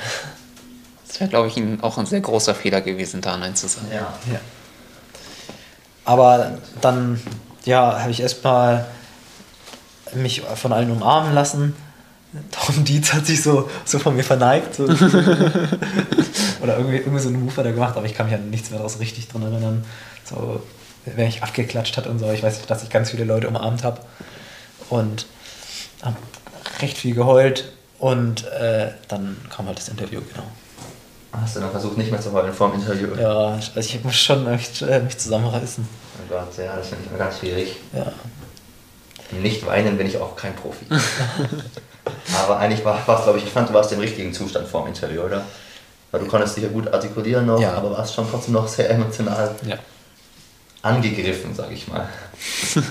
[1.10, 3.88] Das wäre, glaube ich, auch ein sehr großer Fehler gewesen, da Nein zu sagen.
[3.90, 4.14] Ja.
[4.32, 4.40] Ja.
[6.04, 7.20] Aber dann,
[7.64, 8.86] ja, habe ich erstmal
[10.14, 11.74] mich von allen umarmen lassen.
[12.52, 14.76] Tom Dietz hat sich so, so von mir verneigt.
[14.76, 14.84] So.
[16.60, 18.70] Oder irgendwie, irgendwie so einen Move hat er gemacht, aber ich kann mich an nichts
[18.70, 19.84] mehr daraus richtig dran erinnern.
[20.24, 20.62] So,
[21.06, 22.30] wenn ich abgeklatscht hat und so.
[22.30, 24.00] Ich weiß, dass ich ganz viele Leute umarmt habe.
[24.90, 25.26] Und
[26.02, 26.16] habe
[26.80, 27.72] recht viel geheult.
[27.98, 30.46] Und äh, dann kam halt das Interview, genau.
[31.32, 33.14] Hast du dann versucht, nicht mehr zu heulen vor dem Interview?
[33.16, 35.86] Ja, also ich muss schon echt äh, mich zusammenreißen.
[36.18, 37.76] Oh Gott, ja, das finde ich immer ganz schwierig.
[37.92, 38.12] Ja.
[39.40, 40.86] Nicht weinen bin ich auch kein Profi.
[42.44, 44.88] Aber eigentlich war es, glaube ich, ich fand, du warst im richtigen Zustand vor dem
[44.88, 45.42] Interview, oder?
[46.10, 47.74] Weil du konntest dich ja gut artikulieren noch, Ja.
[47.74, 49.76] aber warst schon trotzdem noch sehr emotional Ja.
[50.82, 52.08] angegriffen, sage ich mal.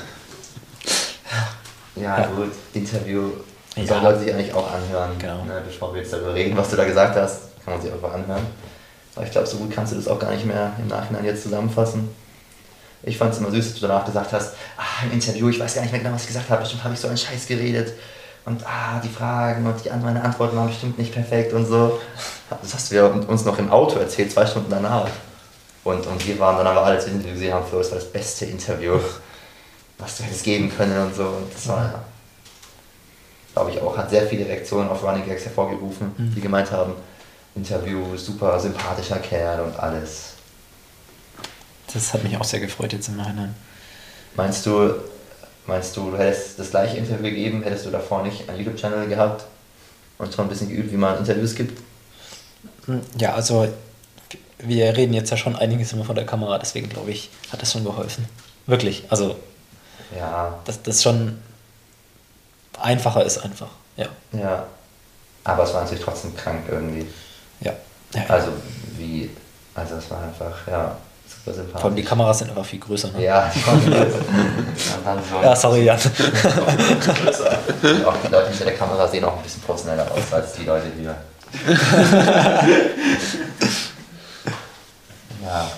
[1.98, 2.26] ja, Ja.
[2.28, 3.32] gut, Interview
[3.76, 3.86] Ja.
[3.86, 5.12] sollen Leute sich eigentlich auch anhören.
[5.20, 5.44] Genau.
[5.44, 8.14] Ne, bevor wir jetzt darüber reden, was du da gesagt hast, kann man sich einfach
[8.14, 8.46] anhören.
[9.16, 11.44] Aber ich glaube, so gut kannst du das auch gar nicht mehr im Nachhinein jetzt
[11.44, 12.10] zusammenfassen.
[13.04, 15.76] Ich fand es immer süß, dass du danach gesagt hast, ah, im Interview, ich weiß
[15.76, 17.94] gar nicht mehr genau, was ich gesagt habe, bestimmt habe ich so einen Scheiß geredet.
[18.46, 22.00] Und ah, die Fragen und die, meine Antworten waren bestimmt nicht perfekt und so.
[22.62, 25.08] Das hast du ja uns noch im Auto erzählt, zwei Stunden danach.
[25.84, 28.12] Und, und wir waren dann aber alle, das Interview gesehen haben, Flo, es war das
[28.12, 29.00] beste Interview,
[29.98, 31.24] was du hättest geben können und so.
[31.24, 32.00] Und das war, ja,
[33.54, 36.34] glaube ich, auch, hat sehr viele Reaktionen auf Running Gags hervorgerufen, Mhm.
[36.36, 36.94] die gemeint haben,
[37.56, 40.34] Interview, super sympathischer Kerl und alles.
[41.94, 43.56] Das hat mich auch sehr gefreut jetzt im Nachhinein.
[44.36, 44.94] Meinst du,
[45.66, 49.46] meinst du, du hättest das gleiche Interview gegeben, hättest du davor nicht einen YouTube-Channel gehabt
[50.20, 51.82] und schon ein bisschen geübt, wie man Interviews gibt?
[53.18, 53.68] Ja, also
[54.60, 57.72] wir reden jetzt ja schon einiges immer vor der Kamera, deswegen glaube ich, hat das
[57.72, 58.26] schon geholfen.
[58.68, 59.04] Wirklich.
[59.10, 59.36] Also,
[60.16, 61.40] Ja, dass das schon
[62.80, 63.70] einfacher ist einfach.
[63.98, 64.08] Ja.
[64.32, 64.66] ja.
[65.44, 67.08] Aber es war natürlich trotzdem krank irgendwie.
[67.62, 67.74] Ja.
[68.14, 68.24] ja.
[68.28, 68.52] Also
[68.98, 69.30] wie,
[69.76, 70.96] also es war einfach, ja,
[71.30, 71.82] Super sympathisch.
[71.82, 73.12] Vor allem die Kameras sind einfach viel größer.
[73.12, 73.24] Ne?
[73.24, 73.70] Ja, die so.
[75.44, 76.00] Ja, sorry, Jan.
[76.00, 76.04] Auch
[78.18, 81.16] die Leute hinter der Kamera sehen auch ein bisschen professioneller aus als die Leute hier.
[85.44, 85.70] ja.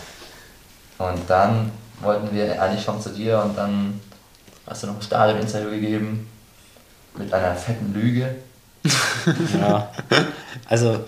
[0.97, 3.99] Und dann wollten wir eigentlich schon zu dir und dann
[4.67, 6.29] hast du noch ein Stadion-Interview gegeben
[7.17, 8.35] mit einer fetten Lüge.
[9.59, 9.91] Ja.
[10.67, 11.03] Also,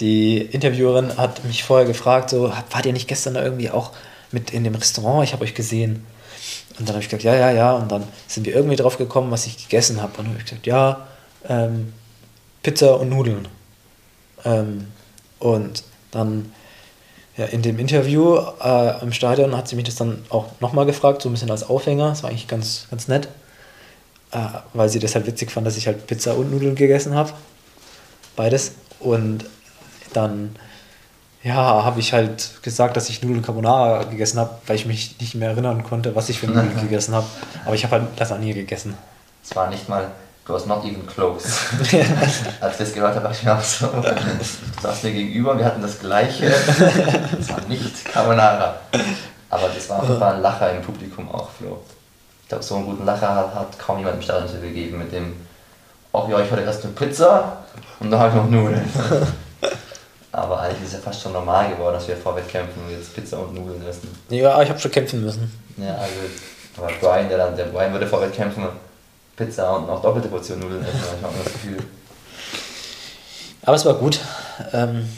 [0.00, 3.92] die Interviewerin hat mich vorher gefragt, so, wart ihr nicht gestern da irgendwie auch
[4.30, 5.24] mit in dem Restaurant?
[5.24, 6.06] Ich habe euch gesehen.
[6.78, 7.72] Und dann habe ich gesagt, ja, ja, ja.
[7.72, 10.12] Und dann sind wir irgendwie drauf gekommen, was ich gegessen habe.
[10.12, 11.08] Und dann habe ich gesagt, ja,
[11.48, 11.92] ähm,
[12.62, 13.48] Pizza und Nudeln.
[14.44, 14.86] Ähm,
[15.38, 16.52] und dann
[17.36, 21.22] ja, in dem Interview äh, im Stadion hat sie mich das dann auch nochmal gefragt,
[21.22, 22.08] so ein bisschen als Aufhänger.
[22.08, 23.28] Das war eigentlich ganz, ganz nett.
[24.30, 24.38] Äh,
[24.74, 27.32] weil sie das halt witzig fand, dass ich halt Pizza und Nudeln gegessen habe.
[28.36, 28.72] Beides.
[29.00, 29.44] Und
[30.12, 30.56] dann
[31.42, 35.34] ja, habe ich halt gesagt, dass ich Nudeln Carbonara gegessen habe, weil ich mich nicht
[35.34, 37.26] mehr erinnern konnte, was ich für Nudeln gegessen habe.
[37.64, 38.96] Aber ich habe halt Lasagne gegessen.
[39.42, 40.08] Es war nicht mal,
[40.44, 41.48] du warst not even close.
[42.60, 45.64] Als ich das gehört habe, dachte ich mir auch so, du saßt mir gegenüber, wir
[45.64, 46.46] hatten das gleiche.
[46.46, 48.74] Es war nicht Carbonara.
[49.50, 51.78] Aber das war auf jeden Fall ein Lacher im Publikum auch, Flo.
[52.42, 55.34] Ich glaube, so einen guten Lacher hat, hat kaum jemand im Stadion gegeben mit dem,
[56.12, 57.58] ach ja, ich hatte erst eine Pizza
[58.00, 58.84] und dann habe ich noch Nudeln.
[60.32, 63.38] Aber eigentlich ist es ja fast schon normal geworden, dass wir vor Wettkämpfen jetzt Pizza
[63.38, 64.08] und Nudeln essen.
[64.28, 65.50] Ja, ich habe schon kämpfen müssen.
[65.78, 66.14] Ja, also,
[66.76, 68.64] aber Brian, der dann, der Brian würde vor Wettkämpfen
[69.36, 71.78] Pizza und noch doppelte Portion Nudeln essen, ich habe das Gefühl.
[73.62, 74.20] Aber es war gut.
[74.72, 75.08] Ähm,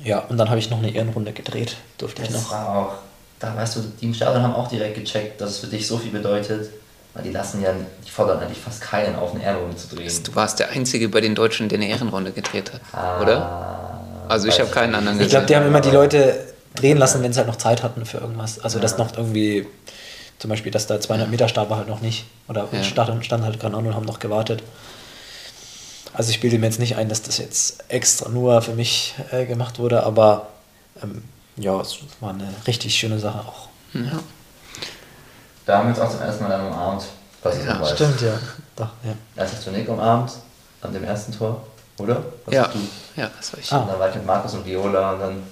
[0.00, 2.50] ja, und dann habe ich noch eine Ehrenrunde gedreht, durfte ich Das noch.
[2.52, 2.92] war auch,
[3.38, 5.96] da weißt du, die im Stadion haben auch direkt gecheckt, dass es für dich so
[5.98, 6.70] viel bedeutet,
[7.14, 7.72] weil die lassen ja,
[8.06, 10.10] die fordern eigentlich fast keinen auf, eine Ehrenrunde zu drehen.
[10.24, 13.50] Du warst der Einzige bei den Deutschen, der eine Ehrenrunde gedreht hat, Ah, oder?
[14.28, 16.38] Also ich habe keinen anderen Ich glaube, die haben immer die Leute
[16.74, 18.58] drehen lassen, wenn sie halt noch Zeit hatten für irgendwas.
[18.60, 18.98] Also das Ja.
[18.98, 19.66] noch irgendwie,
[20.38, 22.26] zum Beispiel, dass der 200 Meter Start war halt noch nicht.
[22.48, 22.82] Oder Ja.
[22.84, 24.62] stand, stand halt gerade an und haben noch gewartet.
[26.12, 29.44] Also ich bilde mir jetzt nicht ein, dass das jetzt extra nur für mich äh,
[29.46, 30.48] gemacht wurde, aber
[31.02, 31.22] ähm,
[31.56, 33.68] ja, es war eine richtig schöne Sache auch.
[33.94, 34.20] Ja.
[35.68, 37.02] Da haben wir uns auch zum ersten Mal dann umarmt.
[37.42, 37.98] Was ich Ja, so weiß.
[38.22, 38.32] ja.
[38.74, 39.12] Doch, ja.
[39.36, 40.32] Erst hast du Nick umarmt,
[40.80, 41.60] an dem ersten Tor,
[41.98, 42.22] oder?
[42.46, 42.68] Was Ja.
[42.68, 42.78] Du?
[43.20, 43.70] ja, das war ich.
[43.70, 43.76] Ah.
[43.80, 45.42] Und dann war ich mit Markus und Viola und dann.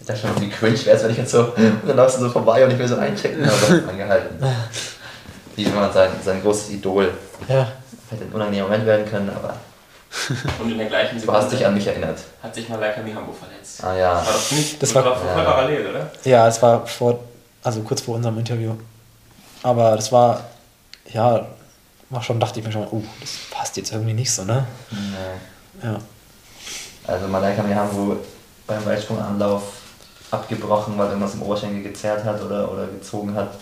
[0.00, 1.44] Ich dachte schon, wie cringe wäre es, wenn ich jetzt so.
[1.56, 4.44] Und dann läufst du so vorbei und ich will so einchecken, aber angehalten.
[5.54, 7.12] Wie wenn man sein, sein großes Idol.
[7.48, 7.68] ja.
[8.10, 9.54] Hätte ein unangenehmer Moment werden können, aber
[10.58, 12.18] Und in der gleichen du hast dich an mich erinnert.
[12.42, 13.84] hat sich Malaika Mihambo verletzt.
[13.84, 14.14] Ah ja.
[14.16, 15.44] War doch nicht, Das das war- war, voll Ja.
[15.44, 16.10] parallel, oder?
[16.24, 17.20] Ja, es war vor,
[17.62, 18.72] also kurz vor unserem Interview.
[19.62, 20.44] Aber das war,
[21.12, 21.46] ja,
[22.08, 24.66] war schon, dachte ich mir schon, oh, das passt jetzt irgendwie nicht so, ne?
[24.90, 25.86] Nee.
[25.86, 25.98] Ja.
[27.06, 28.18] Also Malaika, wir haben wohl
[28.66, 29.62] beim Weitsprunganlauf
[30.30, 33.54] abgebrochen, weil irgendwas im Oberschenkel gezerrt hat oder, oder gezogen hat.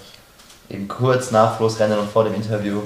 [0.69, 2.83] Eben kurz nach Floßrennen und vor dem Interview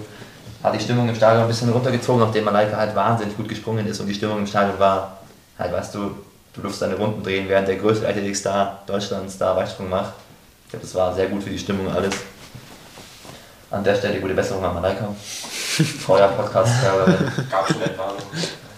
[0.63, 3.99] hat die Stimmung im Stadion ein bisschen runtergezogen, nachdem Malaika halt wahnsinnig gut gesprungen ist
[3.99, 5.19] und die Stimmung im Stadion war,
[5.59, 6.15] halt weißt du,
[6.55, 10.13] du durfst deine Runden drehen, während der größte Athletik-Star Deutschlands da Weitsprung macht.
[10.67, 12.15] Ich glaube, das war sehr gut für die Stimmung alles.
[13.73, 15.09] An der Stelle gute Besserung an Malaika.
[16.09, 17.33] Euer Podcast-Hörerin.
[17.51, 18.19] Gab schon Entwarnung.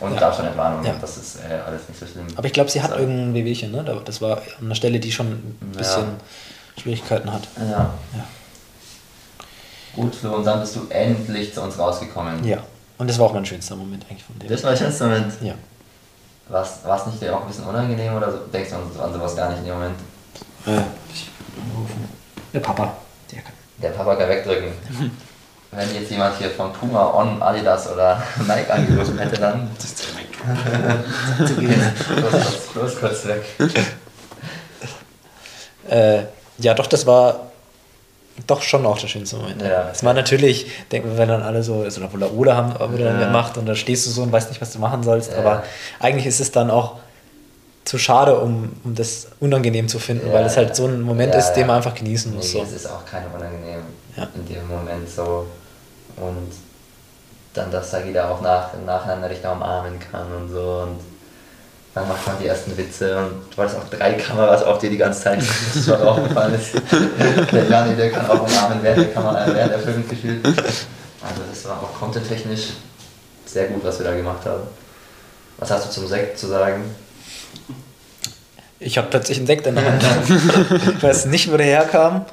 [0.01, 0.95] Und gab schon Entwarnung, Ja.
[1.01, 2.27] das ist äh, alles nicht so schlimm.
[2.37, 2.97] Aber ich glaube, sie hat So.
[2.99, 3.83] irgendein Wehwehchen, ne?
[3.85, 5.79] Da- Das war an einer Stelle, die schon ein Ja.
[5.79, 6.05] bisschen
[6.81, 7.49] Schwierigkeiten hat.
[7.59, 7.91] Ja.
[8.15, 8.25] Ja.
[9.97, 12.45] Gut, Flo, und dann bist du endlich zu uns rausgekommen.
[12.45, 12.59] Ja.
[12.99, 14.49] Und das war auch mein schönster Moment eigentlich von dem.
[14.49, 15.33] Das war der schönste Moment.
[15.41, 15.55] Ja.
[16.49, 18.39] War es nicht dir auch ein bisschen unangenehm oder so?
[18.53, 19.97] denkst du an- an sowas gar nicht in dem Moment?
[20.67, 20.81] Äh,
[21.13, 22.09] ich angerufen.
[22.53, 22.97] Der Papa,
[23.81, 23.99] der kann.
[23.99, 24.73] Der Papa kann wegdrücken.
[25.71, 29.71] Wenn jetzt jemand hier von Puma, On, Adidas oder Nike angerufen hätte, dann.
[32.21, 33.43] los, los, los, kurz weg.
[35.89, 36.25] Äh,
[36.59, 37.41] ja, doch, das war
[38.47, 39.63] doch schon auch der schönste Moment.
[39.63, 39.91] Ja.
[39.93, 43.21] Es war natürlich, denken wir, wenn dann alle so, also oder Ole haben wurde dann
[43.21, 43.27] Ja.
[43.27, 45.39] gemacht und da stehst du so und weißt nicht, was du machen sollst, Ja.
[45.39, 45.63] aber
[46.01, 46.97] eigentlich ist es dann auch
[47.85, 51.35] zu schade, um, um das unangenehm zu finden, Ja, weil es halt so ein Moment
[51.35, 52.53] ja, ist, den man einfach genießen Nee, muss.
[52.53, 52.63] So.
[52.63, 53.83] es ist auch keine unangenehm
[54.17, 54.27] Ja.
[54.35, 55.47] in dem Moment so.
[56.17, 56.53] Und
[57.53, 58.71] dann, dass da jeder auch nach,
[59.29, 60.87] dich da umarmen kann und so.
[60.89, 60.99] Und
[61.95, 64.97] dann macht man die ersten Witze und du hattest auch drei Kameras auf dir die
[64.97, 66.75] ganze Zeit, das was aufgefallen ist.
[67.53, 70.45] Der Jani, der kann auch umarmen während der Kamera, während der Film gefühlt.
[70.47, 72.71] Also das war auch content-technisch
[73.47, 74.63] sehr gut, was wir da gemacht haben.
[75.59, 76.83] Was hast du zum Sekt zu sagen?
[78.85, 80.05] Ich habe plötzlich einen Sekt in der Hand.
[80.97, 82.25] ich weiß nicht, wo der herkam,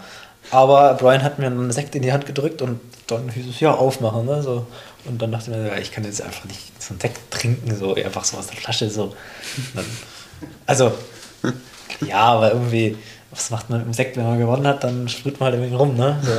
[0.51, 3.73] aber Brian hat mir einen Sekt in die Hand gedrückt und dann hieß es, ja,
[3.73, 4.25] aufmachen.
[4.25, 4.41] Ne?
[4.41, 4.67] So.
[5.05, 7.95] Und dann dachte ich mir, ich kann jetzt einfach nicht so einen Sekt trinken, so
[7.95, 8.89] einfach so aus der Flasche.
[8.89, 9.15] So.
[9.73, 9.85] Dann,
[10.65, 10.91] also,
[12.05, 12.97] Ja, aber irgendwie,
[13.29, 15.75] was macht man mit dem Sekt, wenn man gewonnen hat, dann sprüht man halt irgendwie
[15.75, 16.19] rum, ne?
[16.23, 16.31] So.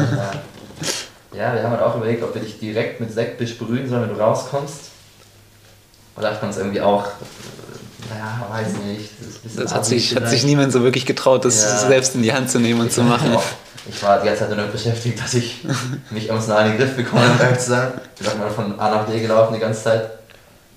[1.39, 1.55] Ja.
[1.55, 4.21] wir haben halt auch überlegt, ob wir dich direkt mit Sekt besprühen sollen, wenn du
[4.21, 4.91] rauskommst.
[6.17, 7.07] Oder dachten uns irgendwie auch,
[8.11, 9.11] naja, weiß nicht.
[9.45, 11.89] Das, Das hat sich, hat sich niemand so wirklich getraut, das Ja.
[11.89, 13.37] selbst in die Hand zu nehmen und zu machen.
[13.89, 15.65] Ich war die ganze Zeit nur damit beschäftigt, dass ich
[16.11, 17.93] mich emotional in den Griff bekomme, um ehrlich zu sein.
[18.21, 20.11] Ich bin mal von A nach B gelaufen die ganze Zeit.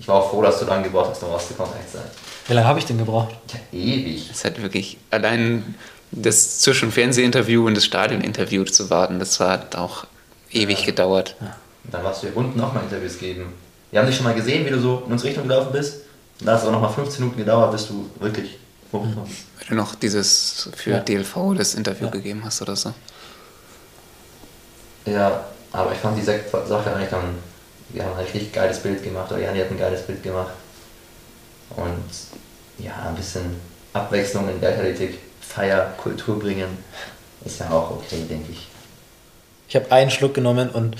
[0.00, 2.06] Ich war auch froh, dass du lange gebraucht hast, um rauszukommen, ehrlich zu sein.
[2.48, 3.34] Wie lange habe ich denn gebraucht?
[3.52, 4.28] Ja, ewig.
[4.32, 5.74] Es hat wirklich allein
[6.12, 10.06] das zwischen Fernsehinterview und das Stadioninterview zu warten, das hat auch
[10.52, 11.36] ewig gedauert.
[11.40, 13.52] Und dann warst du hier unten auch mal Interviews geben.
[13.90, 16.00] Wir haben dich schon mal gesehen, wie du so in unsere Richtung gelaufen bist.
[16.40, 18.58] Da hat es auch noch mal 15 Minuten gedauert, bis du wirklich
[18.92, 19.16] hochkommst.
[19.58, 21.00] Weil du noch dieses für Ja.
[21.00, 22.10] DLV das Interview Ja.
[22.12, 22.92] gegeben hast oder so.
[25.06, 27.36] Ja, aber ich fand die Sekt-Sache eigentlich dann,
[27.90, 30.52] wir haben ein richtig geiles Bild gemacht, oder Jani hat ein geiles Bild gemacht.
[31.70, 32.04] Und
[32.78, 33.60] ja, ein bisschen
[33.92, 36.68] Abwechslung in Leichtathletik, Feier, Kultur bringen,
[37.44, 38.66] ist ja auch okay, denke ich.
[39.68, 40.96] Ich habe einen Schluck genommen und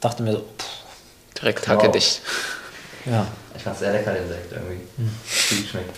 [0.00, 0.66] dachte mir so, pff,
[1.40, 1.76] Direkt Wow.
[1.76, 2.20] hacke dich.
[3.06, 3.26] ja,
[3.64, 4.76] Ich fand sehr lecker, den Sekt irgendwie.
[4.76, 5.96] Gut geschmeckt.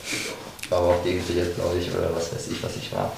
[0.71, 3.11] War aber auch degeneriert, glaube ich, oder was weiß ich, was ich war.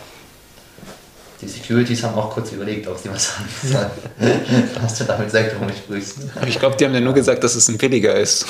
[1.43, 4.71] Die Securities haben auch kurz überlegt, ob sie was sagen sollen.
[4.83, 6.15] Hast du damit Sekt rumgesprühst?
[6.35, 8.47] Aber ich glaube, die haben ja nur gesagt, dass es ein billiger ist.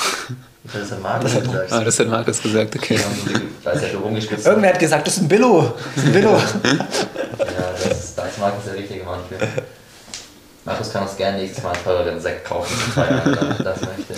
[0.71, 1.69] Das hat Markus gesagt.
[1.69, 2.97] Ah, das hat Markus gesagt, Die okay.
[2.97, 5.73] haben weil es ja schon rumgespritzt irgendwer hat gesagt, das ist ein Billo.
[5.95, 6.31] Das ist ein Billo.
[6.31, 9.35] Ja, das ist, da ist Markus der richtige Mann für.
[10.63, 14.13] Markus kann uns gerne nächstes Mal einen teureren Sekt kaufen er das möchte.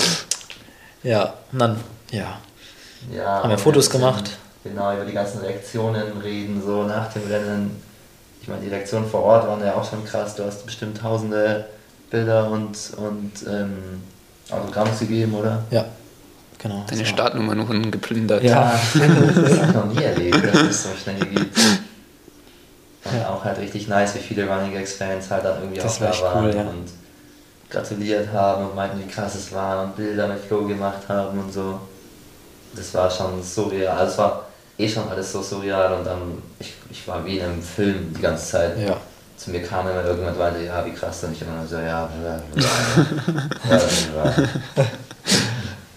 [1.04, 1.78] Ja, und dann,
[2.12, 2.38] ja.
[3.12, 4.38] Ja, Haben wir Fotos gemacht.
[4.64, 7.82] Genau, über die ganzen Reaktionen reden, so nach dem Rennen.
[8.42, 10.36] Ich meine, die Reaktionen vor Ort waren ja auch schon krass.
[10.36, 11.66] Du hast bestimmt tausende
[12.12, 14.02] Bilder und, und ähm,
[14.52, 15.64] Autogramms gegeben, oder?
[15.72, 15.86] Ja,
[16.60, 16.84] genau.
[16.88, 17.06] Deine so.
[17.06, 18.44] Startnummer wurden geplündert.
[18.44, 18.72] Ja.
[18.94, 19.02] das
[19.60, 21.58] habe ich noch nie erlebt, dass es so schnell gibt.
[23.04, 23.30] Und Ja.
[23.30, 26.08] auch halt richtig nice, wie viele Running Gags Fans halt dann irgendwie Das auch war
[26.10, 26.62] da echt waren cool, ja.
[26.62, 26.86] und
[27.72, 31.52] gratuliert haben und meinten, wie krass es war und Bilder mit Flo gemacht haben und
[31.52, 31.80] so.
[32.76, 33.98] Das war schon surreal.
[33.98, 34.46] Also es war
[34.78, 38.22] eh schon alles so surreal und dann, ich, ich war wie in einem Film die
[38.22, 38.78] ganze Zeit.
[38.78, 38.98] Ja.
[39.38, 41.24] Zu mir kam immer irgendjemand und meinte, ja, wie krass.
[41.24, 42.08] Und ich immer so, ja,
[42.56, 44.34] ja, ja,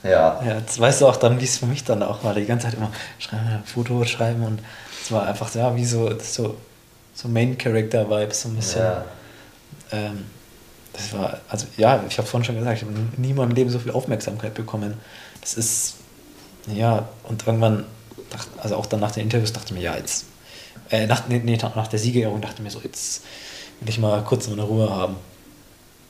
[0.02, 0.42] ja, ja.
[0.44, 2.34] Ja, jetzt weißt du auch dann, wie es für mich dann auch war.
[2.34, 4.60] Die ganze Zeit immer schreiben, Foto schreiben und
[5.02, 6.56] es war einfach so, ja, wie so, so,
[7.14, 8.82] so Main-Character-Vibes, so ein bisschen.
[8.82, 9.04] ja.
[9.92, 10.24] Ähm,
[10.94, 13.68] das war, also ja, ich habe vorhin schon gesagt, ich habe nie in meinem Leben
[13.68, 14.98] so viel Aufmerksamkeit bekommen.
[15.40, 15.96] Das ist,
[16.66, 17.84] ja, und irgendwann,
[18.30, 20.24] dacht, also auch dann nach den Interviews dachte ich mir, ja, jetzt,
[20.90, 23.22] äh, nach, nee, nee, nach der Siegerehrung dachte ich mir so, jetzt
[23.80, 25.16] will ich mal kurz meine Ruhe haben.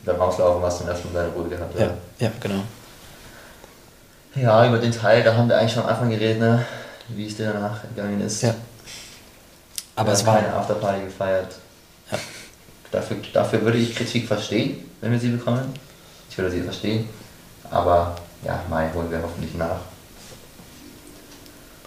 [0.05, 1.79] Beim Auslaufen hast du erstmal deine Ruhe gehabt.
[1.79, 2.63] Ja, ja, genau.
[4.37, 6.65] Ja, über den Teil, da haben wir eigentlich schon am Anfang geredet, ne?
[7.09, 8.43] wie es dir danach gegangen ist.
[8.43, 8.55] Ja.
[9.97, 11.55] Aber es war, keine Afterparty gefeiert.
[12.11, 12.19] Ja.
[12.95, 15.75] Dafür, dafür würde ich Kritik verstehen, wenn wir sie bekommen.
[16.31, 17.09] Ich würde sie verstehen.
[17.71, 18.15] Aber
[18.45, 19.81] ja, Mai holen wir hoffentlich nach.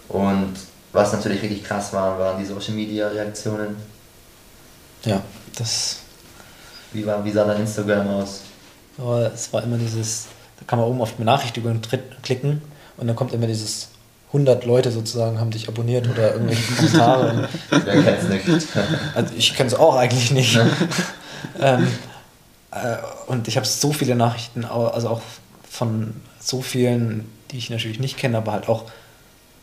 [0.08, 0.54] Und
[0.92, 3.76] was natürlich richtig krass war, waren die Social Media Reaktionen.
[5.04, 5.22] ja,
[5.56, 6.00] das,
[6.92, 8.42] Wie, war, wie sah dein Instagram aus?
[8.98, 10.26] Aber es war immer dieses,
[10.58, 11.80] da kann man oben auf Benachrichtigungen
[12.22, 12.62] klicken
[12.96, 13.88] und dann kommt immer dieses
[14.28, 17.48] 100 Leute sozusagen haben dich abonniert oder irgendwelche Kommentare.
[17.70, 18.66] Wer kennt's nicht?
[19.14, 20.58] also ich kenne es auch eigentlich nicht.
[21.60, 21.88] ähm,
[22.70, 22.96] äh,
[23.26, 25.22] und ich habe so viele Nachrichten, also auch
[25.68, 28.84] von so vielen, die ich natürlich nicht kenne, aber halt auch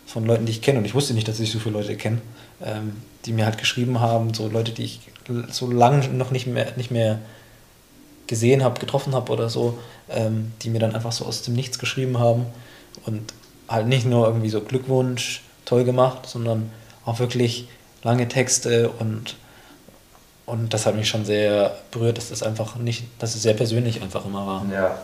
[0.05, 0.79] von Leuten, die ich kenne.
[0.79, 2.21] Und ich wusste nicht, dass ich so viele Leute kenne,
[2.63, 2.93] ähm,
[3.25, 4.99] die mir halt geschrieben haben, so Leute, die ich
[5.49, 7.19] so lange noch nicht mehr, nicht mehr
[8.27, 9.77] gesehen habe, getroffen habe oder so,
[10.09, 12.45] ähm, die mir dann einfach so aus dem Nichts geschrieben haben
[13.05, 13.33] und
[13.67, 16.71] halt nicht nur irgendwie so Glückwunsch, toll gemacht, sondern
[17.05, 17.67] auch wirklich
[18.03, 19.35] lange Texte und,
[20.45, 24.01] und das hat mich schon sehr berührt, dass das einfach nicht, dass es sehr persönlich
[24.01, 24.65] einfach immer war.
[24.71, 24.97] Ja.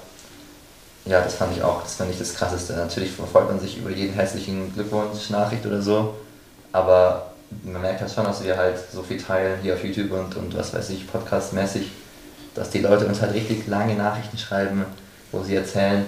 [1.05, 2.73] Ja, das fand ich auch, das fand ich das Krasseste.
[2.73, 6.13] Natürlich verfolgt man sich über jeden herzlichen Glückwunsch-Nachricht oder so,
[6.71, 7.31] aber
[7.63, 10.55] man merkt halt schon, dass wir halt so viel teilen hier auf YouTube und, und
[10.55, 11.91] was weiß ich, podcastmäßig,
[12.53, 14.85] dass die Leute uns halt richtig lange Nachrichten schreiben,
[15.31, 16.05] wo sie erzählen,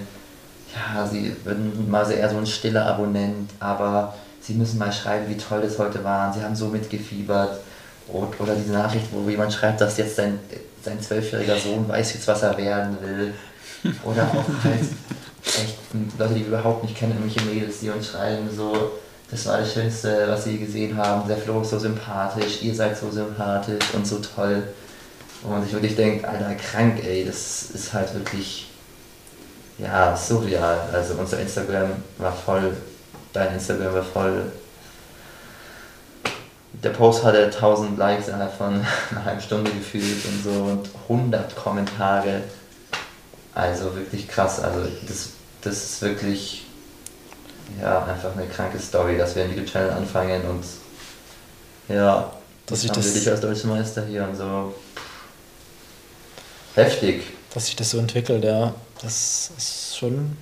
[0.73, 5.25] ja, sie würden mal so eher so ein stiller Abonnent, aber sie müssen mal schreiben,
[5.29, 7.59] wie toll das heute war, sie haben so mitgefiebert.
[8.07, 10.39] Und- Oder diese Nachricht, wo jemand schreibt, dass jetzt sein,
[10.83, 13.33] sein zwölfjähriger Sohn weiß jetzt, was er werden will.
[14.03, 14.81] Oder auch halt
[15.45, 15.77] echt
[16.17, 18.91] Leute, die wir überhaupt nicht kennen, irgendwelche Mädels, die uns schreiben, so,
[19.29, 22.97] das war das Schönste, was sie gesehen haben, der Flo ist so sympathisch, ihr seid
[22.97, 24.63] so sympathisch und so toll.
[25.43, 28.69] Und ich wirklich denke, Alter, krank, ey, das ist halt wirklich,
[29.77, 30.89] ja, surreal.
[30.93, 32.75] Also unser Instagram war voll,
[33.33, 34.51] dein Instagram war voll
[36.81, 38.73] der Post hatte 1000 Likes innerhalb von
[39.11, 42.41] einer halben Stunde gefühlt und so und 100 Kommentare.
[43.55, 44.59] Also wirklich krass.
[44.59, 45.29] Also das,
[45.61, 46.65] das ist wirklich
[47.81, 50.63] ja, einfach eine kranke Story, dass wir einen YouTube-Channel anfangen und
[51.87, 52.31] ja,
[52.65, 54.73] Dass ich das- dich als deutscher Meister hier und so.
[56.75, 57.23] Heftig.
[57.53, 58.73] dass sich das so entwickelt, ja.
[59.03, 60.37] Das ist schon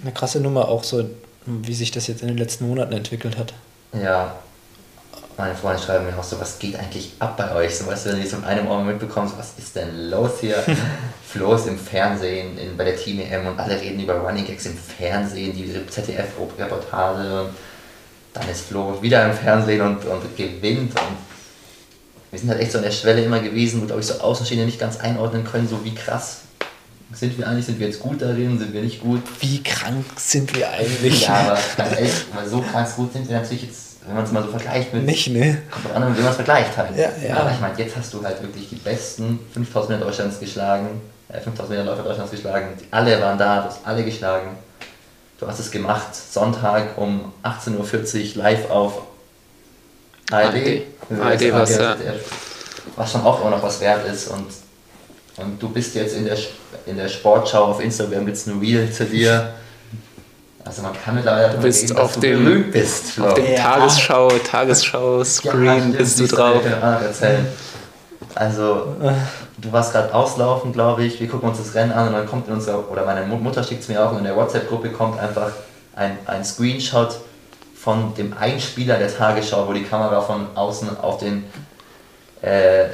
[0.00, 1.10] eine krasse Nummer, auch so,
[1.44, 3.52] wie sich das jetzt in den letzten Monaten entwickelt hat.
[3.92, 4.36] Ja,
[5.36, 7.76] meine Freunde schreiben mir auch so, was geht eigentlich ab bei euch?
[7.76, 10.62] So, weißt du, wenn du so in einem Ohr mitbekommst, was ist denn los hier?
[11.26, 14.66] Flo ist im Fernsehen, in, bei der Team EM und alle reden über Running Gags
[14.66, 17.50] im Fernsehen, die ZDF-Reportage und
[18.32, 21.16] dann ist Flo wieder im Fernsehen und, und gewinnt und
[22.30, 24.66] wir sind halt echt so an der Schwelle immer gewesen, wo glaube ich so Außenstehende
[24.66, 26.43] nicht ganz einordnen können, so wie krass
[27.12, 29.22] sind wir eigentlich, sind wir jetzt gut darin, sind wir nicht gut?
[29.40, 31.26] Wie krank sind wir eigentlich?
[31.26, 34.32] Ja, aber ganz ehrlich, weil so krass gut sind wir natürlich jetzt, wenn man es
[34.32, 35.62] mal so vergleicht mit Nicht, ne?
[35.70, 36.96] Kommt drauf an, wie man es vergleicht halt.
[36.96, 37.36] Ja, ja.
[37.36, 41.40] Aber ich meine, jetzt hast du halt wirklich die besten 5000 Meter Deutschlands geschlagen, äh,
[41.40, 42.68] 5000 Meter Läufer Deutschlands geschlagen.
[42.80, 44.50] Die alle waren da, du hast alle geschlagen.
[45.38, 49.02] Du hast es gemacht, Sonntag um 18.40 Uhr live auf
[50.30, 50.82] ARD.
[51.20, 51.96] ARD was, ja.
[52.96, 54.28] Was schon auch immer noch was wert ist.
[54.28, 54.46] Und,
[55.36, 56.36] und du bist jetzt in der,
[56.86, 59.54] in der Sportschau auf Instagram, gibt es ein Reel zu dir.
[60.64, 63.20] Also man kann mittlerweile davon bist reden, dass auf du dem- berühmt bist.
[63.20, 63.60] Auf dem Ja.
[63.62, 66.62] Tagesschau, Tagesschau-Screen stimmt, bist du drauf.
[68.36, 68.96] Also,
[69.58, 71.20] du warst gerade auslaufen, glaube ich.
[71.20, 73.62] Wir gucken uns das Rennen an und dann kommt in unserer, oder meine Mu- Mutter
[73.62, 75.52] schickt es mir auch, und in der WhatsApp-Gruppe kommt einfach
[75.94, 77.18] ein, ein Screenshot
[77.76, 81.44] von dem Einspieler der Tagesschau, wo die Kamera von außen auf den,
[82.42, 82.86] äh,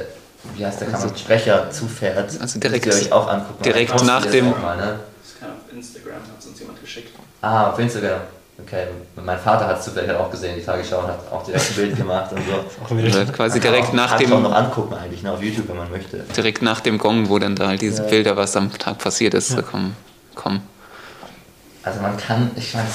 [0.55, 2.31] wie heißt der Kamera, Sprecher zufährt.
[2.39, 3.63] Also direkt- ihr euch auch angucken.
[3.63, 4.99] direkt Dann nach dem- das auch Mal, ne?
[5.21, 7.09] Das kann auf Instagram, hat uns jemand geschickt.
[7.41, 8.21] Ah, auf Instagram.
[8.63, 8.85] Okay,
[9.15, 11.75] mein Vater hat es zufällig halt auch gesehen, die Tagesschau, und hat auch direkt ein
[11.75, 12.51] Bild gemacht und so.
[12.85, 15.23] Auch wieder Also quasi Kann man direkt auch- nach kann man noch dem, angucken eigentlich,
[15.23, 16.17] ne, auf YouTube, wenn man möchte.
[16.37, 18.09] direkt nach dem Gong, wo dann da halt diese Ja.
[18.09, 19.95] Bilder, was am Tag passiert ist, kommen.
[20.35, 20.61] kommen.
[21.81, 22.87] Also man kann, ich meine,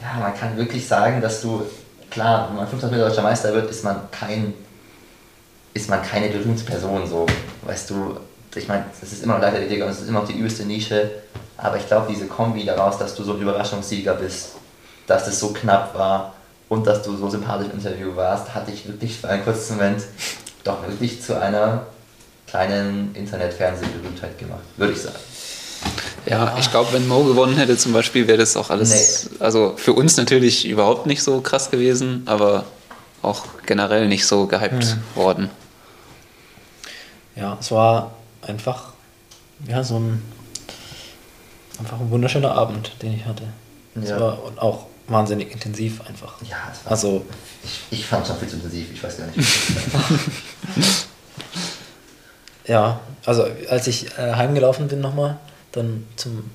[0.00, 1.64] ja, man kann wirklich sagen, dass du,
[2.08, 4.54] klar, wenn man 500 Meter deutscher Meister wird, ist man kein,
[5.78, 7.24] ist man keine berühmte Person, so,
[7.62, 8.16] weißt du,
[8.54, 11.10] ich meine, es ist immer noch Leichtathletik und es ist immer noch die übelste Nische,
[11.56, 14.50] aber ich glaube, diese Kombi daraus, dass du so ein Überraschungssieger bist,
[15.06, 16.34] dass es so knapp war
[16.68, 20.02] und dass du so sympathisch im Interview warst, hat dich wirklich für einen kurzen Moment
[20.64, 21.86] doch wirklich zu einer
[22.48, 25.16] kleinen Internet-Fernsehberühmtheit gemacht, würde ich sagen.
[26.26, 29.92] Ja, ich glaube, wenn Mo gewonnen hätte zum Beispiel, wäre das auch alles, also für
[29.92, 32.64] uns natürlich überhaupt nicht so krass gewesen, aber
[33.22, 35.50] auch generell nicht so gehypt worden.
[37.38, 38.12] Ja, es war
[38.42, 38.92] einfach
[39.68, 40.22] ja, so ein,
[41.78, 43.44] einfach ein wunderschöner Abend, den ich hatte.
[44.00, 44.20] Es Ja.
[44.20, 46.34] war auch wahnsinnig intensiv einfach.
[46.42, 47.24] Ja, es war Also,
[47.90, 49.38] Ich, ich fand es schon viel zu intensiv, ich weiß gar nicht.
[52.66, 55.38] ja, also als ich äh, heimgelaufen bin nochmal,
[55.72, 56.50] dann zum,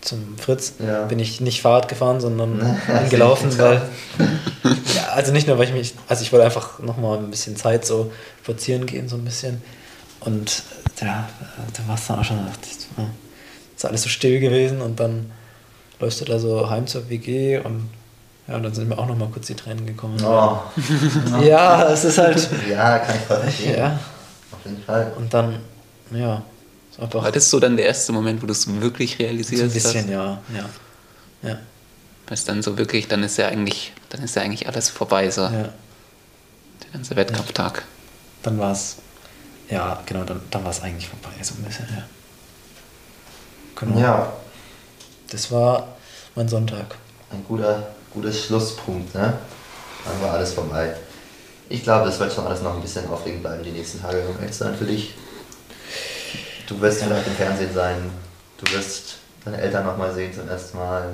[0.00, 1.04] zum Fritz, Ja.
[1.04, 2.76] bin ich nicht Fahrrad gefahren, sondern
[3.10, 3.82] gelaufen, weil,
[4.96, 7.86] ja, also nicht nur, weil ich mich, also ich wollte einfach nochmal ein bisschen Zeit
[7.86, 8.10] so
[8.42, 9.62] spazieren gehen, so ein bisschen.
[10.20, 10.62] Und
[11.00, 11.28] ja,
[11.74, 12.44] da war es dann auch schon, ja,
[13.76, 15.30] ist alles so still gewesen und dann
[16.00, 17.88] läufst du da so heim zur WG und
[18.48, 20.18] ja, und dann sind mir auch nochmal kurz die Tränen gekommen.
[20.24, 20.58] Oh,
[21.42, 23.78] Ja, es ist halt, ja, kann ich verstehen.
[23.78, 24.00] ja,
[24.50, 25.12] Auf jeden Fall.
[25.16, 25.60] und dann,
[26.10, 26.42] ja,
[26.90, 29.62] ist einfach War das so dann der erste Moment, wo du es wirklich so realisiert
[29.64, 30.08] ein bisschen, hast?
[30.10, 30.64] ja, ja,
[31.42, 31.58] ja,
[32.26, 35.30] Weil es dann so wirklich, dann ist ja eigentlich, dann ist ja eigentlich alles vorbei,
[35.30, 35.50] so ja.
[35.50, 35.70] der
[36.94, 37.84] ganze Wettkampftag.
[38.42, 38.96] Dann war es,
[39.70, 42.02] ja, genau, dann, dann war es eigentlich vorbei, so ein bisschen, ja.
[43.76, 43.98] Genau.
[43.98, 44.32] Ja,
[45.30, 45.88] Das war
[46.34, 46.96] mein Sonntag.
[47.30, 49.34] ein guter, guter Schlusspunkt, ne?
[50.04, 50.94] Dann war alles vorbei.
[51.68, 54.36] Ich glaube, das wird schon alles noch ein bisschen aufregend bleiben die nächsten Tage, um
[54.38, 55.14] ehrlich zu sein für dich.
[56.66, 58.10] Du wirst vielleicht im Fernsehen sein,
[58.58, 61.08] du wirst deine Eltern nochmal sehen zum ersten Mal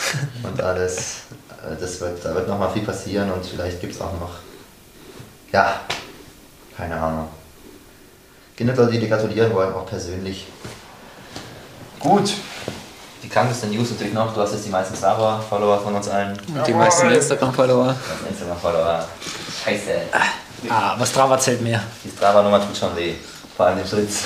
[0.42, 1.22] und alles.
[1.64, 4.30] Äh, Das wird, da wird nochmal viel passieren und vielleicht gibt es auch noch,
[5.52, 5.80] ja,
[6.76, 7.28] keine Ahnung.
[8.64, 10.46] Leute, die dir gratulieren wollen, auch persönlich.
[11.98, 12.32] Gut.
[13.22, 16.38] Die krankeste News natürlich noch, du hast jetzt die meisten Strava-Follower von uns allen.
[16.54, 17.94] Und die meisten Instagram-Follower.
[18.28, 19.04] Instagram-Follower.
[19.64, 19.90] Scheiße.
[20.68, 21.82] Ah, aber Strava zählt mehr.
[22.04, 23.14] Die Strava-Nummer tut schon weh.
[23.56, 24.24] Vor allem dem Fritz.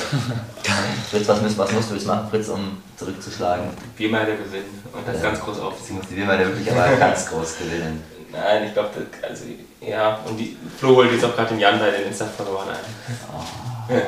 [1.10, 3.64] Fritz, was, müssen, was musst du jetzt machen, Fritz, um zurückzuschlagen?
[3.96, 5.22] Biermeile gewinnen und das Ja.
[5.22, 5.96] ganz groß Sie aufziehen.
[5.96, 8.02] muss die Wilma wirklich aber ganz groß gewinnen.
[8.30, 8.90] Nein, ich glaube,
[9.28, 9.44] also,
[9.80, 13.96] ja, und die Flo holt jetzt auch gerade den Jan bei den Insta-Followern ein.
[13.96, 14.02] Ja.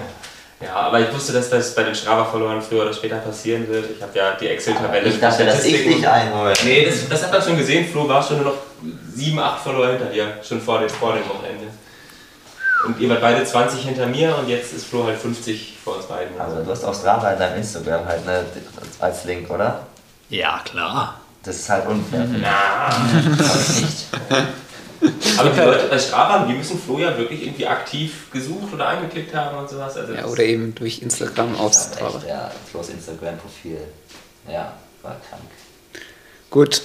[0.60, 3.90] Ja, aber ich wusste, dass das bei den Strava-Followern früher oder später passieren wird.
[3.94, 5.08] Ich habe ja die Excel-Tabelle.
[5.08, 6.54] Ich dachte, dass ich dich einhole.
[6.64, 7.86] Nee, das, das hat man schon gesehen.
[7.86, 8.58] Flo war schon nur noch
[9.14, 11.66] 7, 8 Follower hinter dir, schon vor dem, vor dem Wochenende.
[12.86, 16.06] Und ihr wart beide 20 hinter mir und jetzt ist Flo halt 50 vor uns
[16.06, 16.40] beiden.
[16.40, 18.44] Also du hast auch Strava in deinem Instagram halt ne,
[19.00, 19.86] als Link, oder?
[20.30, 21.20] Ja, klar.
[21.42, 22.26] Das ist halt unfair.
[22.40, 24.06] Na, Hab ich nicht.
[25.38, 29.34] aber die Leute bei Strava, die müssen Flo ja wirklich irgendwie aktiv gesucht oder angeklickt
[29.34, 29.96] haben und sowas.
[29.96, 32.18] Also Ja, oder eben durch Instagram auf Strava.
[32.18, 33.78] echt, ja, Flo's Instagram-Profil.
[34.48, 35.42] Ja, war krank.
[36.50, 36.82] Gut,